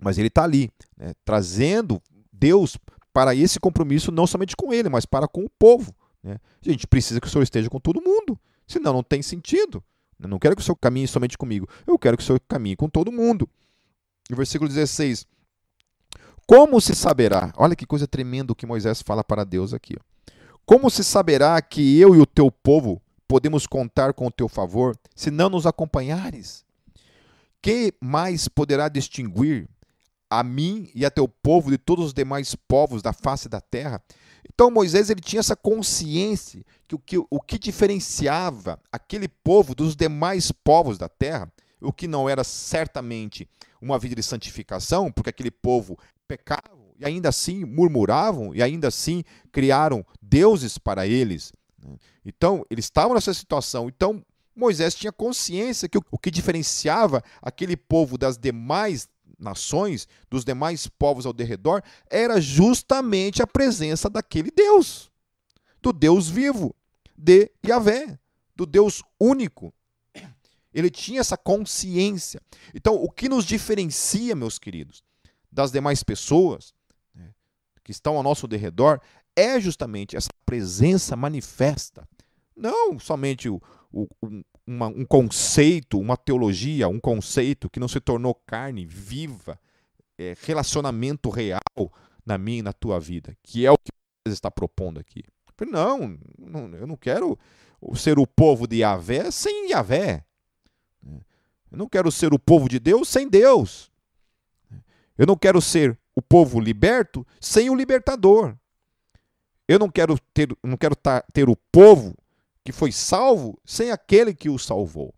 Mas 0.00 0.18
ele 0.18 0.28
está 0.28 0.44
ali, 0.44 0.70
né? 0.96 1.12
trazendo 1.24 2.00
Deus 2.32 2.76
para 3.12 3.34
esse 3.34 3.58
compromisso, 3.58 4.12
não 4.12 4.26
somente 4.26 4.54
com 4.54 4.72
ele, 4.72 4.88
mas 4.88 5.06
para 5.06 5.26
com 5.26 5.44
o 5.44 5.50
povo. 5.58 5.94
Né? 6.26 6.40
A 6.66 6.70
gente 6.70 6.86
precisa 6.88 7.20
que 7.20 7.28
o 7.28 7.30
Senhor 7.30 7.44
esteja 7.44 7.70
com 7.70 7.78
todo 7.78 8.02
mundo, 8.02 8.38
senão 8.66 8.92
não 8.92 9.02
tem 9.02 9.22
sentido. 9.22 9.82
Eu 10.18 10.28
não 10.28 10.38
quero 10.38 10.56
que 10.56 10.62
o 10.62 10.64
Senhor 10.64 10.76
caminhe 10.76 11.06
somente 11.06 11.38
comigo, 11.38 11.68
eu 11.86 11.96
quero 11.96 12.16
que 12.16 12.22
o 12.22 12.26
Senhor 12.26 12.40
caminhe 12.48 12.74
com 12.74 12.88
todo 12.88 13.12
mundo. 13.12 13.48
E 14.28 14.32
o 14.32 14.36
versículo 14.36 14.68
16: 14.68 15.24
Como 16.46 16.80
se 16.80 16.94
saberá? 16.96 17.52
Olha 17.56 17.76
que 17.76 17.86
coisa 17.86 18.08
tremenda 18.08 18.54
que 18.56 18.66
Moisés 18.66 19.00
fala 19.02 19.22
para 19.22 19.44
Deus 19.44 19.72
aqui. 19.72 19.94
Como 20.64 20.90
se 20.90 21.04
saberá 21.04 21.62
que 21.62 22.00
eu 22.00 22.16
e 22.16 22.18
o 22.18 22.26
teu 22.26 22.50
povo 22.50 23.00
podemos 23.28 23.66
contar 23.68 24.12
com 24.12 24.26
o 24.26 24.32
teu 24.32 24.48
favor 24.48 24.98
se 25.14 25.30
não 25.30 25.48
nos 25.48 25.64
acompanhares? 25.64 26.64
Que 27.62 27.94
mais 28.00 28.48
poderá 28.48 28.88
distinguir 28.88 29.68
a 30.28 30.42
mim 30.42 30.90
e 30.92 31.06
a 31.06 31.10
teu 31.10 31.28
povo 31.28 31.70
de 31.70 31.78
todos 31.78 32.06
os 32.06 32.12
demais 32.12 32.56
povos 32.56 33.00
da 33.00 33.12
face 33.12 33.48
da 33.48 33.60
terra? 33.60 34.02
Então 34.56 34.70
Moisés 34.70 35.10
ele 35.10 35.20
tinha 35.20 35.40
essa 35.40 35.54
consciência 35.54 36.64
que 36.88 36.94
o 36.94 36.98
que, 36.98 37.18
o 37.18 37.40
que 37.42 37.58
diferenciava 37.58 38.80
aquele 38.90 39.28
povo 39.28 39.74
dos 39.74 39.94
demais 39.94 40.50
povos 40.50 40.96
da 40.96 41.10
terra, 41.10 41.52
o 41.78 41.92
que 41.92 42.08
não 42.08 42.26
era 42.26 42.42
certamente 42.42 43.46
uma 43.82 43.98
vida 43.98 44.14
de 44.14 44.22
santificação, 44.22 45.12
porque 45.12 45.28
aquele 45.28 45.50
povo 45.50 45.98
pecava 46.26 46.74
e 46.98 47.04
ainda 47.04 47.28
assim 47.28 47.66
murmuravam 47.66 48.54
e 48.54 48.62
ainda 48.62 48.88
assim 48.88 49.22
criaram 49.52 50.02
deuses 50.22 50.78
para 50.78 51.06
eles. 51.06 51.52
Né? 51.78 51.94
Então, 52.24 52.64
eles 52.70 52.86
estavam 52.86 53.12
nessa 53.12 53.34
situação. 53.34 53.88
Então, 53.88 54.24
Moisés 54.54 54.94
tinha 54.94 55.12
consciência 55.12 55.86
que 55.86 55.98
o 55.98 56.18
que 56.18 56.30
diferenciava 56.30 57.22
aquele 57.42 57.76
povo 57.76 58.16
das 58.16 58.38
demais 58.38 59.06
nações, 59.38 60.08
dos 60.30 60.44
demais 60.44 60.86
povos 60.86 61.26
ao 61.26 61.32
derredor, 61.32 61.82
era 62.10 62.40
justamente 62.40 63.42
a 63.42 63.46
presença 63.46 64.08
daquele 64.08 64.50
Deus, 64.50 65.10
do 65.82 65.92
Deus 65.92 66.28
vivo, 66.28 66.74
de 67.16 67.50
Yahvé, 67.66 68.18
do 68.54 68.66
Deus 68.66 69.02
único. 69.20 69.72
Ele 70.72 70.90
tinha 70.90 71.20
essa 71.20 71.36
consciência. 71.36 72.40
Então, 72.74 72.94
o 72.94 73.10
que 73.10 73.28
nos 73.28 73.44
diferencia, 73.44 74.36
meus 74.36 74.58
queridos, 74.58 75.02
das 75.50 75.72
demais 75.72 76.02
pessoas 76.02 76.74
né, 77.14 77.32
que 77.82 77.90
estão 77.90 78.16
ao 78.16 78.22
nosso 78.22 78.46
derredor 78.46 79.00
é 79.34 79.58
justamente 79.60 80.16
essa 80.16 80.28
presença 80.44 81.16
manifesta. 81.16 82.06
Não 82.54 82.98
somente 82.98 83.48
o, 83.48 83.60
o, 83.92 84.06
uma, 84.66 84.88
um 84.88 85.04
conceito, 85.04 85.98
uma 85.98 86.16
teologia, 86.16 86.88
um 86.88 86.98
conceito 86.98 87.70
que 87.70 87.78
não 87.78 87.88
se 87.88 88.00
tornou 88.00 88.34
carne 88.34 88.84
viva, 88.84 89.58
é, 90.18 90.34
relacionamento 90.42 91.30
real 91.30 91.92
na 92.24 92.36
minha 92.36 92.58
e 92.58 92.62
na 92.62 92.72
tua 92.72 92.98
vida, 92.98 93.36
que 93.42 93.64
é 93.64 93.70
o 93.70 93.78
que 93.78 93.92
você 94.26 94.34
está 94.34 94.50
propondo 94.50 94.98
aqui. 94.98 95.22
Não, 95.70 96.18
não, 96.38 96.68
eu 96.74 96.86
não 96.86 96.96
quero 96.96 97.38
ser 97.94 98.18
o 98.18 98.26
povo 98.26 98.66
de 98.66 98.78
Yahvé 98.78 99.30
sem 99.30 99.70
Yahvé. 99.70 100.24
Eu 101.70 101.78
não 101.78 101.88
quero 101.88 102.10
ser 102.10 102.34
o 102.34 102.38
povo 102.38 102.68
de 102.68 102.78
Deus 102.78 103.08
sem 103.08 103.28
Deus. 103.28 103.90
Eu 105.16 105.26
não 105.26 105.36
quero 105.36 105.60
ser 105.62 105.98
o 106.14 106.20
povo 106.20 106.60
liberto 106.60 107.26
sem 107.40 107.70
o 107.70 107.74
libertador. 107.74 108.54
Eu 109.68 109.78
não 109.78 109.88
quero 109.88 110.18
ter, 110.34 110.48
não 110.62 110.76
quero 110.76 110.94
ter 111.32 111.48
o 111.48 111.56
povo 111.72 112.14
que 112.66 112.72
foi 112.72 112.90
salvo 112.90 113.56
sem 113.64 113.92
aquele 113.92 114.34
que 114.34 114.50
o 114.50 114.58
salvou. 114.58 115.14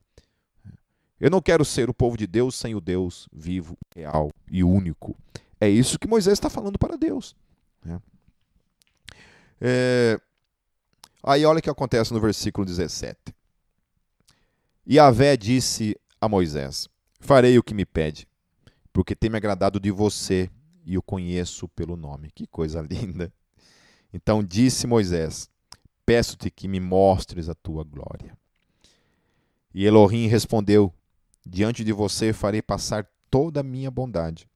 Eu 1.19 1.31
não 1.31 1.41
quero 1.41 1.65
ser 1.65 1.89
o 1.89 1.95
povo 1.95 2.15
de 2.15 2.27
Deus 2.27 2.55
sem 2.55 2.75
o 2.75 2.81
Deus 2.81 3.27
vivo, 3.33 3.75
real 3.97 4.31
e 4.51 4.63
único. 4.63 5.17
É 5.59 5.67
isso 5.67 5.99
que 5.99 6.07
Moisés 6.07 6.35
está 6.35 6.51
falando 6.51 6.79
para 6.79 6.99
Deus. 6.99 7.35
Né? 7.83 7.99
É... 9.63 10.21
Aí 11.23 11.47
olha 11.47 11.59
o 11.59 11.63
que 11.63 11.71
acontece 11.71 12.13
no 12.13 12.21
versículo 12.21 12.67
17. 12.67 13.35
E 14.87 14.99
Avé 14.99 15.35
disse 15.35 15.99
a 16.21 16.29
Moisés: 16.29 16.87
Farei 17.19 17.59
o 17.59 17.63
que 17.63 17.73
me 17.73 17.87
pede, 17.87 18.29
porque 18.93 19.17
tem 19.17 19.31
me 19.31 19.39
agradado 19.39 19.81
de 19.81 19.91
você 19.91 20.51
e 20.85 20.99
o 20.99 21.03
conheço 21.03 21.67
pelo 21.69 21.97
nome. 21.97 22.31
Que 22.31 22.47
coisa 22.47 22.83
linda. 22.89 23.33
Então 24.13 24.45
disse 24.45 24.87
Moisés: 24.87 25.49
peço-te 26.09 26.51
que 26.51 26.67
me 26.67 26.81
mostres 26.81 27.51
a 27.51 27.55
tua 27.55 27.85
glória. 27.85 28.35
E 29.75 29.85
Elohim 29.85 30.27
respondeu: 30.27 30.91
Diante 31.47 31.85
de 31.85 31.93
você 31.93 32.33
farei 32.33 32.63
passar 32.63 33.07
toda 33.31 33.61
a 33.61 33.63
minha 33.63 33.91
bondade, 33.91 34.49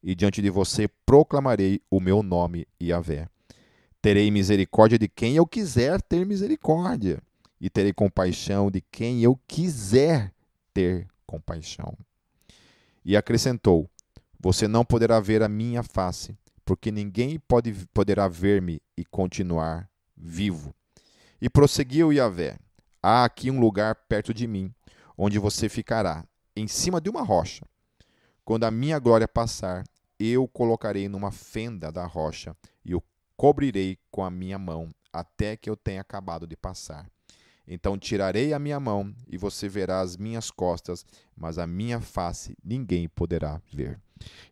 e 0.00 0.14
diante 0.14 0.40
de 0.40 0.48
você 0.48 0.86
proclamarei 1.04 1.82
o 1.90 1.98
meu 1.98 2.22
nome 2.22 2.64
Yahvé. 2.80 3.28
Terei 4.00 4.30
misericórdia 4.30 4.96
de 4.96 5.08
quem 5.08 5.34
eu 5.34 5.44
quiser 5.44 6.00
ter 6.00 6.24
misericórdia, 6.24 7.20
e 7.60 7.68
terei 7.68 7.92
compaixão 7.92 8.70
de 8.70 8.80
quem 8.80 9.20
eu 9.20 9.36
quiser 9.48 10.32
ter 10.72 11.08
compaixão. 11.26 11.98
E 13.04 13.16
acrescentou: 13.16 13.90
Você 14.38 14.68
não 14.68 14.84
poderá 14.84 15.18
ver 15.18 15.42
a 15.42 15.48
minha 15.48 15.82
face, 15.82 16.38
porque 16.64 16.92
ninguém 16.92 17.36
pode, 17.36 17.74
poderá 17.92 18.28
ver-me 18.28 18.80
e 18.96 19.04
continuar 19.04 19.90
vivo. 20.16 20.72
E 21.40 21.48
prosseguiu 21.48 22.12
Yahvé: 22.12 22.58
Há 23.02 23.24
aqui 23.24 23.50
um 23.50 23.60
lugar 23.60 23.94
perto 24.08 24.34
de 24.34 24.46
mim, 24.46 24.72
onde 25.16 25.38
você 25.38 25.68
ficará, 25.68 26.24
em 26.54 26.68
cima 26.68 27.00
de 27.00 27.08
uma 27.08 27.22
rocha. 27.22 27.64
Quando 28.44 28.64
a 28.64 28.70
minha 28.70 28.98
glória 28.98 29.28
passar, 29.28 29.84
eu 30.18 30.46
colocarei 30.48 31.08
numa 31.08 31.30
fenda 31.30 31.90
da 31.90 32.04
rocha 32.04 32.54
e 32.84 32.94
o 32.94 33.02
cobrirei 33.36 33.98
com 34.10 34.22
a 34.22 34.30
minha 34.30 34.58
mão 34.58 34.90
até 35.12 35.56
que 35.56 35.70
eu 35.70 35.76
tenha 35.76 36.00
acabado 36.00 36.46
de 36.46 36.56
passar. 36.56 37.06
Então 37.66 37.96
tirarei 37.96 38.52
a 38.52 38.58
minha 38.58 38.80
mão 38.80 39.14
e 39.28 39.38
você 39.38 39.68
verá 39.68 40.00
as 40.00 40.16
minhas 40.16 40.50
costas, 40.50 41.06
mas 41.36 41.56
a 41.56 41.66
minha 41.66 42.00
face 42.00 42.56
ninguém 42.62 43.08
poderá 43.08 43.62
ver. 43.72 43.98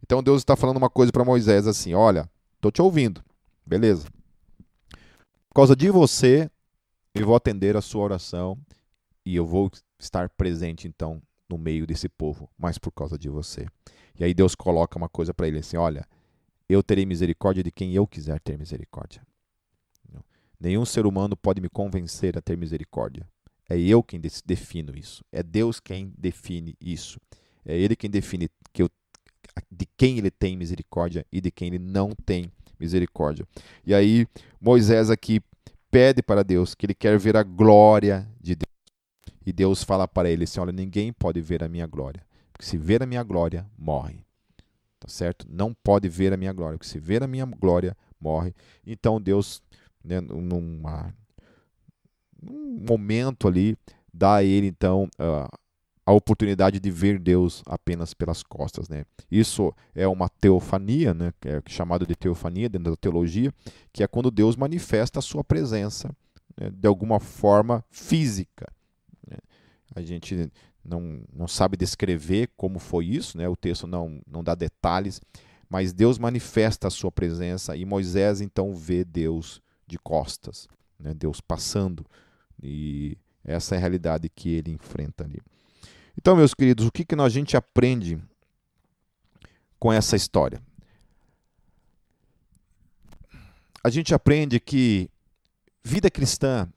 Então 0.02 0.22
Deus 0.22 0.40
está 0.40 0.56
falando 0.56 0.76
uma 0.76 0.88
coisa 0.88 1.12
para 1.12 1.24
Moisés 1.24 1.66
assim: 1.66 1.92
Olha, 1.94 2.30
estou 2.54 2.70
te 2.70 2.80
ouvindo, 2.80 3.22
beleza. 3.66 4.08
Por 5.48 5.54
causa 5.54 5.74
de 5.74 5.90
você, 5.90 6.48
eu 7.20 7.26
vou 7.26 7.36
atender 7.36 7.76
a 7.76 7.80
sua 7.80 8.02
oração 8.02 8.58
e 9.24 9.34
eu 9.34 9.46
vou 9.46 9.70
estar 9.98 10.28
presente 10.30 10.86
então 10.86 11.20
no 11.48 11.58
meio 11.58 11.86
desse 11.86 12.08
povo, 12.08 12.48
mas 12.58 12.78
por 12.78 12.92
causa 12.92 13.18
de 13.18 13.28
você. 13.28 13.66
E 14.18 14.24
aí 14.24 14.34
Deus 14.34 14.54
coloca 14.54 14.98
uma 14.98 15.08
coisa 15.08 15.32
para 15.32 15.48
ele 15.48 15.58
assim: 15.58 15.76
Olha, 15.76 16.06
eu 16.68 16.82
terei 16.82 17.06
misericórdia 17.06 17.62
de 17.62 17.70
quem 17.70 17.94
eu 17.94 18.06
quiser 18.06 18.40
ter 18.40 18.58
misericórdia. 18.58 19.22
Nenhum 20.60 20.84
ser 20.84 21.06
humano 21.06 21.36
pode 21.36 21.60
me 21.60 21.68
convencer 21.68 22.36
a 22.36 22.42
ter 22.42 22.56
misericórdia. 22.56 23.26
É 23.68 23.78
eu 23.78 24.02
quem 24.02 24.20
defino 24.44 24.96
isso. 24.96 25.24
É 25.30 25.42
Deus 25.42 25.78
quem 25.78 26.12
define 26.18 26.74
isso. 26.80 27.20
É 27.64 27.76
Ele 27.76 27.94
quem 27.94 28.10
define 28.10 28.48
que 28.72 28.82
eu, 28.82 28.90
de 29.70 29.86
quem 29.96 30.18
Ele 30.18 30.30
tem 30.30 30.56
misericórdia 30.56 31.24
e 31.30 31.40
de 31.40 31.50
quem 31.50 31.68
Ele 31.68 31.78
não 31.78 32.10
tem 32.26 32.50
misericórdia. 32.78 33.46
E 33.86 33.94
aí 33.94 34.26
Moisés 34.60 35.10
aqui 35.10 35.40
pede 35.90 36.22
para 36.22 36.42
Deus 36.42 36.74
que 36.74 36.86
ele 36.86 36.94
quer 36.94 37.18
ver 37.18 37.36
a 37.36 37.42
glória 37.42 38.28
de 38.40 38.54
Deus. 38.54 38.68
E 39.44 39.52
Deus 39.52 39.82
fala 39.82 40.06
para 40.06 40.28
ele 40.28 40.44
assim: 40.44 40.60
Olha, 40.60 40.72
ninguém 40.72 41.12
pode 41.12 41.40
ver 41.40 41.62
a 41.62 41.68
minha 41.68 41.86
glória. 41.86 42.22
Porque 42.52 42.66
se 42.66 42.76
ver 42.76 43.02
a 43.02 43.06
minha 43.06 43.22
glória, 43.22 43.66
morre. 43.78 44.24
Tá 44.98 45.08
certo? 45.08 45.46
Não 45.48 45.72
pode 45.72 46.08
ver 46.08 46.32
a 46.32 46.36
minha 46.36 46.52
glória. 46.52 46.76
Porque 46.76 46.90
se 46.90 46.98
ver 46.98 47.22
a 47.22 47.26
minha 47.26 47.46
glória, 47.46 47.96
morre. 48.20 48.54
Então 48.86 49.20
Deus, 49.20 49.62
né, 50.04 50.20
numa, 50.20 51.14
num 52.42 52.84
momento 52.88 53.46
ali, 53.48 53.76
dá 54.12 54.36
a 54.36 54.44
ele 54.44 54.66
então 54.66 55.08
uh, 55.18 55.48
a 56.08 56.12
oportunidade 56.12 56.80
de 56.80 56.90
ver 56.90 57.18
Deus 57.18 57.62
apenas 57.66 58.14
pelas 58.14 58.42
costas. 58.42 58.88
Né? 58.88 59.04
Isso 59.30 59.74
é 59.94 60.08
uma 60.08 60.26
teofania, 60.26 61.12
né? 61.12 61.34
é 61.44 61.60
chamado 61.66 62.06
de 62.06 62.16
teofania 62.16 62.66
dentro 62.66 62.92
da 62.92 62.96
teologia, 62.96 63.52
que 63.92 64.02
é 64.02 64.06
quando 64.06 64.30
Deus 64.30 64.56
manifesta 64.56 65.18
a 65.18 65.22
sua 65.22 65.44
presença 65.44 66.08
né? 66.58 66.70
de 66.70 66.88
alguma 66.88 67.20
forma 67.20 67.84
física. 67.90 68.72
Né? 69.30 69.36
A 69.94 70.00
gente 70.00 70.50
não, 70.82 71.20
não 71.30 71.46
sabe 71.46 71.76
descrever 71.76 72.48
como 72.56 72.78
foi 72.78 73.04
isso, 73.04 73.36
né? 73.36 73.46
o 73.46 73.54
texto 73.54 73.86
não, 73.86 74.18
não 74.26 74.42
dá 74.42 74.54
detalhes, 74.54 75.20
mas 75.68 75.92
Deus 75.92 76.18
manifesta 76.18 76.88
a 76.88 76.90
sua 76.90 77.12
presença 77.12 77.76
e 77.76 77.84
Moisés 77.84 78.40
então 78.40 78.74
vê 78.74 79.04
Deus 79.04 79.60
de 79.86 79.98
costas, 79.98 80.68
né? 80.98 81.12
Deus 81.12 81.38
passando, 81.38 82.06
e 82.62 83.18
essa 83.44 83.74
é 83.74 83.78
a 83.78 83.80
realidade 83.80 84.30
que 84.30 84.48
ele 84.48 84.72
enfrenta 84.72 85.24
ali. 85.24 85.38
Então, 86.20 86.34
meus 86.34 86.52
queridos, 86.52 86.84
o 86.84 86.90
que, 86.90 87.04
que 87.04 87.14
a 87.14 87.28
gente 87.28 87.56
aprende 87.56 88.20
com 89.78 89.92
essa 89.92 90.16
história? 90.16 90.60
A 93.84 93.88
gente 93.88 94.12
aprende 94.12 94.58
que 94.58 95.08
vida 95.84 96.10
cristã 96.10 96.68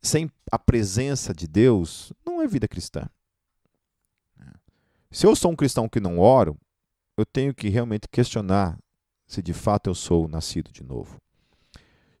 sem 0.00 0.30
a 0.50 0.58
presença 0.58 1.34
de 1.34 1.46
Deus 1.46 2.14
não 2.24 2.40
é 2.40 2.46
vida 2.46 2.66
cristã. 2.66 3.06
Se 5.10 5.26
eu 5.26 5.36
sou 5.36 5.52
um 5.52 5.56
cristão 5.56 5.86
que 5.86 6.00
não 6.00 6.18
oro, 6.18 6.56
eu 7.14 7.26
tenho 7.26 7.54
que 7.54 7.68
realmente 7.68 8.08
questionar 8.10 8.78
se 9.26 9.42
de 9.42 9.52
fato 9.52 9.90
eu 9.90 9.94
sou 9.94 10.26
nascido 10.26 10.72
de 10.72 10.82
novo. 10.82 11.20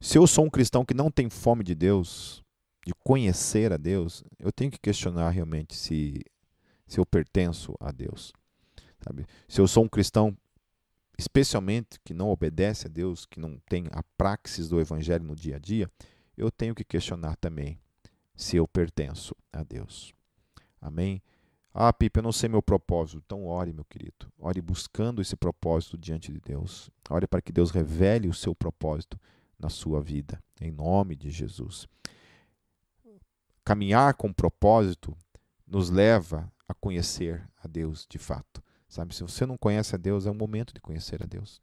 Se 0.02 0.18
eu 0.18 0.26
sou 0.26 0.44
um 0.44 0.50
cristão 0.50 0.84
que 0.84 0.92
não 0.92 1.10
tem 1.10 1.30
fome 1.30 1.64
de 1.64 1.74
Deus, 1.74 2.42
de 2.86 2.92
conhecer 3.02 3.72
a 3.72 3.78
Deus, 3.78 4.22
eu 4.38 4.52
tenho 4.52 4.70
que 4.70 4.78
questionar 4.78 5.30
realmente 5.30 5.74
se 5.74 6.22
se 6.88 6.98
eu 6.98 7.06
pertenço 7.06 7.74
a 7.78 7.92
Deus. 7.92 8.32
Sabe? 9.00 9.26
Se 9.46 9.60
eu 9.60 9.68
sou 9.68 9.84
um 9.84 9.88
cristão, 9.88 10.36
especialmente 11.16 12.00
que 12.02 12.14
não 12.14 12.30
obedece 12.30 12.86
a 12.86 12.90
Deus, 12.90 13.26
que 13.26 13.38
não 13.38 13.58
tem 13.68 13.86
a 13.92 14.02
praxis 14.16 14.68
do 14.68 14.80
evangelho 14.80 15.24
no 15.24 15.36
dia 15.36 15.56
a 15.56 15.58
dia, 15.58 15.90
eu 16.36 16.50
tenho 16.50 16.74
que 16.74 16.84
questionar 16.84 17.36
também 17.36 17.78
se 18.34 18.56
eu 18.56 18.66
pertenço 18.66 19.36
a 19.52 19.62
Deus. 19.62 20.14
Amém? 20.80 21.22
Ah, 21.74 21.92
Pipe, 21.92 22.18
eu 22.18 22.22
não 22.22 22.32
sei 22.32 22.48
meu 22.48 22.62
propósito. 22.62 23.22
Então 23.24 23.46
ore, 23.46 23.72
meu 23.72 23.84
querido. 23.84 24.32
Ore 24.38 24.60
buscando 24.60 25.20
esse 25.20 25.36
propósito 25.36 25.98
diante 25.98 26.32
de 26.32 26.40
Deus. 26.40 26.90
Ore 27.10 27.26
para 27.26 27.42
que 27.42 27.52
Deus 27.52 27.70
revele 27.70 28.28
o 28.28 28.34
seu 28.34 28.54
propósito 28.54 29.20
na 29.58 29.68
sua 29.68 30.00
vida, 30.00 30.42
em 30.60 30.70
nome 30.70 31.16
de 31.16 31.30
Jesus. 31.30 31.86
Caminhar 33.64 34.14
com 34.14 34.32
propósito 34.32 35.16
nos 35.66 35.90
leva 35.90 36.50
a 36.68 36.74
conhecer 36.74 37.48
a 37.62 37.66
Deus 37.66 38.06
de 38.08 38.18
fato. 38.18 38.62
Sabe, 38.88 39.14
se 39.14 39.22
você 39.22 39.46
não 39.46 39.56
conhece 39.56 39.94
a 39.94 39.98
Deus, 39.98 40.26
é 40.26 40.30
o 40.30 40.34
momento 40.34 40.72
de 40.72 40.80
conhecer 40.80 41.22
a 41.22 41.26
Deus. 41.26 41.60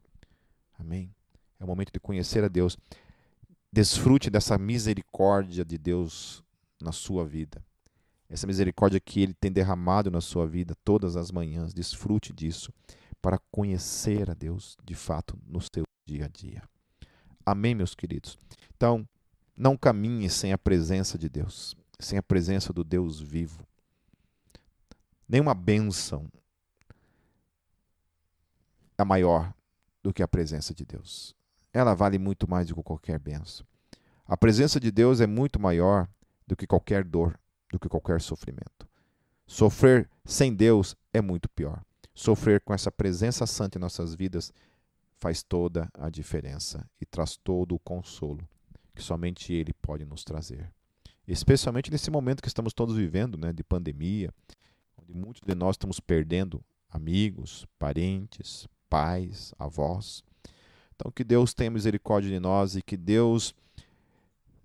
Amém? 0.78 1.14
É 1.58 1.64
o 1.64 1.66
momento 1.66 1.92
de 1.92 2.00
conhecer 2.00 2.44
a 2.44 2.48
Deus. 2.48 2.76
Desfrute 3.72 4.28
dessa 4.28 4.58
misericórdia 4.58 5.64
de 5.64 5.78
Deus 5.78 6.42
na 6.80 6.92
sua 6.92 7.24
vida. 7.24 7.64
Essa 8.28 8.46
misericórdia 8.46 9.00
que 9.00 9.20
Ele 9.20 9.34
tem 9.34 9.50
derramado 9.50 10.10
na 10.10 10.20
sua 10.20 10.46
vida 10.46 10.74
todas 10.84 11.16
as 11.16 11.30
manhãs. 11.30 11.72
Desfrute 11.72 12.32
disso 12.32 12.72
para 13.20 13.40
conhecer 13.50 14.30
a 14.30 14.34
Deus 14.34 14.76
de 14.84 14.94
fato 14.94 15.38
no 15.46 15.60
seu 15.60 15.84
dia 16.06 16.26
a 16.26 16.28
dia. 16.28 16.62
Amém, 17.44 17.74
meus 17.74 17.94
queridos? 17.94 18.38
Então, 18.76 19.08
não 19.56 19.76
caminhe 19.76 20.28
sem 20.28 20.52
a 20.52 20.58
presença 20.58 21.16
de 21.16 21.28
Deus, 21.28 21.74
sem 21.98 22.18
a 22.18 22.22
presença 22.22 22.72
do 22.72 22.84
Deus 22.84 23.20
vivo 23.20 23.65
nenhuma 25.28 25.54
bênção 25.54 26.28
é 28.98 29.04
maior 29.04 29.52
do 30.02 30.12
que 30.12 30.22
a 30.22 30.28
presença 30.28 30.74
de 30.74 30.84
Deus. 30.84 31.34
Ela 31.72 31.94
vale 31.94 32.18
muito 32.18 32.48
mais 32.48 32.68
do 32.68 32.74
que 32.74 32.82
qualquer 32.82 33.18
bênção. 33.18 33.66
A 34.26 34.36
presença 34.36 34.80
de 34.80 34.90
Deus 34.90 35.20
é 35.20 35.26
muito 35.26 35.60
maior 35.60 36.08
do 36.46 36.56
que 36.56 36.66
qualquer 36.66 37.04
dor, 37.04 37.38
do 37.70 37.78
que 37.78 37.88
qualquer 37.88 38.20
sofrimento. 38.20 38.88
Sofrer 39.46 40.08
sem 40.24 40.54
Deus 40.54 40.96
é 41.12 41.20
muito 41.20 41.48
pior. 41.48 41.82
Sofrer 42.14 42.60
com 42.60 42.72
essa 42.72 42.90
presença 42.90 43.46
santa 43.46 43.78
em 43.78 43.80
nossas 43.80 44.14
vidas 44.14 44.52
faz 45.18 45.42
toda 45.42 45.88
a 45.94 46.08
diferença 46.08 46.88
e 47.00 47.06
traz 47.06 47.36
todo 47.36 47.74
o 47.74 47.78
consolo 47.78 48.48
que 48.94 49.02
somente 49.02 49.52
Ele 49.52 49.72
pode 49.74 50.04
nos 50.04 50.24
trazer. 50.24 50.72
Especialmente 51.28 51.90
nesse 51.90 52.10
momento 52.10 52.40
que 52.40 52.48
estamos 52.48 52.72
todos 52.72 52.96
vivendo, 52.96 53.36
né, 53.36 53.52
de 53.52 53.62
pandemia, 53.62 54.32
onde 55.06 55.14
muitos 55.14 55.42
de 55.46 55.54
nós 55.54 55.74
estamos 55.74 56.00
perdendo 56.00 56.62
amigos, 56.90 57.66
parentes, 57.78 58.66
pais, 58.88 59.54
avós. 59.58 60.24
Então, 60.94 61.12
que 61.12 61.22
Deus 61.22 61.54
tenha 61.54 61.70
misericórdia 61.70 62.30
de 62.30 62.40
nós 62.40 62.74
e 62.74 62.82
que 62.82 62.96
Deus 62.96 63.54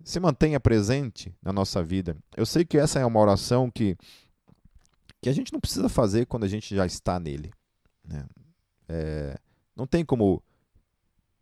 se 0.02 0.18
mantenha 0.18 0.58
presente 0.58 1.32
na 1.40 1.52
nossa 1.52 1.82
vida. 1.82 2.16
Eu 2.36 2.44
sei 2.44 2.64
que 2.64 2.76
essa 2.76 2.98
é 2.98 3.06
uma 3.06 3.20
oração 3.20 3.70
que, 3.70 3.96
que 5.20 5.28
a 5.28 5.32
gente 5.32 5.52
não 5.52 5.60
precisa 5.60 5.88
fazer 5.88 6.26
quando 6.26 6.44
a 6.44 6.48
gente 6.48 6.74
já 6.74 6.84
está 6.84 7.20
nele. 7.20 7.52
Né? 8.04 8.26
É, 8.88 9.38
não 9.76 9.86
tem 9.86 10.04
como 10.04 10.42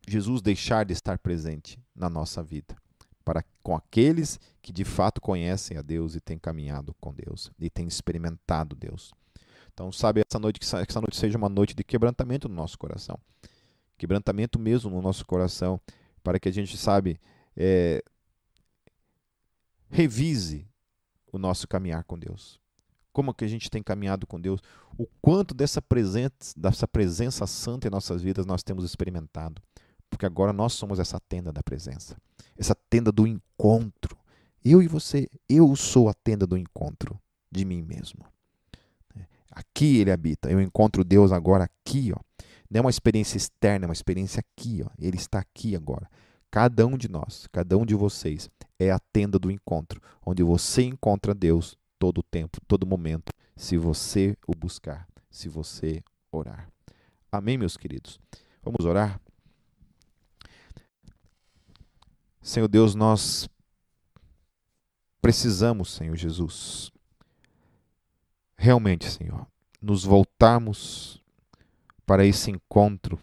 Jesus 0.07 0.43
deixar 0.43 0.85
de 0.85 0.93
estar 0.93 1.19
presente 1.19 1.79
na 1.95 2.11
nossa 2.11 2.43
vida 2.43 2.77
para 3.25 3.45
com 3.63 3.77
aqueles 3.77 4.39
que 4.63 4.73
de 4.73 4.85
fato 4.85 5.21
conhecem 5.21 5.77
a 5.77 5.83
Deus 5.83 6.15
e 6.15 6.21
têm 6.21 6.39
caminhado 6.39 6.95
com 7.01 7.15
Deus 7.15 7.51
e 7.59 7.69
têm 7.71 7.87
experimentado 7.87 8.75
Deus. 8.75 9.13
Então, 9.73 9.93
sabe, 9.93 10.23
essa 10.27 10.39
noite 10.39 10.59
que 10.59 10.67
essa 10.67 11.01
noite 11.01 11.17
seja 11.17 11.39
uma 11.39 11.49
noite 11.49 11.75
de 11.75 11.85
quebrantamento 11.85 12.49
no 12.49 12.55
nosso 12.55 12.79
coração. 12.79 13.19
Quebrantamento 13.97 14.59
mesmo 14.59 14.91
no 14.91 15.01
nosso 15.01 15.25
coração, 15.25 15.81
para 16.23 16.39
que 16.39 16.49
a 16.49 16.53
gente, 16.53 16.77
sabe, 16.77 17.21
é, 17.57 18.03
revise 19.89 20.67
o 21.33 21.39
nosso 21.39 21.69
caminhar 21.69 22.05
com 22.05 22.19
Deus. 22.19 22.59
Como 23.13 23.35
que 23.35 23.45
a 23.45 23.49
gente 23.49 23.71
tem 23.71 23.83
caminhado 23.83 24.27
com 24.27 24.41
Deus, 24.41 24.61
o 24.97 25.07
quanto 25.21 25.55
dessa 25.55 25.81
presença, 25.81 26.55
dessa 26.57 26.87
presença 26.87 27.47
santa 27.47 27.89
em 27.89 27.91
nossas 27.91 28.23
vidas 28.23 28.47
nós 28.47 28.63
temos 28.63 28.85
experimentado 28.85 29.63
porque 30.11 30.27
agora 30.27 30.53
nós 30.53 30.73
somos 30.73 30.99
essa 30.99 31.19
tenda 31.21 31.53
da 31.53 31.63
presença, 31.63 32.17
essa 32.59 32.75
tenda 32.91 33.13
do 33.13 33.27
encontro. 33.27 34.19
Eu 34.63 34.83
e 34.83 34.89
você, 34.89 35.29
eu 35.49 35.75
sou 35.77 36.09
a 36.09 36.15
tenda 36.15 36.47
do 36.47 36.59
encontro 36.59 37.19
de 37.51 37.65
mim 37.65 37.81
mesmo. 37.81 38.25
Aqui 39.51 39.99
ele 39.99 40.11
habita. 40.11 40.51
Eu 40.51 40.61
encontro 40.61 41.03
Deus 41.03 41.33
agora 41.33 41.65
aqui, 41.65 42.13
ó. 42.15 42.21
Não 42.71 42.79
é 42.79 42.81
uma 42.83 42.91
experiência 42.91 43.37
externa, 43.37 43.85
é 43.85 43.89
uma 43.89 43.93
experiência 43.93 44.41
aqui, 44.41 44.83
ó. 44.85 44.91
Ele 44.99 45.17
está 45.17 45.41
aqui 45.41 45.75
agora. 45.75 46.09
Cada 46.51 46.87
um 46.87 46.97
de 46.97 47.09
nós, 47.09 47.47
cada 47.53 47.77
um 47.77 47.85
de 47.85 47.95
vocês 47.95 48.51
é 48.79 48.91
a 48.91 48.99
tenda 48.99 49.39
do 49.39 49.51
encontro, 49.51 50.01
onde 50.25 50.43
você 50.43 50.83
encontra 50.83 51.35
Deus 51.35 51.77
todo 51.99 52.19
o 52.19 52.23
tempo, 52.23 52.61
todo 52.67 52.87
momento, 52.87 53.33
se 53.57 53.77
você 53.77 54.37
o 54.47 54.55
buscar, 54.55 55.07
se 55.31 55.49
você 55.49 56.03
orar. 56.33 56.69
Amém, 57.31 57.57
meus 57.59 57.77
queridos? 57.77 58.19
Vamos 58.63 58.85
orar? 58.85 59.21
Senhor 62.41 62.69
Deus, 62.69 62.95
nós 62.95 63.49
precisamos, 65.21 65.93
Senhor 65.93 66.17
Jesus, 66.17 66.91
realmente, 68.57 69.11
Senhor, 69.11 69.47
nos 69.81 70.05
voltarmos 70.05 71.23
para 72.07 72.25
esse 72.25 72.51
encontro, 72.51 73.19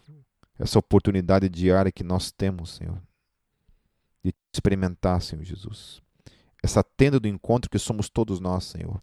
essa 0.57 0.79
oportunidade 0.79 1.49
diária 1.49 1.91
que 1.91 2.03
nós 2.03 2.31
temos, 2.31 2.75
Senhor, 2.75 3.01
de 4.23 4.33
experimentar, 4.53 5.21
Senhor 5.21 5.43
Jesus. 5.43 6.01
Essa 6.63 6.83
tenda 6.83 7.19
do 7.19 7.27
encontro 7.27 7.69
que 7.69 7.79
somos 7.79 8.09
todos 8.09 8.39
nós, 8.39 8.65
Senhor, 8.65 9.01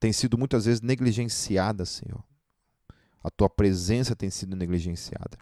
tem 0.00 0.12
sido 0.12 0.36
muitas 0.36 0.64
vezes 0.64 0.80
negligenciada, 0.80 1.84
Senhor. 1.84 2.24
A 3.22 3.30
tua 3.30 3.48
presença 3.48 4.16
tem 4.16 4.30
sido 4.30 4.56
negligenciada. 4.56 5.38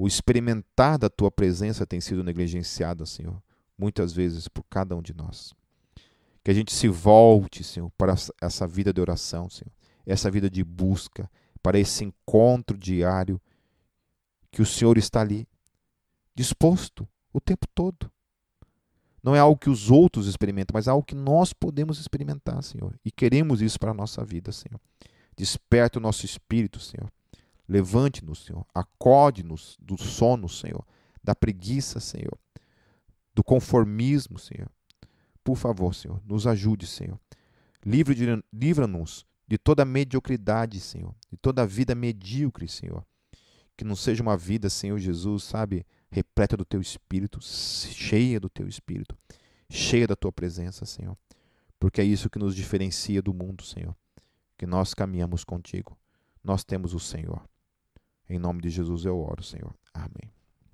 O 0.00 0.08
experimentar 0.08 0.96
da 0.96 1.10
tua 1.10 1.30
presença 1.30 1.84
tem 1.84 2.00
sido 2.00 2.24
negligenciado, 2.24 3.04
Senhor, 3.04 3.36
muitas 3.76 4.14
vezes 4.14 4.48
por 4.48 4.64
cada 4.64 4.96
um 4.96 5.02
de 5.02 5.12
nós. 5.12 5.52
Que 6.42 6.50
a 6.50 6.54
gente 6.54 6.72
se 6.72 6.88
volte, 6.88 7.62
Senhor, 7.62 7.90
para 7.98 8.14
essa 8.40 8.66
vida 8.66 8.94
de 8.94 9.00
oração, 9.02 9.50
Senhor, 9.50 9.70
essa 10.06 10.30
vida 10.30 10.48
de 10.48 10.64
busca, 10.64 11.30
para 11.62 11.78
esse 11.78 12.02
encontro 12.02 12.78
diário 12.78 13.38
que 14.50 14.62
o 14.62 14.66
Senhor 14.66 14.96
está 14.96 15.20
ali, 15.20 15.46
disposto 16.34 17.06
o 17.30 17.38
tempo 17.38 17.66
todo. 17.74 18.10
Não 19.22 19.36
é 19.36 19.38
algo 19.38 19.60
que 19.60 19.68
os 19.68 19.90
outros 19.90 20.26
experimentam, 20.26 20.72
mas 20.72 20.86
é 20.86 20.90
algo 20.90 21.04
que 21.04 21.14
nós 21.14 21.52
podemos 21.52 22.00
experimentar, 22.00 22.62
Senhor. 22.62 22.98
E 23.04 23.10
queremos 23.10 23.60
isso 23.60 23.78
para 23.78 23.90
a 23.90 23.94
nossa 23.94 24.24
vida, 24.24 24.50
Senhor. 24.50 24.80
Desperta 25.36 25.98
o 25.98 26.02
nosso 26.02 26.24
espírito, 26.24 26.80
Senhor. 26.80 27.12
Levante-nos, 27.70 28.44
Senhor. 28.44 28.66
Acorde-nos 28.74 29.76
do 29.80 29.96
sono, 29.96 30.48
Senhor. 30.48 30.84
Da 31.22 31.34
preguiça, 31.34 32.00
Senhor. 32.00 32.36
Do 33.32 33.44
conformismo, 33.44 34.38
Senhor. 34.38 34.68
Por 35.44 35.56
favor, 35.56 35.94
Senhor, 35.94 36.20
nos 36.26 36.46
ajude, 36.46 36.86
Senhor. 36.86 37.18
Livra-nos 38.52 39.24
de 39.46 39.56
toda 39.56 39.84
mediocridade, 39.84 40.80
Senhor. 40.80 41.14
De 41.30 41.36
toda 41.36 41.64
vida 41.64 41.94
medíocre, 41.94 42.66
Senhor. 42.66 43.06
Que 43.76 43.84
não 43.84 43.94
seja 43.94 44.22
uma 44.22 44.36
vida, 44.36 44.68
Senhor 44.68 44.98
Jesus, 44.98 45.44
sabe? 45.44 45.86
repleta 46.10 46.56
do 46.56 46.64
teu 46.64 46.80
espírito, 46.80 47.38
cheia 47.40 48.40
do 48.40 48.48
teu 48.48 48.66
espírito, 48.66 49.16
cheia 49.70 50.06
da 50.06 50.16
tua 50.16 50.32
presença, 50.32 50.84
Senhor. 50.84 51.16
Porque 51.78 52.00
é 52.00 52.04
isso 52.04 52.28
que 52.28 52.38
nos 52.38 52.54
diferencia 52.54 53.22
do 53.22 53.32
mundo, 53.32 53.62
Senhor. 53.62 53.96
Que 54.58 54.66
nós 54.66 54.92
caminhamos 54.92 55.44
contigo. 55.44 55.96
Nós 56.42 56.64
temos 56.64 56.92
o 56.92 57.00
Senhor. 57.00 57.42
Em 58.30 58.38
nome 58.38 58.62
de 58.62 58.70
Jesus 58.70 59.04
eu 59.04 59.18
oro, 59.18 59.42
Senhor. 59.42 59.74
Amém. 59.92 60.39